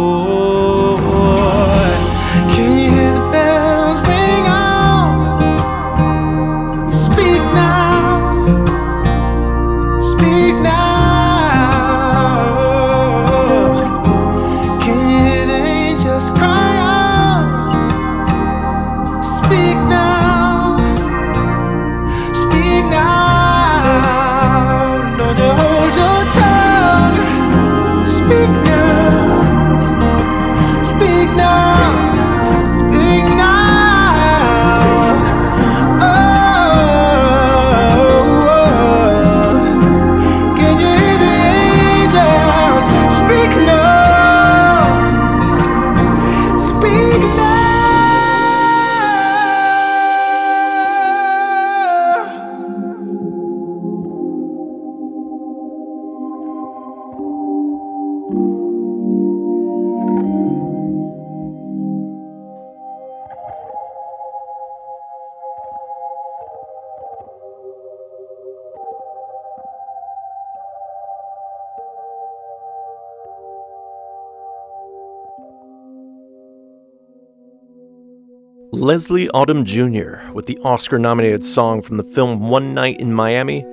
Leslie 78.84 79.30
Odom 79.30 79.64
Jr. 79.64 80.30
with 80.34 80.46
the 80.46 80.60
Oscar 80.66 81.00
nominated 81.00 81.42
song 81.42 81.82
from 81.82 81.96
the 81.96 82.04
film 82.04 82.50
One 82.50 82.74
Night 82.74 83.00
in 83.00 83.14
Miami, 83.14 83.64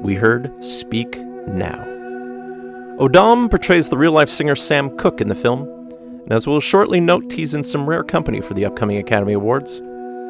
we 0.00 0.14
heard 0.14 0.64
Speak 0.64 1.18
Now. 1.48 1.84
Odom 3.00 3.50
portrays 3.50 3.88
the 3.88 3.98
real 3.98 4.12
life 4.12 4.28
singer 4.28 4.54
Sam 4.54 4.96
Cooke 4.96 5.20
in 5.20 5.26
the 5.26 5.34
film, 5.34 5.62
and 6.22 6.32
as 6.32 6.46
we'll 6.46 6.60
shortly 6.60 7.00
note, 7.00 7.32
he's 7.32 7.52
in 7.52 7.64
some 7.64 7.84
rare 7.84 8.04
company 8.04 8.40
for 8.40 8.54
the 8.54 8.64
upcoming 8.64 8.98
Academy 8.98 9.32
Awards. 9.32 9.78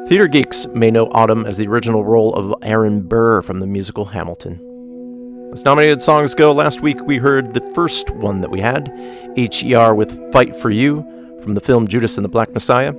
Theater 0.08 0.26
geeks 0.26 0.66
may 0.68 0.90
know 0.90 1.08
Odom 1.08 1.46
as 1.46 1.58
the 1.58 1.68
original 1.68 2.02
role 2.02 2.34
of 2.34 2.54
Aaron 2.62 3.02
Burr 3.02 3.42
from 3.42 3.60
the 3.60 3.66
musical 3.66 4.06
Hamilton. 4.06 5.50
As 5.52 5.66
nominated 5.66 6.00
songs 6.00 6.34
go, 6.34 6.50
last 6.50 6.80
week 6.80 6.98
we 7.02 7.18
heard 7.18 7.52
the 7.52 7.72
first 7.74 8.08
one 8.08 8.40
that 8.40 8.50
we 8.50 8.62
had, 8.62 8.88
HER 9.36 9.94
with 9.94 10.32
Fight 10.32 10.56
for 10.56 10.70
You 10.70 11.02
from 11.42 11.52
the 11.52 11.60
film 11.60 11.86
Judas 11.86 12.16
and 12.16 12.24
the 12.24 12.30
Black 12.30 12.54
Messiah. 12.54 12.94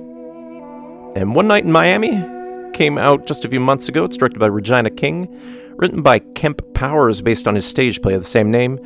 And 1.14 1.34
One 1.34 1.46
Night 1.46 1.64
in 1.64 1.72
Miami 1.72 2.24
came 2.72 2.96
out 2.96 3.26
just 3.26 3.44
a 3.44 3.48
few 3.48 3.60
months 3.60 3.88
ago. 3.88 4.04
It's 4.04 4.16
directed 4.16 4.38
by 4.38 4.46
Regina 4.46 4.90
King, 4.90 5.28
written 5.76 6.00
by 6.00 6.20
Kemp 6.20 6.62
Powers 6.74 7.20
based 7.20 7.46
on 7.46 7.54
his 7.54 7.66
stage 7.66 8.00
play 8.00 8.14
of 8.14 8.22
the 8.22 8.28
same 8.28 8.50
name, 8.50 8.78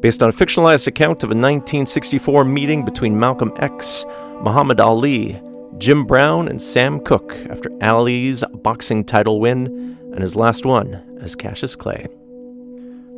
based 0.00 0.22
on 0.22 0.28
a 0.28 0.32
fictionalized 0.32 0.86
account 0.86 1.24
of 1.24 1.30
a 1.30 1.34
1964 1.34 2.44
meeting 2.44 2.84
between 2.84 3.18
Malcolm 3.18 3.52
X, 3.56 4.04
Muhammad 4.42 4.78
Ali, 4.78 5.40
Jim 5.78 6.04
Brown, 6.04 6.48
and 6.48 6.60
Sam 6.60 7.00
Cooke 7.00 7.34
after 7.48 7.70
Ali's 7.82 8.44
boxing 8.62 9.02
title 9.02 9.40
win 9.40 9.98
and 10.12 10.20
his 10.20 10.36
last 10.36 10.66
one 10.66 11.18
as 11.22 11.34
Cassius 11.34 11.76
Clay. 11.76 12.06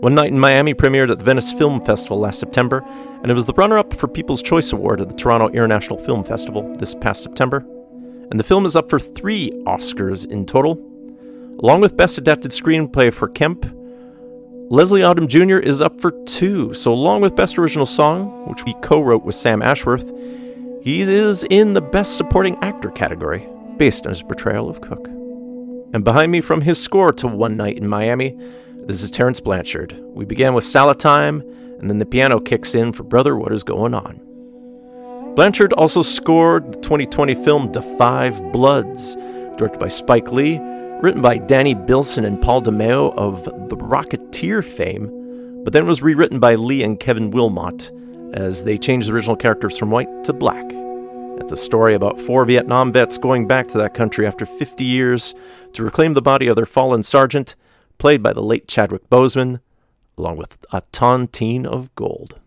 One 0.01 0.15
Night 0.15 0.31
in 0.31 0.39
Miami 0.39 0.73
premiered 0.73 1.11
at 1.11 1.19
the 1.19 1.25
Venice 1.25 1.51
Film 1.53 1.85
Festival 1.85 2.21
last 2.21 2.39
September, 2.39 2.85
and 3.23 3.31
it 3.31 3.35
was 3.35 3.47
the 3.47 3.55
runner 3.55 3.77
up 3.77 3.93
for 3.95 4.07
People's 4.07 4.43
Choice 4.43 4.73
Award 4.73 5.01
at 5.01 5.09
the 5.09 5.17
Toronto 5.17 5.49
International 5.49 5.99
Film 5.99 6.23
Festival 6.23 6.73
this 6.79 6.95
past 6.95 7.23
September. 7.23 7.67
And 8.31 8.41
the 8.41 8.45
film 8.45 8.67
is 8.67 8.77
up 8.77 8.91
for 8.91 8.99
three 8.99 9.51
Oscars 9.67 10.29
in 10.29 10.47
total. 10.47 10.73
Along 11.63 11.81
with 11.81 11.97
Best 11.97 12.19
Adapted 12.19 12.51
Screenplay 12.51 13.13
for 13.13 13.29
Kemp, 13.29 13.65
Leslie 14.69 15.03
Odom 15.03 15.29
Jr. 15.29 15.59
is 15.59 15.81
up 15.81 16.01
for 16.01 16.11
two. 16.25 16.75
So, 16.75 16.93
along 16.93 17.21
with 17.21 17.37
Best 17.37 17.57
Original 17.57 17.87
Song, 17.87 18.49
which 18.49 18.63
he 18.63 18.75
co 18.83 19.01
wrote 19.01 19.25
with 19.25 19.37
Sam 19.37 19.63
Ashworth, 19.63 20.11
he 20.83 21.03
is 21.03 21.45
in 21.51 21.73
the 21.73 21.81
Best 21.81 22.17
Supporting 22.17 22.57
Actor 22.63 22.91
category, 22.91 23.49
based 23.77 24.07
on 24.07 24.13
his 24.13 24.25
portrayal 24.25 24.69
of 24.69 24.81
Cooke. 24.81 25.07
And 25.93 26.03
behind 26.03 26.33
me 26.33 26.41
from 26.41 26.63
his 26.63 26.83
score 26.83 27.13
to 27.13 27.29
One 27.29 27.57
Night 27.57 27.79
in 27.79 27.89
Miami, 27.89 28.37
this 28.87 29.03
is 29.05 29.11
Terence 29.11 29.41
Blanchard. 29.41 29.97
We 30.01 30.25
began 30.25 30.53
with 30.53 30.65
Salad 30.65 30.99
Time, 30.99 31.43
and 31.79 31.89
then 31.89 31.99
the 31.99 32.07
piano 32.07 32.41
kicks 32.41 32.75
in 32.75 32.93
for 32.93 33.05
Brother 33.05 33.37
What 33.37 33.53
Is 33.53 33.63
Going 33.63 33.95
On. 33.95 34.26
Blanchard 35.37 35.75
also 35.75 36.01
scored 36.01 36.73
the 36.73 36.81
2020 36.81 37.35
film 37.35 37.71
Da 37.71 37.83
5 37.99 38.53
Bloods, 38.53 39.15
directed 39.59 39.79
by 39.79 39.89
Spike 39.89 40.33
Lee, 40.33 40.59
written 41.03 41.21
by 41.21 41.37
Danny 41.37 41.75
Bilson 41.75 42.25
and 42.25 42.41
Paul 42.41 42.63
DeMeo 42.63 43.15
of 43.19 43.45
The 43.45 43.77
Rocketeer 43.77 44.65
fame, 44.65 45.63
but 45.63 45.75
then 45.75 45.87
was 45.87 46.01
rewritten 46.01 46.41
by 46.41 46.55
Lee 46.55 46.83
and 46.83 46.99
Kevin 46.99 47.31
Willmott 47.31 47.91
as 48.35 48.65
they 48.65 48.79
changed 48.79 49.09
the 49.09 49.13
original 49.13 49.37
characters 49.37 49.77
from 49.77 49.91
white 49.91 50.09
to 50.25 50.33
black. 50.33 50.65
It's 51.39 51.53
a 51.53 51.57
story 51.59 51.93
about 51.93 52.19
four 52.19 52.47
Vietnam 52.47 52.91
vets 52.91 53.19
going 53.19 53.47
back 53.47 53.69
to 53.69 53.79
that 53.79 53.93
country 53.93 54.27
after 54.27 54.47
50 54.47 54.87
years 54.87 55.35
to 55.75 55.85
reclaim 55.85 56.15
the 56.15 56.23
body 56.23 56.47
of 56.47 56.57
their 56.57 56.65
fallen 56.65 57.03
sergeant, 57.03 57.57
played 57.99 58.23
by 58.23 58.33
the 58.33 58.43
late 58.43 58.69
Chadwick 58.69 59.11
Boseman, 59.11 59.61
along 60.17 60.39
with 60.39 60.65
a 60.73 60.81
tontine 60.93 61.67
of 61.67 61.95
gold. 61.95 62.41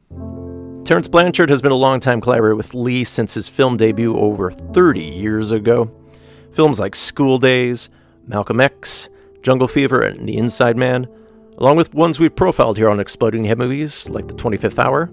Terence 0.90 1.08
Blanchard 1.08 1.52
has 1.52 1.62
been 1.62 1.72
a 1.72 1.76
longtime 1.76 2.20
collaborator 2.20 2.56
with 2.56 2.74
Lee 2.74 3.04
since 3.04 3.36
his 3.36 3.48
film 3.48 3.78
debut 3.78 4.18
over 4.18 4.50
30 4.50 5.00
years 5.00 5.52
ago. 5.52 5.92
Films 6.52 6.80
like 6.80 6.96
School 6.96 7.38
Daze, 7.38 7.92
Malcolm 8.26 8.60
X, 8.60 9.08
Jungle 9.44 9.68
Fever, 9.68 10.02
and 10.02 10.28
The 10.28 10.36
Inside 10.36 10.78
Man, 10.78 11.08
along 11.60 11.78
with 11.78 11.94
ones 11.94 12.20
we've 12.20 12.36
profiled 12.36 12.78
here 12.78 12.90
on 12.90 13.00
Exploding 13.00 13.46
Head 13.46 13.60
Movies, 13.60 14.10
like 14.10 14.28
The 14.28 14.34
25th 14.34 14.80
Hour, 14.80 15.12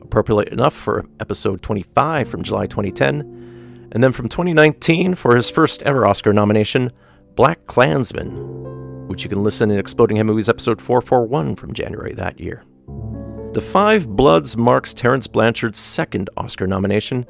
appropriate 0.00 0.48
enough 0.54 0.72
for 0.72 1.04
episode 1.20 1.60
25 1.60 2.26
from 2.26 2.42
July 2.42 2.66
2010, 2.66 3.90
and 3.92 4.02
then 4.02 4.12
from 4.12 4.26
2019 4.26 5.16
for 5.16 5.36
his 5.36 5.50
first 5.50 5.82
ever 5.82 6.06
Oscar 6.06 6.32
nomination, 6.32 6.92
BlacKkKlansman, 7.34 9.06
which 9.06 9.24
you 9.24 9.28
can 9.28 9.42
listen 9.42 9.70
in 9.70 9.78
Exploding 9.78 10.16
Head 10.16 10.24
Movies 10.24 10.48
episode 10.48 10.80
441 10.80 11.56
from 11.56 11.74
January 11.74 12.14
that 12.14 12.40
year. 12.40 12.64
The 13.52 13.60
Five 13.60 14.08
Bloods 14.08 14.56
marks 14.56 14.94
Terence 14.94 15.26
Blanchard's 15.26 15.80
second 15.80 16.30
Oscar 16.36 16.68
nomination, 16.68 17.26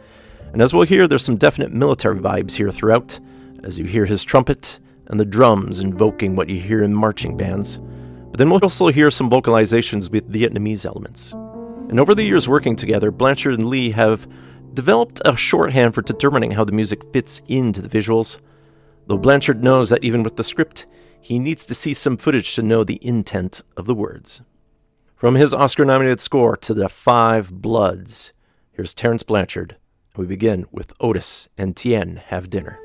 and 0.52 0.60
as 0.60 0.74
we'll 0.74 0.84
hear, 0.84 1.08
there's 1.08 1.24
some 1.24 1.38
definite 1.38 1.72
military 1.72 2.18
vibes 2.18 2.52
here 2.52 2.70
throughout, 2.70 3.18
as 3.64 3.78
you 3.78 3.86
hear 3.86 4.04
his 4.04 4.22
trumpet 4.22 4.80
and 5.06 5.18
the 5.18 5.24
drums 5.24 5.80
invoking 5.80 6.36
what 6.36 6.50
you 6.50 6.60
hear 6.60 6.82
in 6.82 6.92
marching 6.92 7.38
bands. 7.38 7.78
But 7.78 8.36
then 8.36 8.50
we'll 8.50 8.60
also 8.60 8.88
hear 8.88 9.10
some 9.10 9.30
vocalizations 9.30 10.10
with 10.10 10.30
Vietnamese 10.30 10.84
elements. 10.84 11.32
And 11.32 11.98
over 11.98 12.14
the 12.14 12.22
years 12.22 12.46
working 12.46 12.76
together, 12.76 13.10
Blanchard 13.10 13.54
and 13.54 13.66
Lee 13.66 13.90
have 13.92 14.28
developed 14.74 15.22
a 15.24 15.34
shorthand 15.34 15.94
for 15.94 16.02
determining 16.02 16.50
how 16.50 16.64
the 16.64 16.72
music 16.72 17.02
fits 17.14 17.40
into 17.48 17.80
the 17.80 17.88
visuals. 17.88 18.38
Though 19.06 19.16
Blanchard 19.16 19.64
knows 19.64 19.88
that 19.88 20.04
even 20.04 20.22
with 20.22 20.36
the 20.36 20.44
script, 20.44 20.86
he 21.22 21.38
needs 21.38 21.64
to 21.64 21.74
see 21.74 21.94
some 21.94 22.18
footage 22.18 22.54
to 22.56 22.62
know 22.62 22.84
the 22.84 23.00
intent 23.00 23.62
of 23.78 23.86
the 23.86 23.94
words. 23.94 24.42
From 25.20 25.34
his 25.34 25.52
Oscar 25.52 25.84
nominated 25.84 26.18
score 26.18 26.56
to 26.56 26.72
the 26.72 26.88
Five 26.88 27.52
Bloods, 27.52 28.32
here's 28.72 28.94
Terence 28.94 29.22
Blanchard. 29.22 29.76
We 30.16 30.24
begin 30.24 30.64
with 30.72 30.94
Otis 30.98 31.46
and 31.58 31.76
Tien 31.76 32.22
Have 32.28 32.48
Dinner. 32.48 32.78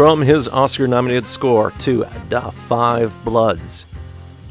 From 0.00 0.22
his 0.22 0.48
Oscar 0.48 0.88
nominated 0.88 1.28
score 1.28 1.72
to 1.72 2.06
Da 2.30 2.48
Five 2.48 3.14
Bloods, 3.22 3.84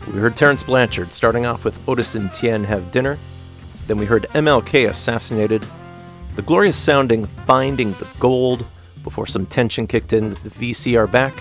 we 0.06 0.20
heard 0.20 0.36
Terence 0.36 0.62
Blanchard 0.62 1.12
starting 1.12 1.48
off 1.48 1.64
with 1.64 1.90
Otis 1.90 2.14
and 2.14 2.32
Tien 2.32 2.64
Have 2.64 2.92
Dinner. 2.92 3.18
Then 3.88 3.98
we 3.98 4.06
heard 4.06 4.28
MLK 4.36 4.88
assassinated, 4.88 5.66
the 6.36 6.44
glorious 6.44 6.78
sounding 6.78 7.26
Finding 7.26 7.94
the 7.94 8.08
Gold 8.20 8.64
before 9.04 9.26
some 9.26 9.48
tension 9.48 9.88
kicked 9.88 10.14
in 10.14 10.30
with 10.30 10.44
the 10.44 10.52
VCR 10.52 11.10
back, 11.10 11.34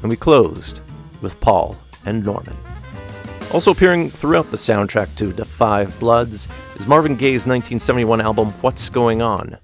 and 0.00 0.08
we 0.08 0.16
closed 0.16 0.80
with 1.20 1.38
Paul 1.40 1.76
and 2.06 2.24
Norman. 2.24 2.56
Also 3.52 3.72
appearing 3.72 4.08
throughout 4.08 4.50
the 4.50 4.56
soundtrack 4.56 5.14
to 5.16 5.34
Da 5.34 5.44
Five 5.44 6.00
Bloods 6.00 6.48
is 6.76 6.86
Marvin 6.86 7.14
Gaye's 7.14 7.46
1971 7.46 8.22
album 8.22 8.52
What's 8.62 8.88
Going 8.88 9.20
On, 9.20 9.58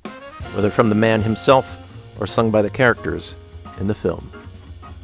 whether 0.52 0.68
from 0.68 0.90
the 0.90 0.94
man 0.94 1.22
himself 1.22 1.78
or 2.20 2.26
sung 2.26 2.50
by 2.50 2.60
the 2.60 2.68
characters 2.68 3.36
in 3.80 3.86
the 3.86 3.94
film. 3.94 4.30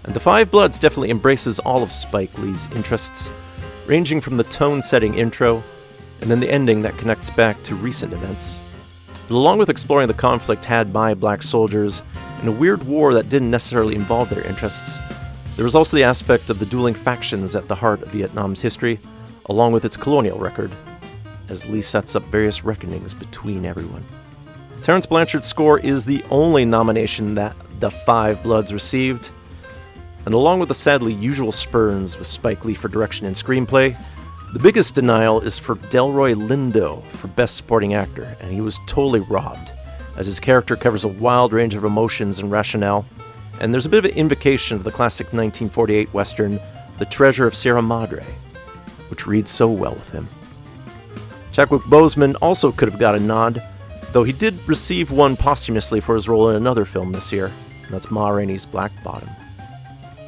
And 0.05 0.15
The 0.15 0.21
Five 0.21 0.51
Bloods 0.51 0.79
definitely 0.79 1.11
embraces 1.11 1.59
all 1.59 1.83
of 1.83 1.91
Spike 1.91 2.37
Lee's 2.39 2.69
interests, 2.73 3.31
ranging 3.87 4.21
from 4.21 4.37
the 4.37 4.45
tone 4.45 4.81
setting 4.81 5.15
intro 5.15 5.63
and 6.21 6.31
then 6.31 6.41
the 6.41 6.51
ending 6.51 6.83
that 6.83 6.97
connects 6.97 7.31
back 7.31 7.61
to 7.65 7.75
recent 7.75 8.13
events. 8.13 8.59
But 9.29 9.35
along 9.35 9.59
with 9.59 9.71
exploring 9.71 10.09
the 10.09 10.15
conflict 10.15 10.65
had 10.65 10.93
by 10.93 11.15
black 11.15 11.43
soldiers 11.43 12.03
in 12.41 12.49
a 12.49 12.53
weird 12.53 12.85
war 12.85 13.15
that 13.15 13.29
didn't 13.29 13.51
necessarily 13.51 13.97
involve 13.97 14.31
their 14.31 14.47
interests, 14.47 14.99
there 15.57 15.65
was 15.65 15.75
also 15.75 15.97
the 15.97 16.05
aspect 16.05 16.51
of 16.51 16.59
the 16.59 16.67
dueling 16.67 16.95
factions 16.95 17.57
at 17.57 17.67
the 17.67 17.75
heart 17.75 18.03
of 18.03 18.09
Vietnam's 18.09 18.61
history, 18.61 19.01
along 19.47 19.73
with 19.73 19.85
its 19.85 19.97
colonial 19.97 20.39
record, 20.39 20.71
as 21.49 21.67
Lee 21.67 21.81
sets 21.81 22.15
up 22.15 22.23
various 22.25 22.65
reckonings 22.65 23.15
between 23.15 23.65
everyone. 23.65 24.05
Terence 24.83 25.07
Blanchard's 25.07 25.47
score 25.47 25.81
is 25.81 26.05
the 26.05 26.23
only 26.31 26.65
nomination 26.65 27.35
that 27.35 27.57
Da 27.79 27.89
Five 27.89 28.43
Bloods 28.43 28.73
received, 28.73 29.31
and 30.25 30.35
along 30.35 30.59
with 30.61 30.69
the 30.69 30.75
sadly 30.75 31.13
usual 31.13 31.53
spurns 31.53 32.19
with 32.19 32.27
Spike 32.27 32.65
Lee 32.65 32.75
for 32.75 32.89
direction 32.89 33.27
and 33.27 33.37
screenplay, 33.37 33.97
the 34.53 34.59
biggest 34.59 34.95
denial 34.95 35.41
is 35.41 35.59
for 35.59 35.77
Delroy 35.77 36.35
Lindo 36.35 37.05
for 37.09 37.29
Best 37.29 37.57
Supporting 37.57 37.95
Actor, 37.95 38.37
and 38.41 38.51
he 38.51 38.61
was 38.61 38.81
totally 38.87 39.21
robbed, 39.21 39.73
as 40.17 40.27
his 40.27 40.41
character 40.41 40.77
covers 40.77 41.05
a 41.05 41.09
wild 41.09 41.53
range 41.53 41.75
of 41.75 41.85
emotions 41.85 42.39
and 42.39 42.51
rationale, 42.51 43.05
and 43.61 43.73
there's 43.73 43.87
a 43.87 43.89
bit 43.89 43.99
of 43.99 44.05
an 44.07 44.17
invocation 44.17 44.77
of 44.77 44.85
the 44.85 44.91
classic 44.91 45.27
1948 45.27 46.13
Western, 46.15 46.61
The 46.99 47.05
Treasure 47.05 47.47
of 47.47 47.55
Sierra 47.55 47.83
Madre, 47.83 48.25
which 49.09 49.27
reads 49.27 49.51
so 49.51 49.69
well 49.71 49.95
with 49.95 50.11
him. 50.11 50.29
Chadwick 51.53 51.83
Boseman 51.83 52.37
also 52.43 52.73
could 52.73 52.89
have 52.89 53.01
got 53.01 53.15
a 53.15 53.21
nod, 53.21 53.63
though 54.13 54.25
he 54.25 54.33
did 54.33 54.59
receive 54.69 55.11
one 55.11 55.37
posthumously 55.37 56.01
for 56.01 56.15
his 56.15 56.29
role 56.29 56.51
in 56.51 56.57
another 56.57 56.85
film 56.85 57.13
this 57.13 57.33
year, 57.33 57.51
that's 57.91 58.11
Ma 58.11 58.29
Rainey's 58.29 58.67
Black 58.67 58.93
Bottom. 59.03 59.31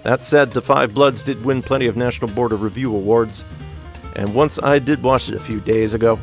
That 0.05 0.23
said, 0.23 0.51
The 0.51 0.63
Five 0.63 0.95
Bloods 0.95 1.23
did 1.23 1.45
win 1.45 1.63
plenty 1.63 1.87
of 1.87 1.97
National 1.97 2.31
Board 2.31 2.53
of 2.53 2.63
Review 2.63 2.95
awards, 2.95 3.45
and 4.17 4.35
once 4.35 4.59
I 4.63 4.79
did 4.79 5.03
watch 5.03 5.29
it 5.29 5.35
a 5.35 5.41
few 5.41 5.61
days 5.61 5.95
ago, 5.95 6.19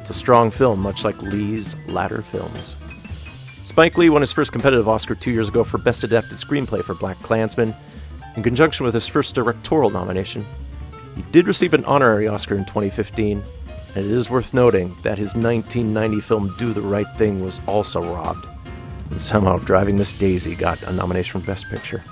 it's 0.00 0.10
a 0.10 0.14
strong 0.14 0.50
film, 0.50 0.80
much 0.80 1.04
like 1.04 1.20
Lee's 1.22 1.76
latter 1.86 2.22
films. 2.22 2.74
Spike 3.62 3.98
Lee 3.98 4.08
won 4.08 4.22
his 4.22 4.32
first 4.32 4.52
competitive 4.52 4.88
Oscar 4.88 5.14
two 5.14 5.30
years 5.30 5.48
ago 5.48 5.62
for 5.62 5.76
Best 5.76 6.04
Adapted 6.04 6.38
Screenplay 6.38 6.82
for 6.82 6.94
BlacKkKlansman, 6.94 7.76
in 8.36 8.42
conjunction 8.42 8.84
with 8.84 8.94
his 8.94 9.06
first 9.06 9.34
directorial 9.34 9.90
nomination. 9.90 10.46
He 11.16 11.22
did 11.32 11.46
receive 11.46 11.74
an 11.74 11.84
honorary 11.84 12.28
Oscar 12.28 12.54
in 12.54 12.64
2015, 12.64 13.42
and 13.94 14.06
it 14.06 14.10
is 14.10 14.30
worth 14.30 14.54
noting 14.54 14.96
that 15.02 15.18
his 15.18 15.34
1990 15.34 16.20
film 16.20 16.54
Do 16.56 16.72
the 16.72 16.80
Right 16.80 17.06
Thing 17.18 17.44
was 17.44 17.60
also 17.66 18.02
robbed, 18.02 18.46
and 19.10 19.20
somehow 19.20 19.56
Driving 19.58 19.96
Miss 19.96 20.12
Daisy 20.12 20.54
got 20.54 20.82
a 20.82 20.92
nomination 20.92 21.40
for 21.40 21.46
Best 21.46 21.68
Picture. 21.68 22.02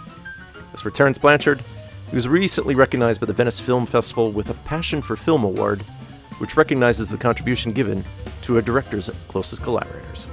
As 0.73 0.81
for 0.81 0.91
Terence 0.91 1.19
Blanchard, 1.19 1.63
he 2.11 2.15
was 2.15 2.29
recently 2.29 2.75
recognized 2.75 3.21
by 3.21 3.27
the 3.27 3.33
Venice 3.33 3.59
Film 3.59 3.87
Festival 3.87 4.31
with 4.31 4.51
a 4.51 4.55
Passion 4.55 5.03
for 5.03 5.17
Film 5.17 5.45
Award, 5.45 5.83
which 6.39 6.57
recognizes 6.57 7.09
the 7.09 7.17
contribution 7.17 7.73
given 7.73 8.05
to 8.43 8.59
a 8.59 8.63
director's 8.63 9.11
closest 9.29 9.63
collaborators. 9.63 10.27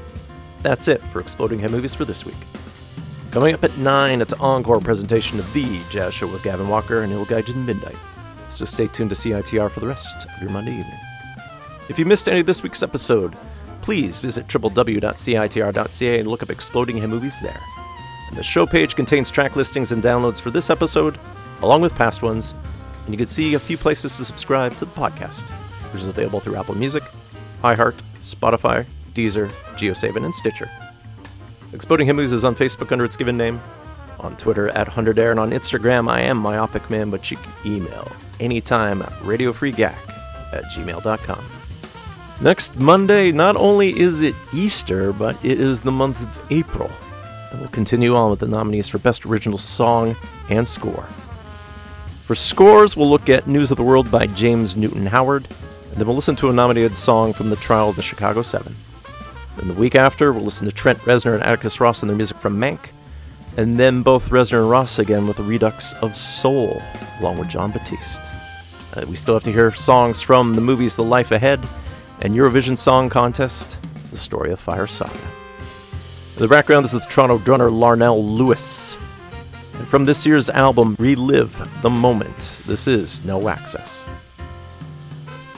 That's 0.61 0.88
it 0.88 1.02
for 1.07 1.19
Exploding 1.19 1.60
Head 1.60 1.72
Movies 1.72 1.95
for 1.95 2.06
this 2.06 2.26
week. 2.26 2.35
Coming 3.31 3.56
up 3.56 3.64
at 3.64 3.76
9, 3.77 4.22
it's 4.22 4.34
an 4.34 4.40
encore 4.41 4.80
presentation 4.80 5.40
of 5.40 5.52
The 5.53 5.81
Jazz 5.90 6.14
Show 6.14 6.27
with 6.27 6.44
Gavin 6.44 6.69
Walker, 6.69 7.02
and 7.02 7.11
it 7.11 7.15
will 7.15 7.26
guide 7.26 7.48
you 7.48 7.53
to 7.56 7.60
midnight. 7.60 7.98
So 8.49 8.64
stay 8.64 8.88
tuned 8.88 9.10
to 9.10 9.15
CITR 9.15 9.72
for 9.72 9.80
the 9.80 9.88
rest 9.88 10.27
of 10.27 10.41
your 10.41 10.52
Monday 10.52 10.72
evening. 10.72 10.99
If 11.90 11.98
you 11.98 12.06
missed 12.06 12.30
any 12.30 12.41
of 12.41 12.45
this 12.45 12.61
week's 12.61 12.84
episode, 12.84 13.35
please 13.84 14.22
visit 14.22 14.47
www.citr.ca 14.47 16.19
and 16.19 16.30
look 16.30 16.41
up 16.41 16.49
Exploding 16.49 16.97
Head 16.97 17.10
Movies 17.10 17.41
there. 17.41 17.60
And 18.30 18.38
the 18.38 18.41
show 18.41 18.65
page 18.65 18.95
contains 18.95 19.30
track 19.30 19.57
listings 19.57 19.91
and 19.91 20.01
downloads 20.01 20.39
for 20.39 20.51
this 20.51 20.69
episode, 20.69 21.19
along 21.61 21.81
with 21.81 21.93
past 21.93 22.23
ones, 22.23 22.55
and 23.03 23.14
you 23.14 23.18
can 23.18 23.27
see 23.27 23.55
a 23.55 23.60
few 23.60 23.77
places 23.77 24.15
to 24.15 24.23
subscribe 24.23 24.77
to 24.77 24.85
the 24.85 24.91
podcast, 24.91 25.41
which 25.91 26.01
is 26.01 26.07
available 26.07 26.39
through 26.39 26.55
Apple 26.55 26.76
Music, 26.76 27.03
iHeart, 27.61 27.99
Spotify, 28.22 28.85
Deezer, 29.14 29.49
JioSaavn, 29.76 30.23
and 30.23 30.34
Stitcher. 30.34 30.72
Exploding 31.73 32.07
Head 32.07 32.15
Movies 32.15 32.31
is 32.31 32.45
on 32.45 32.55
Facebook 32.55 32.93
under 32.93 33.03
its 33.03 33.18
given 33.18 33.35
name, 33.35 33.61
on 34.18 34.38
Twitter 34.38 34.69
at 34.69 34.88
100air, 34.88 35.31
and 35.31 35.41
on 35.41 35.51
Instagram 35.51 36.10
I 36.10 36.22
am 36.22 36.38
Myopic 36.38 36.89
Man, 36.89 37.10
but 37.10 37.30
you 37.30 37.35
can 37.35 37.51
email 37.65 38.10
anytime 38.39 39.01
at 39.01 39.11
radiofreegack 39.23 39.97
at 40.53 40.64
gmail.com. 40.72 41.62
Next 42.41 42.76
Monday, 42.76 43.31
not 43.31 43.55
only 43.55 43.97
is 43.97 44.22
it 44.22 44.35
Easter, 44.53 45.14
but 45.14 45.38
it 45.45 45.60
is 45.60 45.81
the 45.81 45.91
month 45.91 46.22
of 46.22 46.51
April. 46.51 46.89
And 47.51 47.60
we'll 47.60 47.69
continue 47.69 48.15
on 48.15 48.31
with 48.31 48.39
the 48.39 48.47
nominees 48.47 48.88
for 48.88 48.97
Best 48.97 49.26
Original 49.26 49.57
Song 49.57 50.15
and 50.49 50.68
Score. 50.68 51.07
For 52.26 52.35
scores, 52.35 52.97
we'll 52.97 53.10
look 53.10 53.30
at 53.30 53.47
News 53.47 53.69
of 53.69 53.77
the 53.77 53.84
World 53.84 54.10
by 54.10 54.27
James 54.27 54.76
Newton 54.76 55.05
Howard, 55.05 55.47
and 55.91 55.97
then 55.97 56.07
we'll 56.07 56.15
listen 56.15 56.35
to 56.38 56.49
a 56.49 56.53
nominated 56.53 56.97
song 56.97 57.34
from 57.34 57.49
the 57.49 57.55
trial 57.55 57.89
of 57.89 57.95
the 57.95 58.01
Chicago 58.01 58.41
Seven. 58.41 58.76
Then 59.57 59.68
the 59.68 59.73
week 59.76 59.93
after, 59.93 60.34
we'll 60.34 60.43
listen 60.43 60.65
to 60.65 60.73
Trent 60.73 60.99
Reznor 60.99 61.35
and 61.35 61.43
Atticus 61.43 61.80
Ross 61.80 62.01
and 62.01 62.10
their 62.10 62.18
music 62.18 62.38
from 62.38 62.60
Mank, 62.60 62.80
and 63.55 63.80
then 63.80 64.01
both 64.01 64.30
Reznor 64.30 64.61
and 64.61 64.69
Ross 64.69 64.97
again 64.97 65.27
with 65.27 65.38
the 65.38 65.43
redux 65.43 65.93
of 66.01 66.18
Soul, 66.18 66.81
along 67.19 67.38
with 67.38 67.49
Jon 67.49 67.72
Batiste. 67.72 68.19
Uh, 68.95 69.05
we 69.07 69.15
still 69.15 69.35
have 69.35 69.43
to 69.43 69.51
hear 69.51 69.72
songs 69.72 70.22
from 70.22 70.55
the 70.55 70.61
movies 70.61 70.95
The 70.95 71.03
Life 71.03 71.31
Ahead 71.31 71.64
and 72.22 72.34
Eurovision 72.34 72.77
Song 72.77 73.10
Contest, 73.10 73.80
The 74.11 74.18
Story 74.18 74.52
of 74.52 74.60
Fire 74.60 74.88
Saga. 74.88 75.14
In 76.35 76.41
the 76.41 76.48
background, 76.48 76.84
this 76.84 76.94
is 76.94 77.02
the 77.02 77.10
Toronto 77.10 77.38
drummer 77.38 77.69
Larnell 77.69 78.23
Lewis. 78.23 78.98
And 79.73 79.88
from 79.88 80.06
this 80.06 80.26
year's 80.26 80.49
album, 80.49 80.95
Relive 80.99 81.69
the 81.81 81.90
Moment, 81.90 82.60
this 82.65 82.88
is 82.88 83.23
No 83.26 83.49
Access. 83.49 84.06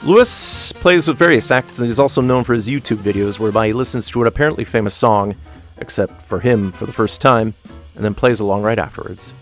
Lewis 0.02 0.72
plays 0.72 1.08
with 1.08 1.18
various 1.18 1.50
acts 1.50 1.80
and 1.80 1.88
he's 1.88 1.98
also 1.98 2.20
known 2.20 2.44
for 2.44 2.54
his 2.54 2.68
YouTube 2.68 2.98
videos 2.98 3.40
whereby 3.40 3.66
he 3.66 3.72
listens 3.72 4.08
to 4.08 4.20
an 4.20 4.28
apparently 4.28 4.64
famous 4.64 4.94
song, 4.94 5.34
except 5.78 6.22
for 6.22 6.38
him 6.38 6.70
for 6.72 6.86
the 6.86 6.92
first 6.92 7.20
time, 7.20 7.54
and 7.94 8.04
then 8.04 8.14
plays 8.14 8.40
along 8.40 8.62
right 8.62 8.78
afterwards. 8.78 9.32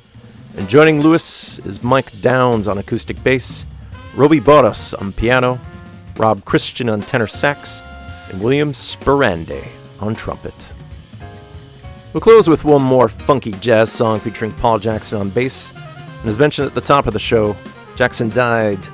And 0.57 0.69
joining 0.69 1.01
Lewis 1.01 1.59
is 1.61 1.83
Mike 1.83 2.21
Downes 2.21 2.69
on 2.69 2.79
acoustic 2.79 3.23
bass, 3.25 3.67
Robi 4.15 4.41
Botos 4.41 4.99
on 5.01 5.13
piano, 5.13 5.61
Rob 6.17 6.45
Christian 6.45 6.89
on 6.89 7.03
tenor 7.03 7.27
sax, 7.27 7.83
and 8.31 8.43
William 8.43 8.73
Sperandei 8.73 9.67
on 10.01 10.15
trumpet. 10.15 10.73
We'll 12.13 12.21
close 12.21 12.49
with 12.49 12.65
one 12.65 12.83
more 12.83 13.09
funky 13.09 13.51
jazz 13.53 13.91
song 13.91 14.21
featuring 14.21 14.53
Paul 14.53 14.79
Jackson 14.79 15.19
on 15.19 15.31
bass. 15.31 15.73
And 16.21 16.29
as 16.29 16.39
mentioned 16.39 16.69
at 16.69 16.75
the 16.75 16.81
top 16.81 17.07
of 17.07 17.13
the 17.13 17.19
show, 17.19 17.57
Jackson 17.97 18.31
died 18.31 18.87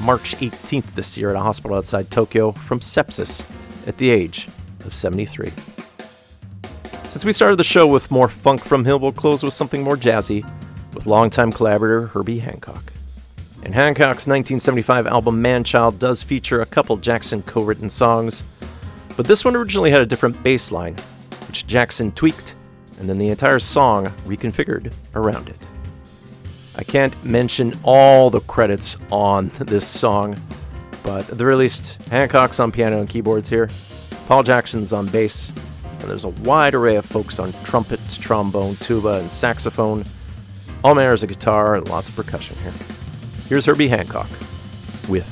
March 0.00 0.36
18th 0.36 0.94
this 0.94 1.16
year 1.16 1.30
at 1.30 1.36
a 1.36 1.40
hospital 1.40 1.76
outside 1.76 2.10
Tokyo 2.10 2.52
from 2.52 2.80
sepsis 2.80 3.44
at 3.86 3.98
the 3.98 4.10
age 4.10 4.48
of 4.84 4.94
73. 4.94 5.52
Since 7.08 7.24
we 7.24 7.32
started 7.32 7.56
the 7.56 7.64
show 7.64 7.86
with 7.86 8.10
more 8.10 8.28
funk 8.28 8.64
from 8.64 8.84
Hill, 8.84 9.00
we'll 9.00 9.12
close 9.12 9.42
with 9.42 9.54
something 9.54 9.82
more 9.82 9.96
jazzy 9.96 10.48
with 10.94 11.06
longtime 11.06 11.52
collaborator 11.52 12.06
Herbie 12.06 12.38
Hancock. 12.38 12.92
And 13.64 13.74
Hancock's 13.74 14.26
1975 14.26 15.06
album 15.06 15.42
Manchild 15.42 15.98
does 15.98 16.22
feature 16.22 16.60
a 16.60 16.66
couple 16.66 16.96
Jackson 16.96 17.42
co 17.42 17.62
written 17.62 17.90
songs, 17.90 18.44
but 19.16 19.26
this 19.26 19.44
one 19.44 19.56
originally 19.56 19.90
had 19.90 20.00
a 20.00 20.06
different 20.06 20.42
bass 20.42 20.70
line, 20.70 20.96
which 21.48 21.66
Jackson 21.66 22.12
tweaked, 22.12 22.54
and 22.98 23.08
then 23.08 23.18
the 23.18 23.28
entire 23.28 23.58
song 23.58 24.06
reconfigured 24.26 24.92
around 25.14 25.48
it. 25.48 25.58
I 26.76 26.84
can't 26.84 27.22
mention 27.24 27.78
all 27.82 28.30
the 28.30 28.40
credits 28.40 28.96
on 29.10 29.50
this 29.58 29.86
song, 29.86 30.38
but 31.02 31.22
at 31.22 31.26
the 31.26 31.34
very 31.34 31.56
least, 31.56 32.00
Hancock's 32.10 32.60
on 32.60 32.70
piano 32.70 33.00
and 33.00 33.08
keyboards 33.08 33.50
here, 33.50 33.68
Paul 34.28 34.44
Jackson's 34.44 34.92
on 34.92 35.08
bass, 35.08 35.50
and 35.98 36.02
there's 36.02 36.24
a 36.24 36.28
wide 36.28 36.74
array 36.74 36.94
of 36.94 37.04
folks 37.04 37.40
on 37.40 37.52
trumpet, 37.64 38.00
trombone, 38.20 38.76
tuba, 38.76 39.18
and 39.18 39.30
saxophone, 39.30 40.04
all 40.84 40.94
manners 40.94 41.24
of 41.24 41.28
guitar, 41.28 41.74
and 41.74 41.88
lots 41.88 42.08
of 42.08 42.14
percussion 42.14 42.56
here. 42.58 42.72
Here's 43.48 43.64
Herbie 43.64 43.88
Hancock 43.88 44.28
with 45.08 45.26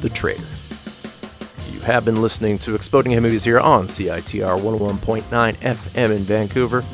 The 0.00 0.08
Traitor. 0.08 0.46
You 1.72 1.80
have 1.80 2.04
been 2.04 2.22
listening 2.22 2.56
to 2.60 2.76
Exploding 2.76 3.10
Head 3.10 3.22
Movies 3.24 3.42
here 3.42 3.58
on 3.58 3.86
CITR 3.86 4.60
101.9 4.60 5.24
FM 5.56 6.16
in 6.16 6.22
Vancouver. 6.22 6.84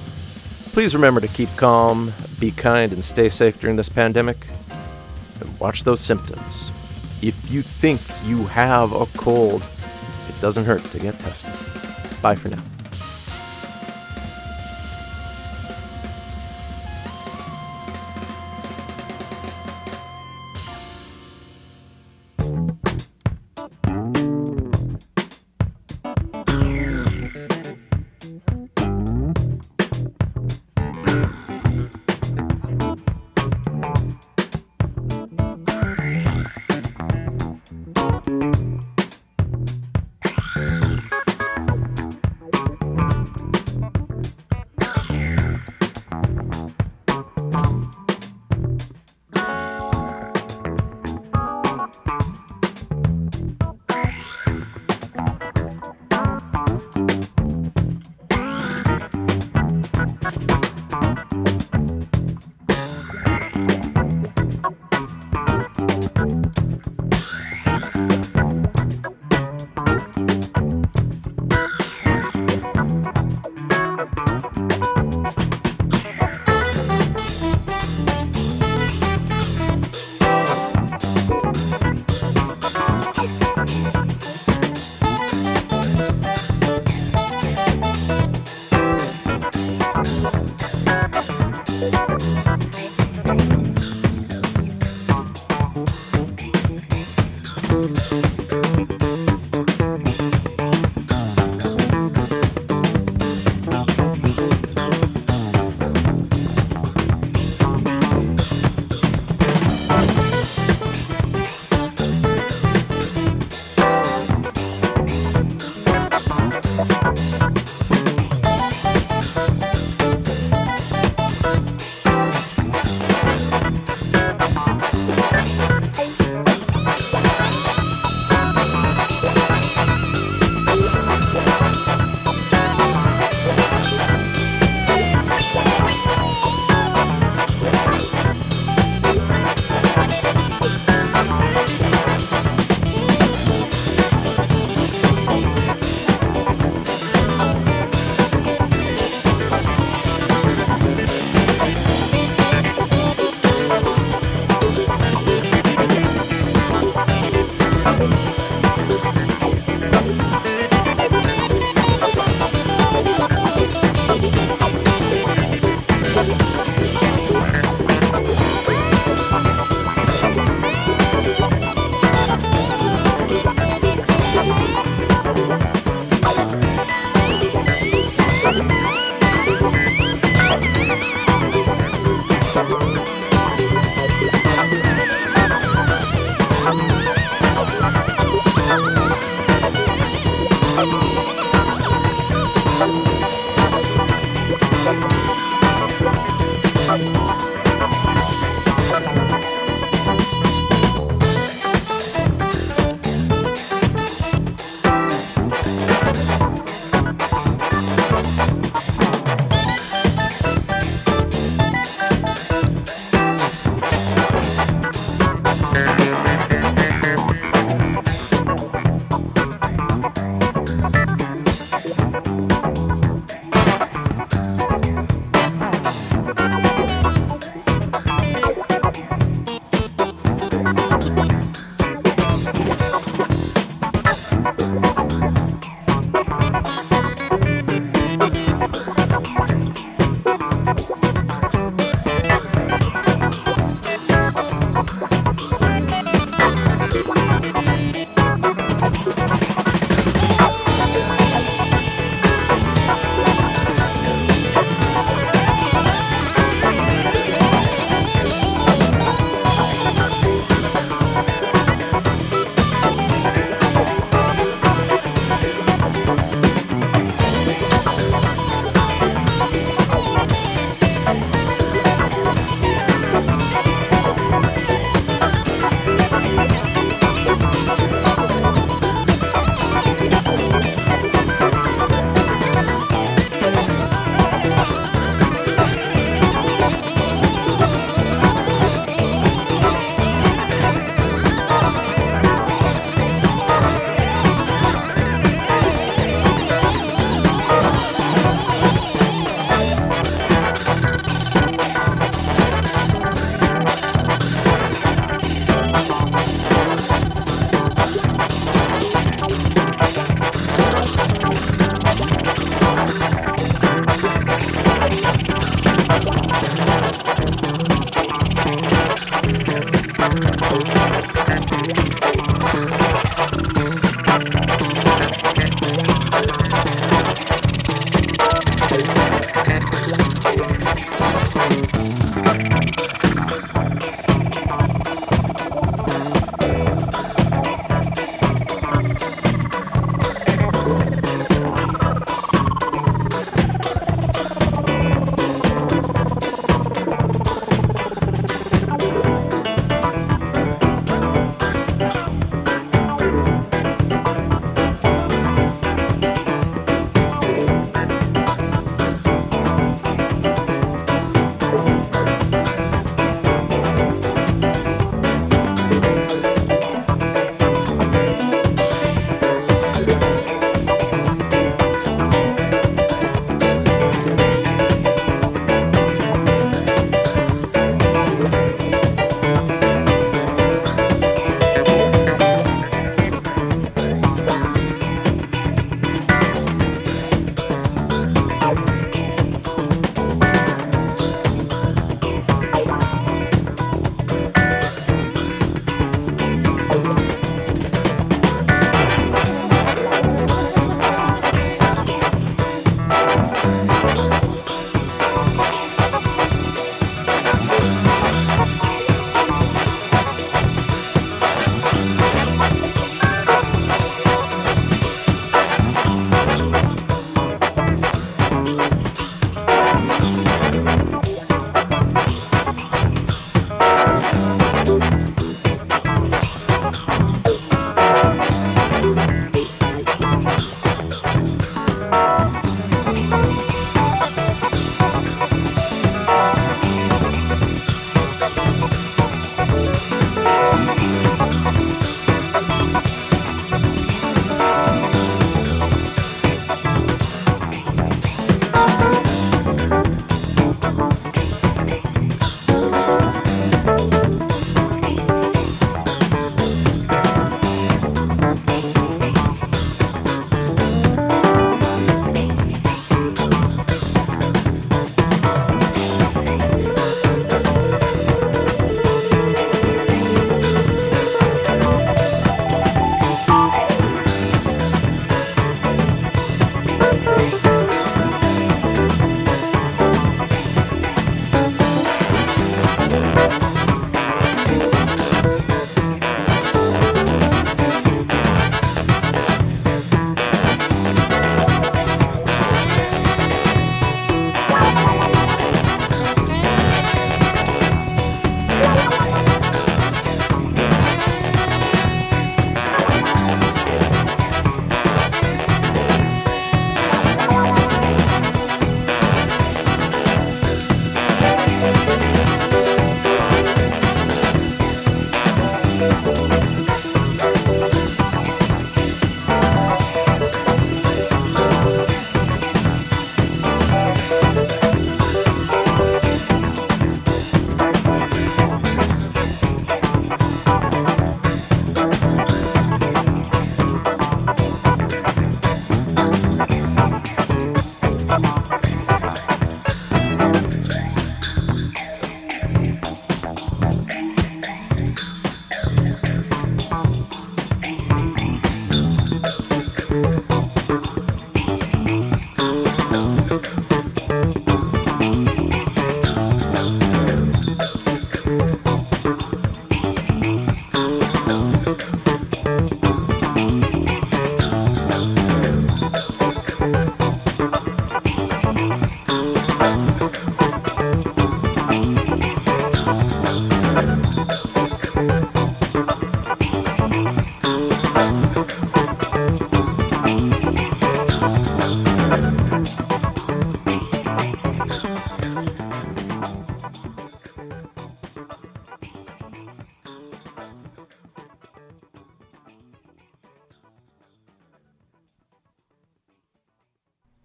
Please 0.73 0.95
remember 0.95 1.21
to 1.21 1.29
keep 1.29 1.51
calm, 1.59 2.15
be 2.41 2.51
kind, 2.51 2.95
and 2.95 3.05
stay 3.05 3.29
safe 3.29 3.61
during 3.61 3.77
this 3.77 3.91
pandemic. 3.91 4.47
And 5.41 5.61
watch 5.61 5.85
those 5.85 6.01
symptoms. 6.01 6.71
If 7.21 7.51
you 7.51 7.61
think 7.61 8.01
you 8.25 8.47
have 8.47 8.95
a 8.95 9.05
cold, 9.19 9.63
it 10.31 10.41
doesn't 10.41 10.65
hurt 10.65 10.83
to 10.93 10.99
get 10.99 11.21
tested. 11.21 11.53
Bye 12.23 12.37
for 12.37 12.49
now. 12.49 12.63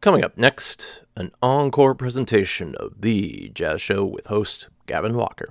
Coming 0.10 0.26
up 0.26 0.40
next, 0.40 1.04
an 1.16 1.30
encore 1.40 1.94
presentation 1.94 2.74
of 2.80 3.02
The 3.02 3.52
Jazz 3.54 3.80
Show 3.80 4.04
with 4.04 4.26
host 4.26 4.68
Gavin 4.88 5.16
Walker. 5.16 5.50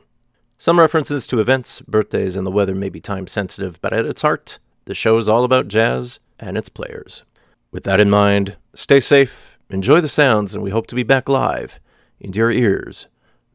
Some 0.59 0.81
references 0.81 1.29
to 1.29 1.39
events, 1.39 1.81
birthdays, 1.83 2.35
and 2.35 2.45
the 2.45 2.51
weather 2.51 2.75
may 2.75 2.89
be 2.89 3.01
time 3.01 3.29
sensitive, 3.29 3.81
but 3.81 3.93
at 3.93 4.05
its 4.05 4.23
heart, 4.23 4.59
the 4.87 4.97
show 4.97 5.17
is 5.17 5.29
all 5.29 5.45
about 5.45 5.69
jazz 5.69 6.19
and 6.41 6.59
its 6.59 6.69
players. 6.69 7.23
With 7.71 7.85
that 7.85 8.01
in 8.01 8.11
mind, 8.11 8.57
stay 8.75 8.99
safe, 8.99 9.59
enjoy 9.71 10.01
the 10.01 10.09
sounds, 10.09 10.57
and 10.57 10.65
we 10.65 10.71
hope 10.71 10.89
to 10.89 10.97
be 10.97 11.05
back 11.05 11.29
live 11.29 11.79
into 12.19 12.41
your 12.41 12.51
ears 12.51 13.07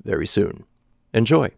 very 0.06 0.26
soon. 0.26 0.64
Enjoy. 1.14 1.52